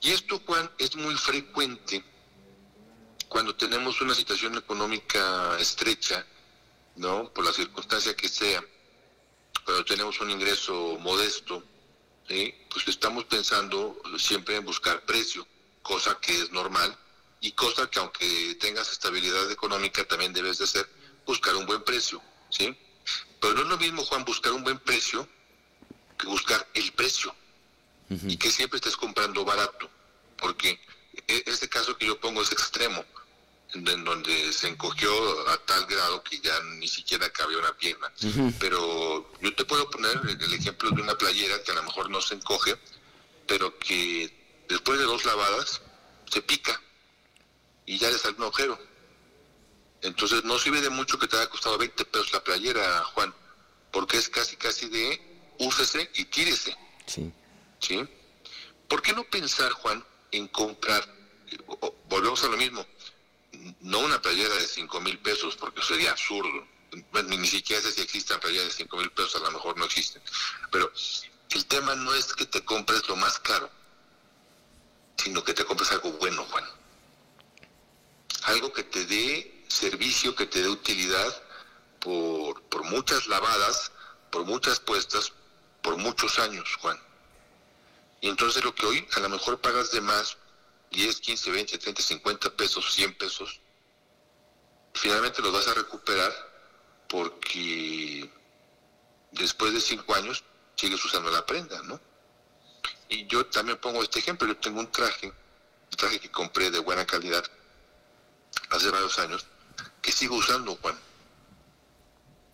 Y 0.00 0.12
esto, 0.12 0.40
Juan, 0.46 0.70
es 0.78 0.96
muy 0.96 1.14
frecuente 1.16 2.02
cuando 3.28 3.54
tenemos 3.54 4.00
una 4.00 4.14
situación 4.14 4.56
económica 4.56 5.58
estrecha, 5.60 6.24
¿no? 7.00 7.32
Por 7.32 7.44
la 7.44 7.52
circunstancia 7.52 8.14
que 8.14 8.28
sea. 8.28 8.62
Cuando 9.64 9.84
tenemos 9.84 10.20
un 10.20 10.30
ingreso 10.30 10.98
modesto, 11.00 11.64
pues 12.26 12.86
estamos 12.86 13.24
pensando 13.24 14.00
siempre 14.18 14.56
en 14.56 14.64
buscar 14.64 15.04
precio, 15.04 15.46
cosa 15.82 16.18
que 16.20 16.32
es 16.42 16.52
normal 16.52 16.96
y 17.40 17.52
cosa 17.52 17.90
que 17.90 17.98
aunque 17.98 18.54
tengas 18.60 18.92
estabilidad 18.92 19.50
económica 19.50 20.06
también 20.06 20.32
debes 20.32 20.58
de 20.58 20.64
hacer, 20.64 20.88
buscar 21.26 21.56
un 21.56 21.66
buen 21.66 21.82
precio, 21.82 22.22
¿sí? 22.50 22.76
Pero 23.40 23.54
no 23.54 23.62
es 23.62 23.68
lo 23.68 23.78
mismo, 23.78 24.04
Juan, 24.04 24.24
buscar 24.24 24.52
un 24.52 24.62
buen 24.62 24.78
precio 24.78 25.26
que 26.18 26.26
buscar 26.26 26.68
el 26.74 26.92
precio. 26.92 27.34
Y 28.26 28.36
que 28.36 28.50
siempre 28.50 28.78
estés 28.78 28.96
comprando 28.96 29.44
barato, 29.44 29.88
porque 30.36 30.80
e-, 31.28 31.44
este 31.46 31.68
caso 31.68 31.96
que 31.96 32.06
yo 32.06 32.18
pongo 32.18 32.42
es 32.42 32.50
extremo 32.50 33.04
en 33.72 34.04
donde 34.04 34.52
se 34.52 34.68
encogió 34.68 35.10
a 35.48 35.56
tal 35.58 35.86
grado 35.86 36.22
que 36.24 36.40
ya 36.40 36.58
ni 36.78 36.88
siquiera 36.88 37.30
cabía 37.30 37.58
una 37.58 37.76
pierna. 37.76 38.12
Pero 38.58 39.32
yo 39.40 39.54
te 39.54 39.64
puedo 39.64 39.88
poner 39.90 40.18
el 40.24 40.54
ejemplo 40.54 40.90
de 40.90 41.02
una 41.02 41.16
playera 41.16 41.62
que 41.62 41.72
a 41.72 41.76
lo 41.76 41.84
mejor 41.84 42.10
no 42.10 42.20
se 42.20 42.34
encoge, 42.34 42.76
pero 43.46 43.78
que 43.78 44.64
después 44.68 44.98
de 44.98 45.04
dos 45.04 45.24
lavadas 45.24 45.82
se 46.30 46.42
pica 46.42 46.80
y 47.86 47.98
ya 47.98 48.10
le 48.10 48.18
sale 48.18 48.36
un 48.38 48.44
agujero. 48.44 48.78
Entonces 50.02 50.44
no 50.44 50.58
sirve 50.58 50.80
de 50.80 50.90
mucho 50.90 51.18
que 51.18 51.28
te 51.28 51.36
haya 51.36 51.48
costado 51.48 51.78
20 51.78 52.04
pesos 52.06 52.32
la 52.32 52.42
playera, 52.42 53.04
Juan, 53.14 53.34
porque 53.92 54.16
es 54.16 54.28
casi 54.28 54.56
casi 54.56 54.88
de 54.88 55.20
úsese 55.58 56.10
y 56.14 56.24
tírese. 56.24 56.76
Sí. 57.06 57.32
¿Sí? 57.78 58.00
¿Por 58.88 59.02
qué 59.02 59.12
no 59.12 59.24
pensar, 59.24 59.70
Juan, 59.72 60.04
en 60.32 60.48
comprar? 60.48 61.06
Volvemos 62.08 62.42
a 62.44 62.48
lo 62.48 62.56
mismo 62.56 62.84
no 63.80 64.00
una 64.00 64.20
playera 64.20 64.54
de 64.54 64.66
5 64.66 65.00
mil 65.00 65.18
pesos, 65.18 65.56
porque 65.56 65.82
sería 65.82 66.10
absurdo. 66.12 66.66
ni 67.26 67.46
siquiera 67.46 67.82
sé 67.82 67.92
si 67.92 68.00
existen 68.00 68.40
playeras 68.40 68.68
de 68.68 68.74
5 68.74 68.96
mil 68.96 69.10
pesos, 69.10 69.36
a 69.36 69.44
lo 69.44 69.50
mejor 69.52 69.76
no 69.78 69.84
existen. 69.84 70.22
Pero 70.70 70.92
el 71.50 71.66
tema 71.66 71.94
no 71.94 72.14
es 72.14 72.32
que 72.34 72.46
te 72.46 72.64
compres 72.64 73.08
lo 73.08 73.16
más 73.16 73.38
caro, 73.38 73.70
sino 75.16 75.44
que 75.44 75.54
te 75.54 75.64
compres 75.64 75.90
algo 75.92 76.12
bueno, 76.12 76.44
Juan. 76.44 76.64
Algo 78.44 78.72
que 78.72 78.84
te 78.84 79.04
dé 79.06 79.64
servicio, 79.68 80.34
que 80.34 80.46
te 80.46 80.62
dé 80.62 80.68
utilidad 80.68 81.42
por, 82.00 82.62
por 82.62 82.84
muchas 82.84 83.26
lavadas, 83.26 83.92
por 84.30 84.44
muchas 84.44 84.80
puestas, 84.80 85.32
por 85.82 85.96
muchos 85.98 86.38
años, 86.38 86.76
Juan. 86.80 86.98
Y 88.20 88.28
entonces 88.28 88.64
lo 88.64 88.74
que 88.74 88.86
hoy 88.86 89.06
a 89.16 89.20
lo 89.20 89.28
mejor 89.28 89.60
pagas 89.60 89.90
de 89.92 90.00
más 90.00 90.36
10, 90.90 91.20
15, 91.20 91.50
20, 91.50 91.78
30, 91.78 92.02
50 92.02 92.56
pesos, 92.56 92.92
100 92.94 93.14
pesos, 93.16 93.60
finalmente 94.94 95.42
los 95.42 95.52
vas 95.52 95.68
a 95.68 95.74
recuperar 95.74 96.32
porque 97.08 98.30
después 99.32 99.72
de 99.72 99.80
5 99.80 100.14
años 100.14 100.44
sigues 100.76 101.04
usando 101.04 101.30
la 101.30 101.46
prenda, 101.46 101.82
¿no? 101.82 102.00
Y 103.08 103.26
yo 103.26 103.44
también 103.46 103.78
pongo 103.78 104.02
este 104.02 104.20
ejemplo, 104.20 104.46
yo 104.46 104.56
tengo 104.56 104.80
un 104.80 104.90
traje, 104.90 105.26
un 105.26 105.96
traje 105.96 106.20
que 106.20 106.30
compré 106.30 106.70
de 106.70 106.78
buena 106.78 107.04
calidad 107.06 107.44
hace 108.70 108.90
varios 108.90 109.18
años, 109.18 109.46
que 110.00 110.12
sigo 110.12 110.36
usando, 110.36 110.76
Juan, 110.76 110.98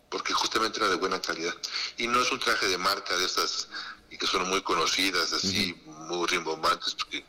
porque 0.08 0.32
justamente 0.32 0.78
era 0.78 0.88
de 0.88 0.96
buena 0.96 1.20
calidad. 1.20 1.54
Y 1.98 2.06
no 2.08 2.20
es 2.20 2.32
un 2.32 2.38
traje 2.38 2.68
de 2.68 2.78
marca 2.78 3.16
de 3.16 3.24
estas 3.24 3.68
y 4.10 4.16
que 4.16 4.26
son 4.26 4.48
muy 4.48 4.62
conocidas, 4.62 5.32
así, 5.32 5.74
muy 5.84 6.26
rimbombantes, 6.26 6.94
porque 6.94 7.24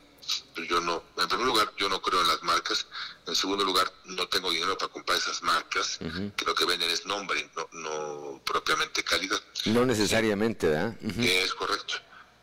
pero 0.53 0.67
yo 0.67 0.81
no, 0.81 1.03
en 1.17 1.27
primer 1.27 1.45
lugar, 1.45 1.71
yo 1.77 1.89
no 1.89 2.01
creo 2.01 2.21
en 2.21 2.27
las 2.27 2.43
marcas, 2.43 2.87
en 3.25 3.35
segundo 3.35 3.63
lugar, 3.63 3.91
no 4.05 4.27
tengo 4.27 4.51
dinero 4.51 4.77
para 4.77 4.91
comprar 4.91 5.17
esas 5.17 5.41
marcas, 5.41 5.99
que 6.35 6.45
lo 6.45 6.55
que 6.55 6.65
venden 6.65 6.89
es 6.89 7.05
nombre, 7.05 7.49
no, 7.55 7.69
no 7.73 8.41
propiamente 8.43 9.03
calidad. 9.03 9.41
No 9.65 9.85
necesariamente, 9.85 10.67
¿verdad? 10.67 10.95
Es 11.19 11.53
correcto, 11.53 11.95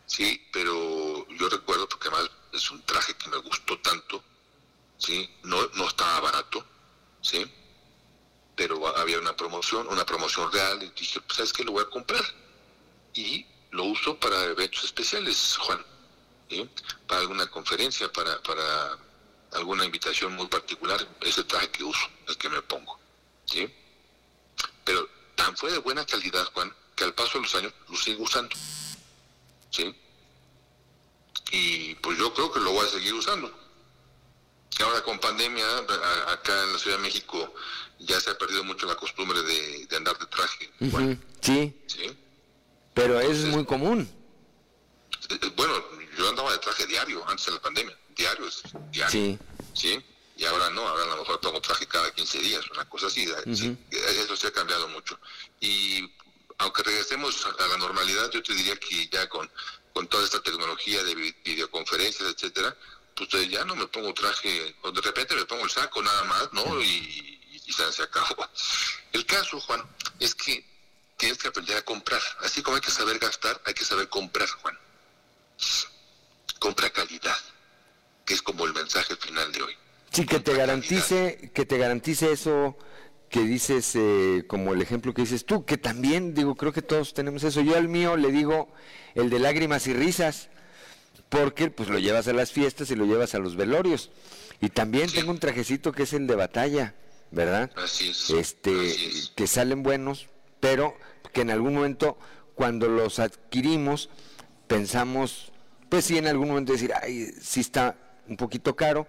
sí, 0.07 0.47
pero 0.53 1.27
yo 1.29 1.49
recuerdo, 1.49 1.89
porque 1.89 2.09
además 2.09 2.31
es 2.53 2.71
un 2.71 2.83
traje 2.83 3.15
que 3.15 3.29
me 3.29 3.39
gustó 3.39 3.79
tanto, 3.81 4.23
sí, 4.99 5.29
no, 5.43 5.59
no 5.75 5.89
estaba 5.89 6.21
barato, 6.21 6.65
sí, 7.21 7.45
pero 8.57 8.97
había 8.97 9.19
una 9.19 9.35
promoción, 9.35 9.87
una 9.89 10.07
promoción 10.07 10.51
real, 10.53 10.83
y 10.83 10.91
dije, 10.99 11.21
pues, 11.21 11.37
¿sabes 11.37 11.53
qué? 11.53 11.65
Lo 11.65 11.73
voy 11.73 11.83
a 11.83 11.91
comprar. 11.91 12.23
Y 13.15 13.45
lo 13.71 13.85
uso 13.85 14.19
para 14.19 14.45
eventos 14.45 14.85
especiales, 14.85 15.57
Juan 15.61 15.85
para 17.07 17.21
alguna 17.21 17.47
conferencia, 17.49 18.11
para, 18.13 18.41
para 18.43 18.99
alguna 19.53 19.85
invitación 19.85 20.35
muy 20.35 20.47
particular, 20.47 21.07
ese 21.21 21.45
traje 21.45 21.71
que 21.71 21.85
uso, 21.85 22.07
el 22.29 22.37
que 22.37 22.49
me 22.49 22.63
pongo. 22.63 22.99
¿sí? 23.47 23.73
Pero 24.85 25.09
tan 25.35 25.57
fue 25.57 25.73
de 25.73 25.79
buena 25.79 26.05
calidad, 26.05 26.45
Juan, 26.53 26.75
que 26.97 27.05
al 27.05 27.15
paso 27.15 27.39
de 27.39 27.45
los 27.45 27.55
años 27.55 27.73
lo 27.89 27.97
sigo 27.97 28.25
usando. 28.25 28.55
¿sí? 29.71 29.95
Y 31.51 31.95
pues 31.97 32.19
yo 32.19 32.33
creo 32.35 32.53
que 32.53 32.61
lo 32.61 32.73
voy 32.73 32.87
a 32.87 32.91
seguir 32.91 33.15
usando. 33.15 33.53
Ahora 34.81 35.03
con 35.03 35.21
pandemia, 35.21 35.65
acá 36.29 36.65
en 36.65 36.73
la 36.73 36.79
Ciudad 36.79 36.97
de 36.97 37.05
México 37.05 37.55
ya 38.01 38.21
se 38.21 38.31
ha 38.31 38.39
perdido 38.39 38.65
mucho 38.65 38.87
la 38.87 38.97
costumbre 38.97 39.41
de, 39.43 39.97
andar 39.97 40.19
de 40.19 40.27
traje. 40.27 40.71
sí. 41.41 41.81
¿sí? 41.87 42.17
Pero 42.93 43.21
es 43.21 43.45
muy 43.45 43.65
común. 43.65 44.09
Eh, 45.29 45.53
bueno, 45.57 45.75
yo 46.17 46.29
andaba 46.29 46.53
de 46.53 46.59
traje 46.59 46.87
diario 46.87 47.25
antes 47.29 47.47
de 47.47 47.53
la 47.53 47.61
pandemia, 47.61 47.99
diario, 48.17 48.49
diario. 48.91 49.11
Sí. 49.11 49.39
¿sí? 49.73 50.05
Y 50.37 50.45
ahora 50.47 50.69
no, 50.71 50.87
ahora 50.87 51.05
a 51.05 51.07
lo 51.07 51.17
mejor 51.19 51.41
pongo 51.41 51.61
traje 51.61 51.87
cada 51.87 52.13
15 52.13 52.39
días, 52.39 52.69
una 52.71 52.89
cosa 52.89 53.07
así. 53.07 53.27
eso 53.47 54.37
se 54.37 54.47
ha 54.49 54.53
cambiado 54.53 54.89
mucho. 54.89 55.19
Y 55.61 56.11
aunque 56.59 56.83
regresemos 56.83 57.47
a 57.47 57.67
la 57.69 57.79
normalidad, 57.79 58.31
yo 58.31 58.43
te 58.43 58.53
diría 58.55 58.77
que 58.77 59.09
ya 59.09 59.29
con, 59.29 59.49
con 59.93 60.09
toda 60.09 60.25
esta 60.25 60.43
tecnología 60.43 61.03
de 61.05 61.15
videoconferencias, 61.45 62.31
etcétera, 62.31 62.77
pues 63.15 63.49
ya 63.49 63.65
no 63.65 63.77
me 63.77 63.87
pongo 63.87 64.13
traje, 64.13 64.75
o 64.83 64.91
de 64.91 65.01
repente 65.01 65.37
me 65.37 65.45
pongo 65.45 65.65
el 65.65 65.71
saco 65.71 66.03
nada 66.03 66.25
más, 66.25 66.53
¿no? 66.53 66.81
Y, 66.83 67.41
y, 67.65 67.73
se 67.73 68.03
acabó. 68.03 68.49
El 69.13 69.25
caso, 69.27 69.61
Juan, 69.61 69.83
es 70.21 70.35
que 70.35 70.65
tienes 71.17 71.39
que 71.39 71.49
aprender 71.49 71.77
a 71.77 71.83
comprar. 71.83 72.21
Así 72.41 72.63
como 72.63 72.77
hay 72.77 72.83
que 72.83 72.91
saber 72.91 73.19
gastar, 73.19 73.61
hay 73.65 73.75
que 73.75 73.85
saber 73.85 74.09
comprar, 74.09 74.49
Juan. 74.49 74.79
Compra 76.59 76.91
calidad, 76.91 77.37
que 78.25 78.35
es 78.35 78.43
como 78.43 78.65
el 78.65 78.75
mensaje 78.75 79.17
final 79.17 79.51
de 79.53 79.63
hoy. 79.63 79.75
Sí, 80.11 80.27
que 80.27 80.41
te 80.41 80.55
garantice, 80.55 81.51
que 81.53 81.67
te 81.67 81.77
garantice 81.79 82.31
eso 82.33 82.77
que 83.29 83.41
dices, 83.41 83.97
eh, 83.97 84.45
como 84.47 84.75
el 84.75 84.81
ejemplo 84.81 85.13
que 85.13 85.23
dices 85.23 85.45
tú, 85.45 85.65
que 85.65 85.77
también, 85.77 86.35
digo, 86.35 86.55
creo 86.55 86.73
que 86.73 86.83
todos 86.83 87.15
tenemos 87.15 87.43
eso. 87.43 87.63
Yo 87.63 87.77
al 87.77 87.89
mío 87.89 88.17
le 88.17 88.31
digo 88.31 88.73
el 89.17 89.29
de 89.29 89.41
lágrimas 89.41 89.89
y 89.89 89.93
risas, 89.93 90.51
porque 91.31 91.69
pues 91.69 91.89
lo 91.89 91.99
llevas 91.99 92.29
a 92.29 92.33
las 92.33 92.53
fiestas 92.53 92.93
y 92.93 92.95
lo 92.95 93.07
llevas 93.07 93.35
a 93.35 93.41
los 93.41 93.57
velorios. 93.57 94.13
Y 94.61 94.69
también 94.69 95.11
tengo 95.11 95.33
un 95.33 95.41
trajecito 95.41 95.91
que 95.91 96.05
es 96.05 96.13
el 96.13 96.29
de 96.29 96.37
batalla, 96.37 96.95
¿verdad? 97.33 97.73
Así 97.77 98.11
es. 98.11 98.31
Este, 98.31 98.95
que 99.35 99.49
salen 99.49 99.83
buenos, 99.83 100.29
pero 100.61 100.97
que 101.33 101.41
en 101.41 101.51
algún 101.51 101.75
momento, 101.75 102.17
cuando 102.55 102.87
los 102.87 103.19
adquirimos, 103.19 104.11
pensamos, 104.69 105.51
pues 105.95 106.07
sí, 106.07 106.19
en 106.19 106.27
algún 106.27 106.49
momento 106.49 106.73
decir, 106.73 106.93
ay, 106.93 107.33
sí 107.41 107.61
está 107.61 107.97
un 108.27 108.37
poquito 108.37 108.75
caro, 108.75 109.07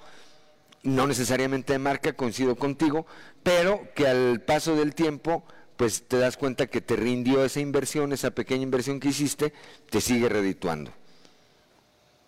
no 0.83 1.07
necesariamente 1.07 1.73
de 1.73 1.79
marca, 1.79 2.13
coincido 2.13 2.55
contigo, 2.55 3.07
pero 3.41 3.91
que 3.95 4.05
al 4.05 4.39
paso 4.41 4.75
del 4.75 4.93
tiempo, 4.93 5.43
pues 5.77 6.07
te 6.07 6.19
das 6.19 6.37
cuenta 6.37 6.67
que 6.67 6.81
te 6.81 6.95
rindió 6.95 7.43
esa 7.43 7.59
inversión, 7.59 8.13
esa 8.13 8.29
pequeña 8.29 8.61
inversión 8.61 8.99
que 8.99 9.07
hiciste, 9.07 9.51
te 9.89 9.99
sigue 9.99 10.29
redituando. 10.29 10.93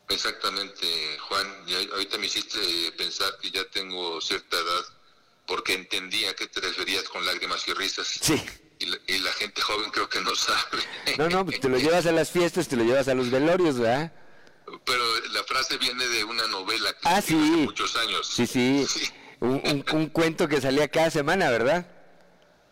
Exactamente, 0.09 0.87
Juan. 1.27 1.47
Y 1.67 1.75
ahorita 1.91 2.17
me 2.17 2.25
hiciste 2.25 2.57
pensar 2.97 3.29
que 3.39 3.51
ya 3.51 3.63
tengo 3.69 4.19
cierta 4.21 4.57
edad 4.57 4.85
porque 5.45 5.75
entendía 5.75 6.31
a 6.31 6.33
qué 6.33 6.47
te 6.47 6.61
referías 6.61 7.03
con 7.03 7.23
lágrimas 7.27 7.67
y 7.67 7.73
risas. 7.73 8.07
Sí. 8.07 8.43
Y 8.79 8.87
la, 8.87 8.97
y 9.05 9.19
la 9.19 9.33
gente 9.33 9.61
joven 9.61 9.91
creo 9.91 10.09
que 10.09 10.19
no 10.21 10.33
sabe. 10.33 10.81
No, 11.19 11.29
no, 11.29 11.45
pues 11.45 11.59
te 11.59 11.69
lo 11.69 11.77
llevas 11.77 12.07
a 12.07 12.11
las 12.11 12.31
fiestas, 12.31 12.67
te 12.67 12.75
lo 12.75 12.83
llevas 12.83 13.07
a 13.07 13.13
los 13.13 13.29
velorios, 13.29 13.77
¿verdad? 13.77 14.11
Pero 14.85 15.03
la 15.31 15.43
frase 15.45 15.77
viene 15.77 16.05
de 16.07 16.23
una 16.23 16.45
novela 16.47 16.91
que 16.93 16.99
Ah, 17.03 17.19
escribí 17.19 17.43
sí. 17.45 17.53
hace 17.53 17.63
muchos 17.65 17.95
años. 17.95 18.27
Sí, 18.27 18.45
sí. 18.47 18.87
Un, 19.39 19.61
un- 19.63 19.85
un 19.93 20.09
cuento 20.09 20.47
que 20.47 20.59
salía 20.61 20.87
cada 20.89 21.09
semana, 21.11 21.49
¿verdad? 21.49 21.85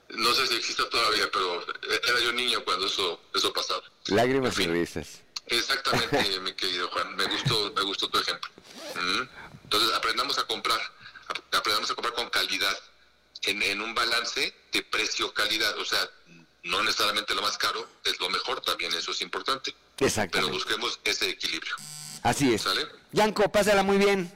No 0.09 0.33
sé 0.33 0.47
si 0.47 0.55
existe 0.55 0.83
todavía, 0.85 1.29
pero 1.31 1.65
era 2.07 2.19
yo 2.21 2.31
niño 2.33 2.63
cuando 2.63 2.85
eso 2.87 3.21
eso 3.33 3.51
pasaba. 3.53 3.81
Lágrimas 4.07 4.57
y 4.59 4.67
risas. 4.67 5.21
Exactamente, 5.47 6.39
mi 6.41 6.53
querido 6.53 6.87
Juan. 6.89 7.15
Me 7.15 7.25
gustó, 7.25 7.71
me 7.75 7.81
gustó 7.83 8.07
tu 8.09 8.19
ejemplo. 8.19 8.49
Entonces, 9.63 9.93
aprendamos 9.95 10.37
a 10.37 10.43
comprar. 10.43 10.79
ap- 11.27 11.55
Aprendamos 11.55 11.89
a 11.91 11.95
comprar 11.95 12.13
con 12.13 12.29
calidad. 12.29 12.77
En, 13.43 13.61
en 13.61 13.79
un 13.81 13.93
balance 13.93 14.53
de 14.71 14.81
precio-calidad. 14.83 15.77
O 15.77 15.85
sea, 15.85 15.99
no 16.65 16.83
necesariamente 16.83 17.33
lo 17.33 17.41
más 17.41 17.57
caro 17.57 17.87
es 18.03 18.19
lo 18.19 18.29
mejor, 18.29 18.61
también 18.61 18.91
eso 18.93 19.11
es 19.11 19.21
importante. 19.21 19.73
Pero 19.95 20.07
Exactamente. 20.07 20.53
busquemos 20.53 20.99
ese 21.03 21.29
equilibrio. 21.29 21.75
Así 22.23 22.53
es. 22.53 22.63
¿Sale? 22.63 22.81
Yanko, 23.11 23.51
pásala 23.51 23.83
muy 23.83 23.97
bien. 23.97 24.31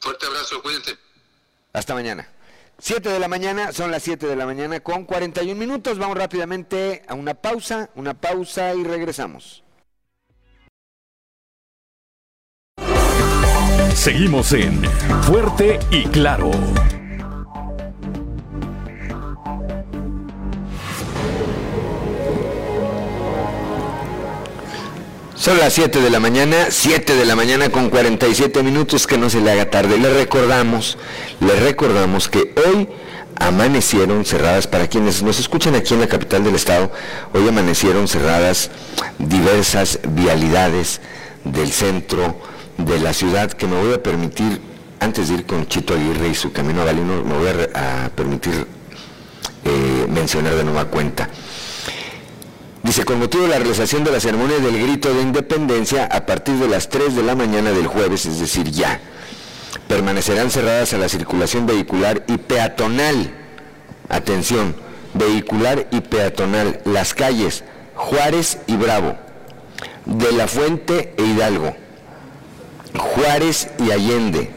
Fuerte 0.00 0.26
abrazo, 0.26 0.60
cuídense. 0.62 0.96
Hasta 1.72 1.94
mañana. 1.94 2.28
7 2.80 3.08
de 3.08 3.18
la 3.18 3.28
mañana, 3.28 3.72
son 3.72 3.90
las 3.90 4.02
7 4.04 4.26
de 4.26 4.36
la 4.36 4.46
mañana 4.46 4.80
con 4.80 5.04
41 5.04 5.58
minutos. 5.58 5.98
Vamos 5.98 6.16
rápidamente 6.16 7.02
a 7.08 7.14
una 7.14 7.34
pausa, 7.34 7.90
una 7.94 8.14
pausa 8.14 8.74
y 8.74 8.84
regresamos. 8.84 9.64
Seguimos 13.94 14.52
en 14.52 14.84
Fuerte 15.22 15.80
y 15.90 16.04
Claro. 16.06 16.50
Son 25.48 25.58
las 25.58 25.72
7 25.72 26.02
de 26.02 26.10
la 26.10 26.20
mañana, 26.20 26.66
7 26.68 27.16
de 27.16 27.24
la 27.24 27.34
mañana 27.34 27.70
con 27.70 27.88
47 27.88 28.62
minutos, 28.62 29.06
que 29.06 29.16
no 29.16 29.30
se 29.30 29.40
le 29.40 29.50
haga 29.50 29.70
tarde. 29.70 29.96
Le 29.96 30.12
recordamos, 30.12 30.98
le 31.40 31.56
recordamos 31.58 32.28
que 32.28 32.52
hoy 32.66 32.86
amanecieron 33.36 34.26
cerradas, 34.26 34.66
para 34.66 34.88
quienes 34.88 35.22
nos 35.22 35.40
escuchan 35.40 35.74
aquí 35.74 35.94
en 35.94 36.00
la 36.00 36.06
capital 36.06 36.44
del 36.44 36.54
estado, 36.54 36.92
hoy 37.32 37.48
amanecieron 37.48 38.08
cerradas 38.08 38.70
diversas 39.18 40.00
vialidades 40.10 41.00
del 41.44 41.72
centro 41.72 42.36
de 42.76 43.00
la 43.00 43.14
ciudad 43.14 43.50
que 43.50 43.66
me 43.66 43.80
voy 43.80 43.94
a 43.94 44.02
permitir, 44.02 44.60
antes 45.00 45.30
de 45.30 45.36
ir 45.36 45.46
con 45.46 45.66
Chito 45.66 45.94
Aguirre 45.94 46.28
y 46.28 46.34
su 46.34 46.52
camino 46.52 46.82
a 46.82 46.84
Valinor, 46.84 47.24
me 47.24 47.38
voy 47.38 47.48
a, 47.48 48.04
a 48.04 48.08
permitir 48.10 48.66
eh, 49.64 50.06
mencionar 50.10 50.56
de 50.56 50.64
nueva 50.64 50.84
cuenta. 50.84 51.30
Dice, 52.88 53.04
con 53.04 53.18
motivo 53.18 53.42
de 53.42 53.50
la 53.50 53.58
realización 53.58 54.02
de 54.02 54.10
la 54.10 54.18
ceremonia 54.18 54.60
del 54.60 54.82
grito 54.82 55.12
de 55.12 55.20
independencia 55.20 56.06
a 56.06 56.24
partir 56.24 56.54
de 56.54 56.68
las 56.68 56.88
3 56.88 57.16
de 57.16 57.22
la 57.22 57.34
mañana 57.34 57.70
del 57.70 57.86
jueves, 57.86 58.24
es 58.24 58.40
decir, 58.40 58.70
ya, 58.70 58.98
permanecerán 59.88 60.50
cerradas 60.50 60.94
a 60.94 60.96
la 60.96 61.10
circulación 61.10 61.66
vehicular 61.66 62.24
y 62.26 62.38
peatonal. 62.38 63.30
Atención, 64.08 64.74
vehicular 65.12 65.86
y 65.90 66.00
peatonal, 66.00 66.80
las 66.86 67.12
calles 67.12 67.62
Juárez 67.94 68.56
y 68.66 68.76
Bravo, 68.76 69.18
de 70.06 70.32
la 70.32 70.48
Fuente 70.48 71.12
e 71.18 71.24
Hidalgo, 71.24 71.76
Juárez 72.96 73.68
y 73.86 73.90
Allende, 73.90 74.50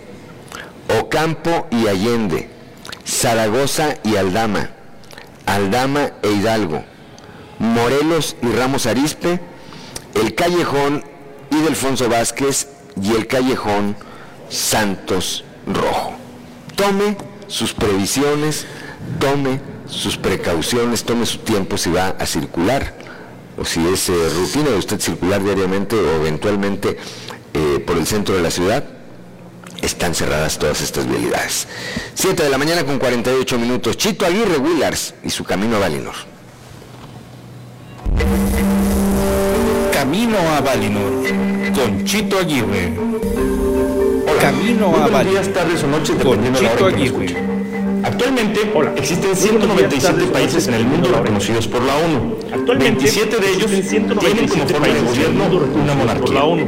Ocampo 1.01 1.67
y 1.69 1.85
Allende, 1.85 2.47
Zaragoza 3.05 3.97
y 4.05 4.15
Aldama, 4.15 4.69
Aldama 5.45 6.11
e 6.23 6.31
Hidalgo, 6.31 6.85
Morelos 7.61 8.35
y 8.41 8.47
Ramos 8.47 8.88
Arispe, 8.88 9.39
el 10.15 10.33
callejón 10.33 11.03
Ildefonso 11.51 12.09
Vázquez 12.09 12.67
y 12.99 13.13
el 13.13 13.27
callejón 13.27 13.95
Santos 14.49 15.45
Rojo. 15.67 16.13
Tome 16.75 17.15
sus 17.45 17.73
previsiones, 17.73 18.65
tome 19.19 19.61
sus 19.85 20.17
precauciones, 20.17 21.03
tome 21.03 21.27
su 21.27 21.38
tiempo 21.39 21.77
si 21.77 21.91
va 21.91 22.07
a 22.07 22.25
circular 22.25 22.95
o 23.59 23.63
si 23.63 23.85
es 23.88 24.09
eh, 24.09 24.13
rutina 24.35 24.71
de 24.71 24.77
usted 24.77 24.99
circular 24.99 25.43
diariamente 25.43 25.95
o 25.95 26.15
eventualmente 26.15 26.97
eh, 27.53 27.83
por 27.85 27.97
el 27.97 28.07
centro 28.07 28.35
de 28.35 28.41
la 28.41 28.49
ciudad. 28.49 28.83
Están 29.83 30.15
cerradas 30.15 30.57
todas 30.57 30.81
estas 30.81 31.07
vialidades. 31.07 31.67
7 32.15 32.41
de 32.41 32.49
la 32.49 32.57
mañana 32.57 32.83
con 32.85 32.97
48 32.97 33.59
minutos. 33.59 33.97
Chito 33.97 34.25
Aguirre 34.25 34.57
Willars 34.57 35.13
y 35.23 35.29
su 35.29 35.43
camino 35.43 35.75
a 35.75 35.79
Valinor. 35.79 36.40
Camino 39.93 40.38
a 40.55 40.61
Valinor 40.61 41.23
con 41.73 42.03
Chito 42.03 42.38
Aguirre. 42.38 42.93
Camino 44.39 44.95
a 44.95 45.07
Valinor. 45.07 45.33
días, 45.33 45.53
tardes 45.53 45.83
o 45.83 45.88
noches, 45.88 46.15
con 46.15 46.41
dependiendo 46.41 46.59
de 46.59 46.65
la 46.65 46.71
Chito 46.71 46.85
hora 46.85 46.95
que 46.95 47.03
Aguirre. 47.03 47.51
Actualmente 48.03 48.59
existen 48.95 49.31
buenos 49.31 49.69
días, 49.75 49.99
197 49.99 50.01
tardes, 50.01 50.29
países 50.31 50.67
en 50.67 50.73
el 50.73 50.85
mundo 50.85 51.11
reconocidos 51.11 51.67
por 51.67 51.81
la 51.83 51.95
ONU. 51.97 52.35
Actualmente 52.51 53.05
27 53.05 53.38
de 53.38 53.49
ellos 53.49 53.71
existen 53.71 54.17
tienen 54.17 54.47
como 54.47 54.67
197 54.67 54.73
forma 54.73 54.88
de 54.88 55.01
gobierno 55.01 55.43
una 55.83 55.93
monarquía. 55.93 56.25
por 56.25 56.33
la 56.33 56.43
ONU. 56.43 56.67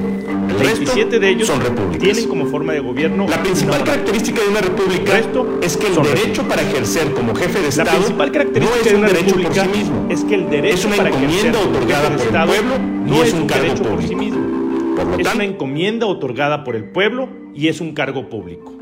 El 0.64 0.70
resto 0.78 0.86
27 0.96 1.20
de 1.20 1.30
ellos 1.30 1.48
son 1.48 1.62
repúblicas. 1.62 2.00
tienen 2.00 2.28
como 2.28 2.46
forma 2.48 2.74
de 2.74 2.80
gobierno 2.80 3.26
La 3.30 3.42
principal 3.44 3.84
característica 3.84 4.42
de 4.42 4.48
una 4.50 4.62
república 4.62 5.20
es 5.62 5.78
que 5.78 5.88
el 5.88 5.96
derecho 6.04 6.44
para 6.48 6.62
ejercer 6.62 7.12
como 7.14 7.36
jefe 7.36 7.58
de 7.58 7.64
La 7.64 7.70
Estado 7.70 7.90
principal 7.98 8.28
no 8.28 8.34
característica 8.34 8.80
es 8.80 8.86
de 8.90 8.96
un 8.96 9.02
una 9.04 9.08
derecho 9.10 9.36
por 9.36 9.54
sí 9.54 9.68
mismo. 9.70 10.08
es 10.10 10.24
que 10.24 10.36
el 10.36 10.50
derecho 10.50 10.76
Es 10.76 10.86
una 10.86 10.96
para 10.98 11.10
encomienda 11.10 11.60
otorgada 11.60 12.10
por 12.10 12.22
el 12.22 12.30
pueblo 12.48 12.80
no 13.06 13.24
es 13.24 13.34
un 13.34 13.42
un 13.42 13.48
cargo 13.48 13.64
derecho 13.64 13.84
por 13.84 14.02
sí 14.02 14.08
público. 14.16 14.20
mismo. 14.38 14.96
Por 14.96 15.06
lo 15.08 15.18
es 15.18 15.24
tanto- 15.24 15.36
una 15.36 15.44
encomienda 15.46 16.06
otorgada 16.08 16.64
por 16.64 16.76
el 16.76 16.84
pueblo 16.86 17.30
y 17.56 17.68
es 17.68 17.82
un 17.82 17.94
cargo 17.94 18.30
público. 18.30 18.74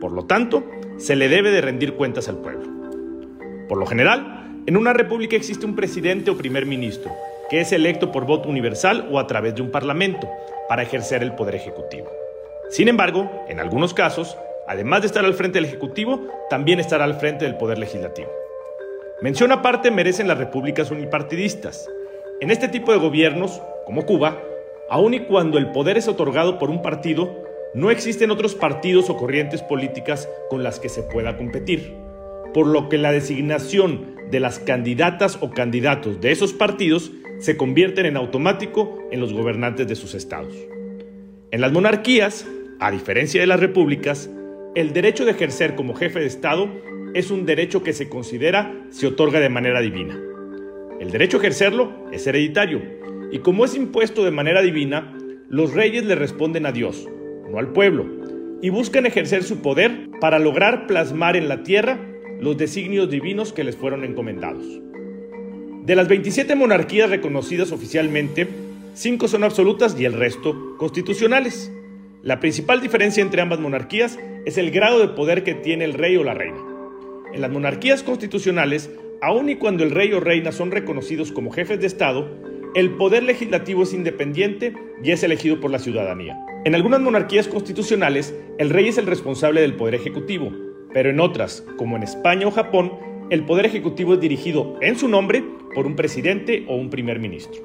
Por 0.00 0.12
lo 0.12 0.24
tanto, 0.24 0.64
se 0.96 1.16
le 1.16 1.28
debe 1.28 1.50
de 1.50 1.60
rendir 1.60 1.94
cuentas 1.94 2.28
al 2.28 2.38
pueblo. 2.38 2.68
Por 3.68 3.78
lo 3.78 3.86
general, 3.86 4.60
en 4.66 4.76
una 4.76 4.92
república 4.92 5.36
existe 5.36 5.66
un 5.66 5.74
presidente 5.74 6.30
o 6.30 6.36
primer 6.36 6.66
ministro, 6.66 7.10
que 7.50 7.60
es 7.60 7.72
electo 7.72 8.12
por 8.12 8.24
voto 8.26 8.48
universal 8.48 9.08
o 9.10 9.18
a 9.18 9.26
través 9.26 9.56
de 9.56 9.62
un 9.62 9.70
parlamento, 9.70 10.30
para 10.68 10.82
ejercer 10.82 11.22
el 11.24 11.34
poder 11.34 11.56
ejecutivo. 11.56 12.08
Sin 12.70 12.86
embargo, 12.86 13.28
en 13.48 13.58
algunos 13.58 13.92
casos, 13.92 14.38
además 14.68 15.00
de 15.00 15.08
estar 15.08 15.24
al 15.24 15.34
frente 15.34 15.58
del 15.58 15.64
ejecutivo, 15.64 16.28
también 16.48 16.78
estará 16.78 17.04
al 17.04 17.16
frente 17.16 17.44
del 17.44 17.56
poder 17.56 17.78
legislativo. 17.78 18.30
Mención 19.20 19.50
aparte 19.50 19.90
merecen 19.90 20.28
las 20.28 20.38
repúblicas 20.38 20.92
unipartidistas. 20.92 21.90
En 22.40 22.52
este 22.52 22.68
tipo 22.68 22.92
de 22.92 22.98
gobiernos, 22.98 23.60
como 23.84 24.06
Cuba, 24.06 24.40
aun 24.88 25.14
y 25.14 25.20
cuando 25.20 25.58
el 25.58 25.72
poder 25.72 25.98
es 25.98 26.06
otorgado 26.06 26.56
por 26.56 26.70
un 26.70 26.82
partido, 26.82 27.36
no 27.74 27.90
existen 27.90 28.30
otros 28.30 28.54
partidos 28.54 29.10
o 29.10 29.16
corrientes 29.16 29.62
políticas 29.62 30.28
con 30.48 30.62
las 30.62 30.78
que 30.78 30.88
se 30.88 31.02
pueda 31.02 31.36
competir, 31.36 31.96
por 32.54 32.68
lo 32.68 32.88
que 32.88 32.96
la 32.96 33.10
designación 33.10 34.16
de 34.30 34.38
las 34.38 34.60
candidatas 34.60 35.38
o 35.40 35.50
candidatos 35.50 36.20
de 36.20 36.30
esos 36.30 36.52
partidos 36.52 37.10
se 37.40 37.56
convierten 37.56 38.06
en 38.06 38.16
automático 38.16 39.08
en 39.10 39.18
los 39.18 39.32
gobernantes 39.32 39.88
de 39.88 39.96
sus 39.96 40.14
estados. 40.14 40.54
En 41.50 41.60
las 41.60 41.72
monarquías, 41.72 42.46
a 42.78 42.90
diferencia 42.90 43.40
de 43.40 43.46
las 43.46 43.58
repúblicas, 43.58 44.30
el 44.74 44.92
derecho 44.92 45.24
de 45.24 45.32
ejercer 45.32 45.74
como 45.74 45.94
jefe 45.94 46.20
de 46.20 46.26
Estado 46.26 46.68
es 47.14 47.30
un 47.30 47.46
derecho 47.46 47.82
que 47.82 47.92
se 47.92 48.08
considera 48.08 48.72
se 48.90 49.06
otorga 49.06 49.40
de 49.40 49.48
manera 49.48 49.80
divina. 49.80 50.20
El 51.00 51.10
derecho 51.10 51.38
a 51.38 51.40
ejercerlo 51.40 51.92
es 52.12 52.26
hereditario 52.26 52.82
y 53.32 53.38
como 53.38 53.64
es 53.64 53.74
impuesto 53.74 54.22
de 54.22 54.30
manera 54.30 54.60
divina, 54.60 55.16
los 55.48 55.72
reyes 55.72 56.04
le 56.04 56.14
responden 56.14 56.66
a 56.66 56.72
Dios, 56.72 57.08
no 57.50 57.58
al 57.58 57.72
pueblo, 57.72 58.06
y 58.60 58.68
buscan 58.68 59.06
ejercer 59.06 59.42
su 59.44 59.62
poder 59.62 60.10
para 60.20 60.38
lograr 60.38 60.86
plasmar 60.86 61.36
en 61.36 61.48
la 61.48 61.62
tierra 61.62 61.98
los 62.38 62.58
designios 62.58 63.10
divinos 63.10 63.52
que 63.52 63.64
les 63.64 63.76
fueron 63.76 64.04
encomendados. 64.04 64.80
De 65.90 65.96
las 65.96 66.06
27 66.06 66.54
monarquías 66.54 67.10
reconocidas 67.10 67.72
oficialmente, 67.72 68.46
5 68.94 69.26
son 69.26 69.42
absolutas 69.42 69.98
y 69.98 70.04
el 70.04 70.12
resto 70.12 70.76
constitucionales. 70.76 71.72
La 72.22 72.38
principal 72.38 72.80
diferencia 72.80 73.24
entre 73.24 73.42
ambas 73.42 73.58
monarquías 73.58 74.16
es 74.46 74.56
el 74.56 74.70
grado 74.70 75.00
de 75.00 75.08
poder 75.08 75.42
que 75.42 75.54
tiene 75.54 75.84
el 75.84 75.94
rey 75.94 76.14
o 76.14 76.22
la 76.22 76.32
reina. 76.32 76.60
En 77.34 77.40
las 77.40 77.50
monarquías 77.50 78.04
constitucionales, 78.04 78.88
aun 79.20 79.48
y 79.48 79.56
cuando 79.56 79.82
el 79.82 79.90
rey 79.90 80.12
o 80.12 80.20
reina 80.20 80.52
son 80.52 80.70
reconocidos 80.70 81.32
como 81.32 81.50
jefes 81.50 81.80
de 81.80 81.88
Estado, 81.88 82.28
el 82.76 82.90
poder 82.90 83.24
legislativo 83.24 83.82
es 83.82 83.92
independiente 83.92 84.72
y 85.02 85.10
es 85.10 85.24
elegido 85.24 85.58
por 85.58 85.72
la 85.72 85.80
ciudadanía. 85.80 86.38
En 86.64 86.76
algunas 86.76 87.00
monarquías 87.00 87.48
constitucionales, 87.48 88.32
el 88.58 88.70
rey 88.70 88.86
es 88.86 88.98
el 88.98 89.06
responsable 89.06 89.60
del 89.60 89.74
poder 89.74 89.96
ejecutivo, 89.96 90.52
pero 90.92 91.10
en 91.10 91.18
otras, 91.18 91.64
como 91.76 91.96
en 91.96 92.04
España 92.04 92.46
o 92.46 92.52
Japón, 92.52 92.92
el 93.30 93.44
poder 93.44 93.64
ejecutivo 93.64 94.14
es 94.14 94.20
dirigido 94.20 94.76
en 94.80 94.98
su 94.98 95.06
nombre 95.08 95.44
por 95.72 95.86
un 95.86 95.94
presidente 95.94 96.64
o 96.66 96.74
un 96.74 96.90
primer 96.90 97.20
ministro. 97.20 97.62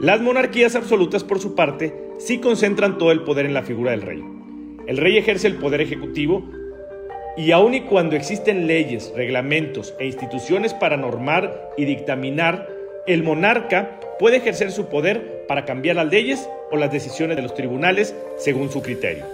Las 0.00 0.22
monarquías 0.22 0.74
absolutas, 0.76 1.24
por 1.24 1.40
su 1.40 1.54
parte, 1.54 1.94
sí 2.18 2.38
concentran 2.38 2.96
todo 2.96 3.12
el 3.12 3.22
poder 3.22 3.44
en 3.44 3.52
la 3.52 3.62
figura 3.62 3.90
del 3.90 4.02
rey. 4.02 4.24
El 4.86 4.96
rey 4.96 5.18
ejerce 5.18 5.46
el 5.46 5.56
poder 5.56 5.82
ejecutivo 5.82 6.42
y 7.36 7.52
aun 7.52 7.74
y 7.74 7.82
cuando 7.82 8.16
existen 8.16 8.66
leyes, 8.66 9.12
reglamentos 9.14 9.94
e 9.98 10.06
instituciones 10.06 10.72
para 10.72 10.96
normar 10.96 11.70
y 11.76 11.84
dictaminar, 11.84 12.66
el 13.06 13.22
monarca 13.22 14.00
puede 14.18 14.38
ejercer 14.38 14.72
su 14.72 14.86
poder 14.86 15.44
para 15.46 15.66
cambiar 15.66 15.96
las 15.96 16.10
leyes 16.10 16.48
o 16.70 16.76
las 16.76 16.90
decisiones 16.90 17.36
de 17.36 17.42
los 17.42 17.54
tribunales 17.54 18.14
según 18.38 18.70
su 18.70 18.80
criterio. 18.80 19.24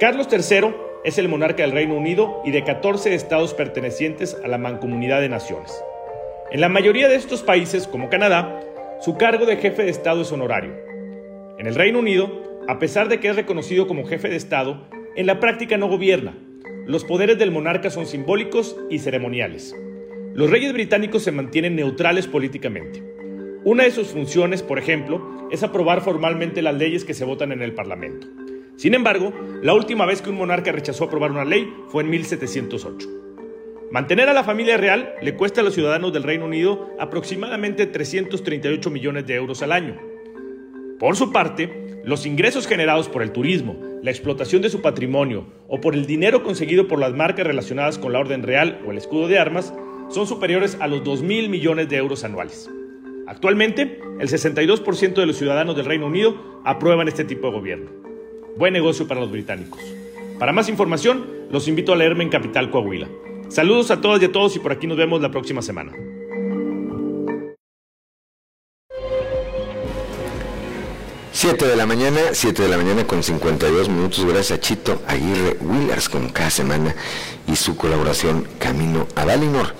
Carlos 0.00 0.28
III 0.32 0.83
es 1.04 1.18
el 1.18 1.28
monarca 1.28 1.62
del 1.62 1.72
Reino 1.72 1.94
Unido 1.94 2.40
y 2.44 2.50
de 2.50 2.64
14 2.64 3.14
estados 3.14 3.52
pertenecientes 3.52 4.36
a 4.42 4.48
la 4.48 4.56
Mancomunidad 4.56 5.20
de 5.20 5.28
Naciones. 5.28 5.72
En 6.50 6.60
la 6.62 6.70
mayoría 6.70 7.08
de 7.08 7.16
estos 7.16 7.42
países, 7.42 7.86
como 7.86 8.08
Canadá, 8.08 8.60
su 9.00 9.16
cargo 9.18 9.44
de 9.44 9.58
jefe 9.58 9.84
de 9.84 9.90
Estado 9.90 10.22
es 10.22 10.32
honorario. 10.32 10.72
En 11.58 11.66
el 11.66 11.74
Reino 11.74 11.98
Unido, 11.98 12.42
a 12.68 12.78
pesar 12.78 13.08
de 13.08 13.20
que 13.20 13.28
es 13.28 13.36
reconocido 13.36 13.86
como 13.86 14.06
jefe 14.06 14.28
de 14.28 14.36
Estado, 14.36 14.88
en 15.14 15.26
la 15.26 15.40
práctica 15.40 15.76
no 15.76 15.88
gobierna. 15.88 16.38
Los 16.86 17.04
poderes 17.04 17.38
del 17.38 17.50
monarca 17.50 17.90
son 17.90 18.06
simbólicos 18.06 18.76
y 18.88 18.98
ceremoniales. 18.98 19.76
Los 20.32 20.50
reyes 20.50 20.72
británicos 20.72 21.22
se 21.22 21.32
mantienen 21.32 21.76
neutrales 21.76 22.26
políticamente. 22.26 23.02
Una 23.62 23.84
de 23.84 23.90
sus 23.90 24.08
funciones, 24.08 24.62
por 24.62 24.78
ejemplo, 24.78 25.48
es 25.50 25.62
aprobar 25.62 26.00
formalmente 26.00 26.62
las 26.62 26.74
leyes 26.74 27.04
que 27.04 27.14
se 27.14 27.24
votan 27.24 27.52
en 27.52 27.62
el 27.62 27.74
Parlamento. 27.74 28.26
Sin 28.76 28.94
embargo, 28.94 29.32
la 29.62 29.74
última 29.74 30.04
vez 30.04 30.20
que 30.20 30.30
un 30.30 30.36
monarca 30.36 30.72
rechazó 30.72 31.04
aprobar 31.04 31.30
una 31.30 31.44
ley 31.44 31.72
fue 31.88 32.02
en 32.02 32.10
1708. 32.10 33.08
Mantener 33.90 34.28
a 34.28 34.32
la 34.32 34.42
familia 34.42 34.76
real 34.76 35.14
le 35.22 35.36
cuesta 35.36 35.60
a 35.60 35.64
los 35.64 35.74
ciudadanos 35.74 36.12
del 36.12 36.24
Reino 36.24 36.46
Unido 36.46 36.90
aproximadamente 36.98 37.86
338 37.86 38.90
millones 38.90 39.26
de 39.26 39.36
euros 39.36 39.62
al 39.62 39.70
año. 39.70 39.96
Por 40.98 41.16
su 41.16 41.30
parte, 41.30 42.00
los 42.04 42.26
ingresos 42.26 42.66
generados 42.66 43.08
por 43.08 43.22
el 43.22 43.30
turismo, 43.30 43.76
la 44.02 44.10
explotación 44.10 44.62
de 44.62 44.70
su 44.70 44.82
patrimonio 44.82 45.46
o 45.68 45.80
por 45.80 45.94
el 45.94 46.06
dinero 46.06 46.42
conseguido 46.42 46.88
por 46.88 46.98
las 46.98 47.14
marcas 47.14 47.46
relacionadas 47.46 47.98
con 47.98 48.12
la 48.12 48.18
Orden 48.18 48.42
Real 48.42 48.82
o 48.86 48.90
el 48.90 48.98
escudo 48.98 49.28
de 49.28 49.38
armas 49.38 49.72
son 50.08 50.26
superiores 50.26 50.76
a 50.80 50.88
los 50.88 51.04
2 51.04 51.22
mil 51.22 51.48
millones 51.48 51.88
de 51.88 51.96
euros 51.96 52.24
anuales. 52.24 52.68
Actualmente, 53.26 54.00
el 54.20 54.28
62% 54.28 55.14
de 55.14 55.26
los 55.26 55.36
ciudadanos 55.36 55.76
del 55.76 55.86
Reino 55.86 56.06
Unido 56.06 56.60
aprueban 56.64 57.08
este 57.08 57.24
tipo 57.24 57.46
de 57.46 57.52
gobierno. 57.54 58.13
Buen 58.56 58.72
negocio 58.72 59.08
para 59.08 59.20
los 59.20 59.32
británicos. 59.32 59.80
Para 60.38 60.52
más 60.52 60.68
información, 60.68 61.26
los 61.50 61.66
invito 61.66 61.92
a 61.92 61.96
leerme 61.96 62.22
en 62.22 62.30
Capital 62.30 62.70
Coahuila. 62.70 63.08
Saludos 63.48 63.90
a 63.90 64.00
todas 64.00 64.22
y 64.22 64.26
a 64.26 64.32
todos 64.32 64.54
y 64.54 64.60
por 64.60 64.70
aquí 64.70 64.86
nos 64.86 64.96
vemos 64.96 65.20
la 65.20 65.30
próxima 65.30 65.60
semana. 65.60 65.92
Siete 71.32 71.66
de 71.66 71.74
la 71.74 71.84
mañana, 71.84 72.20
7 72.32 72.62
de 72.62 72.68
la 72.68 72.76
mañana 72.76 73.04
con 73.06 73.24
52 73.24 73.88
minutos. 73.88 74.24
Gracias 74.24 74.58
a 74.58 74.60
Chito 74.60 75.02
Aguirre 75.08 75.56
Willers 75.60 76.08
como 76.08 76.32
cada 76.32 76.48
semana 76.48 76.94
y 77.48 77.56
su 77.56 77.76
colaboración 77.76 78.46
Camino 78.60 79.08
a 79.16 79.24
Valinor. 79.24 79.74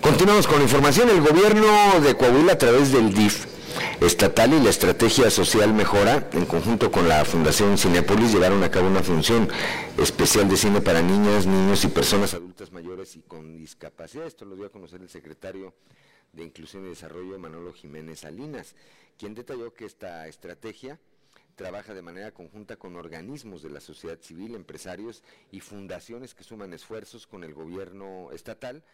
Continuamos 0.00 0.46
con 0.46 0.56
la 0.56 0.64
información. 0.64 1.10
El 1.10 1.20
gobierno 1.20 1.66
de 2.02 2.16
Coahuila 2.16 2.54
a 2.54 2.58
través 2.58 2.92
del 2.92 3.12
DIF 3.12 3.57
estatal 4.00 4.52
y 4.52 4.60
la 4.60 4.70
estrategia 4.70 5.30
social 5.30 5.72
mejora, 5.72 6.28
en 6.32 6.46
conjunto 6.46 6.90
con 6.90 7.08
la 7.08 7.24
Fundación 7.24 7.78
Cinepolis, 7.78 8.32
llevaron 8.32 8.62
a 8.62 8.70
cabo 8.70 8.88
una 8.88 9.02
función 9.02 9.48
especial 9.98 10.48
de 10.48 10.56
cine 10.56 10.80
para 10.80 11.02
niñas, 11.02 11.46
niños 11.46 11.84
y 11.84 11.88
personas 11.88 12.34
adultas 12.34 12.72
mayores 12.72 13.16
y 13.16 13.20
con 13.20 13.56
discapacidad. 13.56 14.26
Esto 14.26 14.44
lo 14.44 14.56
dio 14.56 14.66
a 14.66 14.70
conocer 14.70 15.00
el 15.00 15.08
secretario 15.08 15.74
de 16.32 16.44
Inclusión 16.44 16.86
y 16.86 16.90
Desarrollo, 16.90 17.38
Manolo 17.38 17.72
Jiménez 17.72 18.20
Salinas, 18.20 18.74
quien 19.18 19.34
detalló 19.34 19.72
que 19.74 19.84
esta 19.84 20.26
estrategia 20.28 20.98
trabaja 21.58 21.92
de 21.92 22.02
manera 22.02 22.30
conjunta 22.30 22.76
con 22.76 22.94
organismos 22.94 23.62
de 23.62 23.70
la 23.70 23.80
sociedad 23.80 24.18
civil, 24.20 24.54
empresarios 24.54 25.24
y 25.50 25.58
fundaciones 25.58 26.32
que 26.32 26.44
suman 26.44 26.72
esfuerzos 26.72 27.26
con 27.26 27.42
el 27.42 27.52
gobierno 27.52 28.30
estatal 28.32 28.84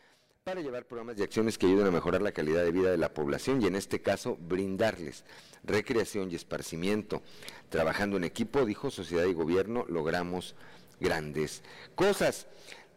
para 0.45 0.61
llevar 0.61 0.85
programas 0.85 1.19
y 1.19 1.23
acciones 1.23 1.57
que 1.57 1.65
ayuden 1.65 1.87
a 1.87 1.91
mejorar 1.91 2.21
la 2.21 2.33
calidad 2.33 2.63
de 2.65 2.71
vida 2.71 2.91
de 2.91 2.99
la 2.99 3.15
población 3.15 3.63
y 3.63 3.67
en 3.67 3.75
este 3.75 4.03
caso 4.03 4.37
brindarles 4.39 5.25
recreación 5.65 6.31
y 6.31 6.35
esparcimiento. 6.35 7.23
Trabajando 7.71 8.19
en 8.19 8.25
equipo, 8.25 8.67
dijo 8.67 8.91
sociedad 8.91 9.25
y 9.25 9.33
gobierno, 9.33 9.87
logramos 9.89 10.55
grandes 11.01 11.63
cosas. 11.95 12.47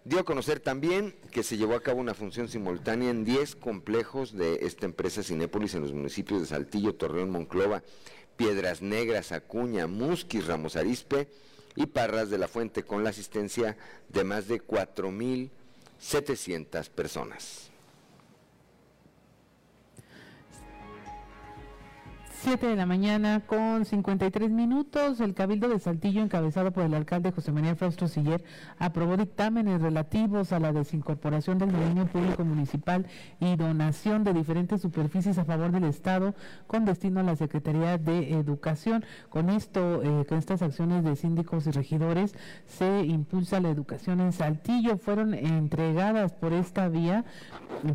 Dio 0.03 0.19
a 0.19 0.26
conocer 0.26 0.60
también 0.60 1.15
que 1.32 1.41
se 1.41 1.56
llevó 1.56 1.76
a 1.76 1.82
cabo 1.82 2.02
una 2.02 2.14
función 2.14 2.49
simultánea 2.49 3.11
en 3.11 3.24
10 3.24 3.56
complejos 3.56 4.34
de 4.34 4.56
esta 4.64 4.86
empresa 4.86 5.24
Cinépolis 5.24 5.74
en 5.74 5.84
los 5.84 5.94
municipios 5.94 6.41
de 6.41 6.48
Saltillo, 6.48 6.95
Torreón, 6.95 7.30
Monclova, 7.30 7.82
Piedras 8.36 8.82
Negras, 8.82 9.32
Acuña, 9.32 9.88
Musquis, 9.88 10.48
Ramos 10.48 10.76
Arispe 10.76 11.30
y 11.78 11.86
Parras 11.86 12.30
de 12.30 12.40
la 12.40 12.49
Fuente 12.49 12.84
con 12.84 13.06
la 13.06 13.11
asistencia 13.11 13.78
de 14.10 14.26
más 14.26 14.49
de 14.49 14.60
4 14.60 15.11
mil 15.11 15.49
700 15.99 16.90
personas. 16.90 17.72
7 22.43 22.68
de 22.68 22.76
la 22.76 22.85
mañana 22.85 23.41
con 23.47 23.84
53 23.84 24.51
minutos, 24.51 25.19
el 25.22 25.34
Cabildo 25.34 25.69
de 25.69 25.80
Saltillo, 25.80 26.22
encabezado 26.22 26.72
por 26.72 26.84
el 26.84 26.93
alcalde 26.93 27.31
José 27.31 27.51
María 27.51 27.76
Fausto 27.76 28.07
Siller, 28.07 28.43
aprobó 28.77 29.18
dictámenes 29.18 29.81
relativos 29.81 30.53
a 30.53 30.59
la 30.59 30.72
desincorporación 30.72 31.57
del 31.57 31.72
dominio 31.72 32.05
público 32.05 32.45
municipal 32.45 33.07
y 33.39 33.55
donación 33.55 34.23
de 34.23 34.34
diferentes 34.34 34.81
superficies 34.81 35.39
a 35.39 35.45
favor 35.45 35.72
del 35.72 35.85
Estado 35.85 36.35
con 36.68 36.85
destino 36.85 37.22
a 37.22 37.23
la 37.23 37.35
Secretaría 37.35 37.97
de 37.97 38.34
Educación. 38.34 39.03
Con 39.30 39.49
esto, 39.49 40.03
eh, 40.03 40.26
con 40.30 40.38
estas 40.38 40.61
acciones 40.61 41.03
de 41.03 41.15
síndicos 41.15 41.65
y 41.65 41.72
regidores, 41.72 42.35
se 42.68 43.03
impulsa 43.03 43.59
la 43.59 43.69
educación 43.69 44.22
en 44.22 44.31
Saltillo. 44.31 44.97
Fueron 44.97 45.34
entregadas 45.34 46.34
por 46.34 46.53
esta 46.53 46.88
vía, 46.88 47.26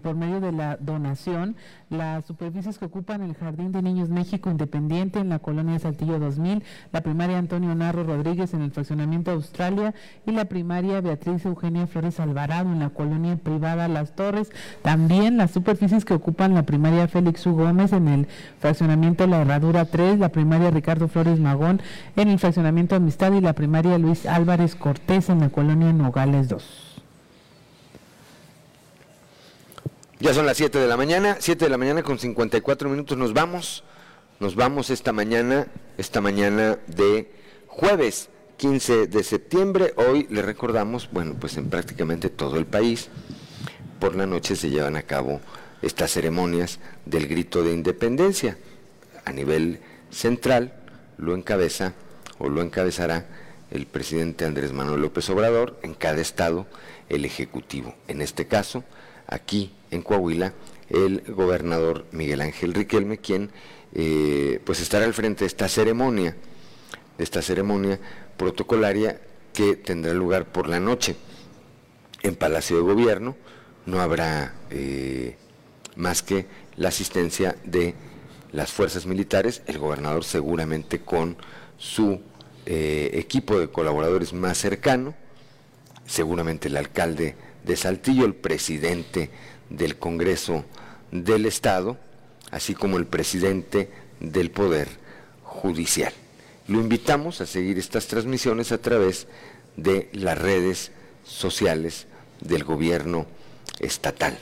por 0.02 0.16
medio 0.16 0.40
de 0.40 0.50
la 0.50 0.76
donación, 0.78 1.54
las 1.90 2.24
superficies 2.24 2.78
que 2.78 2.86
ocupan 2.86 3.22
el 3.22 3.34
Jardín 3.34 3.70
de 3.70 3.82
Niños 3.82 4.10
México 4.10 4.31
Independiente 4.32 5.18
en 5.18 5.28
la 5.28 5.38
colonia 5.38 5.78
Saltillo 5.78 6.18
2000, 6.18 6.62
la 6.90 7.02
primaria 7.02 7.36
Antonio 7.36 7.74
Narro 7.74 8.02
Rodríguez 8.04 8.54
en 8.54 8.62
el 8.62 8.70
fraccionamiento 8.70 9.30
Australia 9.30 9.94
y 10.26 10.32
la 10.32 10.46
primaria 10.46 11.02
Beatriz 11.02 11.44
Eugenia 11.44 11.86
Flores 11.86 12.18
Alvarado 12.18 12.70
en 12.72 12.78
la 12.78 12.88
colonia 12.88 13.36
privada 13.36 13.88
Las 13.88 14.14
Torres. 14.16 14.50
También 14.80 15.36
las 15.36 15.50
superficies 15.50 16.06
que 16.06 16.14
ocupan 16.14 16.54
la 16.54 16.62
primaria 16.62 17.08
Félix 17.08 17.46
U. 17.46 17.52
Gómez 17.52 17.92
en 17.92 18.08
el 18.08 18.26
fraccionamiento 18.58 19.26
La 19.26 19.42
Herradura 19.42 19.84
3, 19.84 20.18
la 20.18 20.30
primaria 20.30 20.70
Ricardo 20.70 21.08
Flores 21.08 21.38
Magón 21.38 21.82
en 22.16 22.28
el 22.28 22.38
fraccionamiento 22.38 22.96
Amistad 22.96 23.32
y 23.34 23.40
la 23.40 23.52
primaria 23.52 23.98
Luis 23.98 24.24
Álvarez 24.24 24.74
Cortés 24.76 25.28
en 25.28 25.40
la 25.40 25.50
colonia 25.50 25.92
Nogales 25.92 26.48
2. 26.48 26.92
Ya 30.22 30.32
son 30.32 30.46
las 30.46 30.56
7 30.56 30.78
de 30.78 30.86
la 30.86 30.96
mañana, 30.96 31.36
7 31.40 31.64
de 31.64 31.68
la 31.68 31.76
mañana 31.76 32.04
con 32.04 32.16
54 32.16 32.88
minutos 32.88 33.18
nos 33.18 33.32
vamos. 33.32 33.82
Nos 34.42 34.56
vamos 34.56 34.90
esta 34.90 35.12
mañana, 35.12 35.68
esta 35.98 36.20
mañana 36.20 36.76
de 36.88 37.30
jueves 37.68 38.28
15 38.56 39.06
de 39.06 39.22
septiembre. 39.22 39.94
Hoy 39.94 40.26
le 40.30 40.42
recordamos, 40.42 41.08
bueno, 41.12 41.36
pues 41.38 41.56
en 41.58 41.70
prácticamente 41.70 42.28
todo 42.28 42.56
el 42.56 42.66
país, 42.66 43.08
por 44.00 44.16
la 44.16 44.26
noche 44.26 44.56
se 44.56 44.68
llevan 44.68 44.96
a 44.96 45.04
cabo 45.04 45.40
estas 45.80 46.10
ceremonias 46.10 46.80
del 47.06 47.28
grito 47.28 47.62
de 47.62 47.72
independencia. 47.72 48.58
A 49.24 49.30
nivel 49.30 49.78
central 50.10 50.74
lo 51.18 51.36
encabeza 51.36 51.94
o 52.38 52.48
lo 52.48 52.62
encabezará 52.62 53.26
el 53.70 53.86
presidente 53.86 54.44
Andrés 54.44 54.72
Manuel 54.72 55.02
López 55.02 55.30
Obrador, 55.30 55.78
en 55.84 55.94
cada 55.94 56.20
estado 56.20 56.66
el 57.08 57.24
Ejecutivo. 57.24 57.94
En 58.08 58.20
este 58.20 58.48
caso, 58.48 58.82
aquí 59.28 59.72
en 59.92 60.02
Coahuila, 60.02 60.52
el 60.88 61.22
gobernador 61.28 62.06
Miguel 62.10 62.40
Ángel 62.40 62.74
Riquelme, 62.74 63.18
quien 63.18 63.52
eh, 63.94 64.60
pues 64.64 64.80
estará 64.80 65.04
al 65.04 65.14
frente 65.14 65.40
de 65.40 65.46
esta 65.46 65.68
ceremonia, 65.68 66.36
de 67.18 67.24
esta 67.24 67.42
ceremonia 67.42 68.00
protocolaria 68.36 69.20
que 69.52 69.76
tendrá 69.76 70.14
lugar 70.14 70.46
por 70.46 70.68
la 70.68 70.80
noche 70.80 71.16
en 72.22 72.34
Palacio 72.34 72.76
de 72.76 72.82
Gobierno. 72.82 73.36
No 73.84 74.00
habrá 74.00 74.54
eh, 74.70 75.36
más 75.96 76.22
que 76.22 76.46
la 76.76 76.88
asistencia 76.88 77.56
de 77.64 77.94
las 78.52 78.70
fuerzas 78.70 79.06
militares, 79.06 79.62
el 79.66 79.78
gobernador 79.78 80.24
seguramente 80.24 81.00
con 81.00 81.36
su 81.78 82.20
eh, 82.64 83.10
equipo 83.14 83.58
de 83.58 83.68
colaboradores 83.68 84.32
más 84.32 84.58
cercano, 84.58 85.14
seguramente 86.06 86.68
el 86.68 86.76
alcalde 86.76 87.34
de 87.64 87.76
Saltillo, 87.76 88.24
el 88.24 88.34
presidente 88.34 89.30
del 89.70 89.96
Congreso 89.96 90.64
del 91.10 91.46
Estado, 91.46 91.98
así 92.52 92.74
como 92.74 92.98
el 92.98 93.06
presidente 93.06 93.88
del 94.20 94.52
Poder 94.52 94.88
Judicial. 95.42 96.12
Lo 96.68 96.80
invitamos 96.80 97.40
a 97.40 97.46
seguir 97.46 97.78
estas 97.78 98.06
transmisiones 98.06 98.70
a 98.70 98.78
través 98.78 99.26
de 99.76 100.08
las 100.12 100.38
redes 100.38 100.92
sociales 101.24 102.06
del 102.40 102.62
gobierno 102.62 103.26
estatal. 103.80 104.38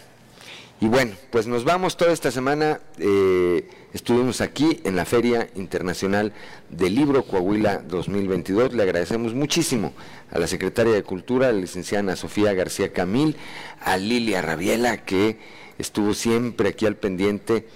Y 0.83 0.89
bueno, 0.89 1.13
pues 1.31 1.47
nos 1.47 1.65
vamos 1.65 1.97
toda 1.97 2.13
esta 2.13 2.31
semana. 2.31 2.81
Eh, 2.99 3.69
estuvimos 3.93 4.41
aquí 4.41 4.81
en 4.85 4.97
la 4.97 5.05
Feria 5.05 5.49
Internacional 5.55 6.33
del 6.71 6.95
Libro 6.95 7.25
Coahuila 7.25 7.79
2022. 7.79 8.73
Le 8.73 8.83
agradecemos 8.83 9.35
muchísimo 9.35 9.93
a 10.31 10.39
la 10.39 10.47
secretaria 10.47 10.95
de 10.95 11.03
Cultura, 11.03 11.53
la 11.53 11.61
licenciada 11.61 12.17
Sofía 12.17 12.55
García 12.55 12.93
Camil, 12.93 13.37
a 13.83 13.99
Lilia 13.99 14.41
Rabiela, 14.41 15.05
que 15.05 15.39
estuvo 15.79 16.15
siempre 16.15 16.71
aquí 16.71 16.87
al 16.87 16.97
pendiente 16.97 17.67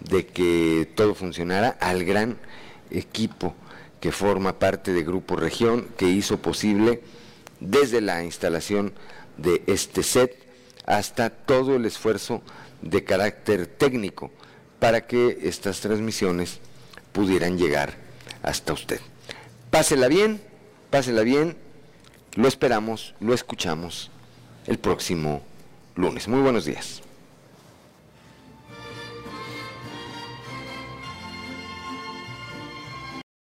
de 0.00 0.26
que 0.26 0.88
todo 0.94 1.14
funcionara, 1.14 1.76
al 1.80 2.04
gran 2.04 2.38
equipo 2.90 3.54
que 4.00 4.12
forma 4.12 4.58
parte 4.58 4.92
de 4.92 5.04
Grupo 5.04 5.36
Región, 5.36 5.86
que 5.96 6.08
hizo 6.08 6.38
posible 6.38 7.02
desde 7.60 8.00
la 8.00 8.24
instalación 8.24 8.92
de 9.36 9.62
este 9.66 10.02
set 10.02 10.36
hasta 10.86 11.30
todo 11.30 11.76
el 11.76 11.84
esfuerzo 11.84 12.42
de 12.82 13.04
carácter 13.04 13.66
técnico 13.66 14.30
para 14.78 15.06
que 15.06 15.38
estas 15.42 15.80
transmisiones 15.80 16.60
pudieran 17.12 17.58
llegar 17.58 17.94
hasta 18.42 18.72
usted. 18.72 19.00
Pásela 19.70 20.08
bien, 20.08 20.40
pásela 20.88 21.22
bien, 21.22 21.56
lo 22.34 22.48
esperamos, 22.48 23.14
lo 23.20 23.34
escuchamos 23.34 24.10
el 24.66 24.78
próximo 24.78 25.42
lunes. 25.94 26.28
Muy 26.28 26.40
buenos 26.40 26.64
días. 26.64 27.02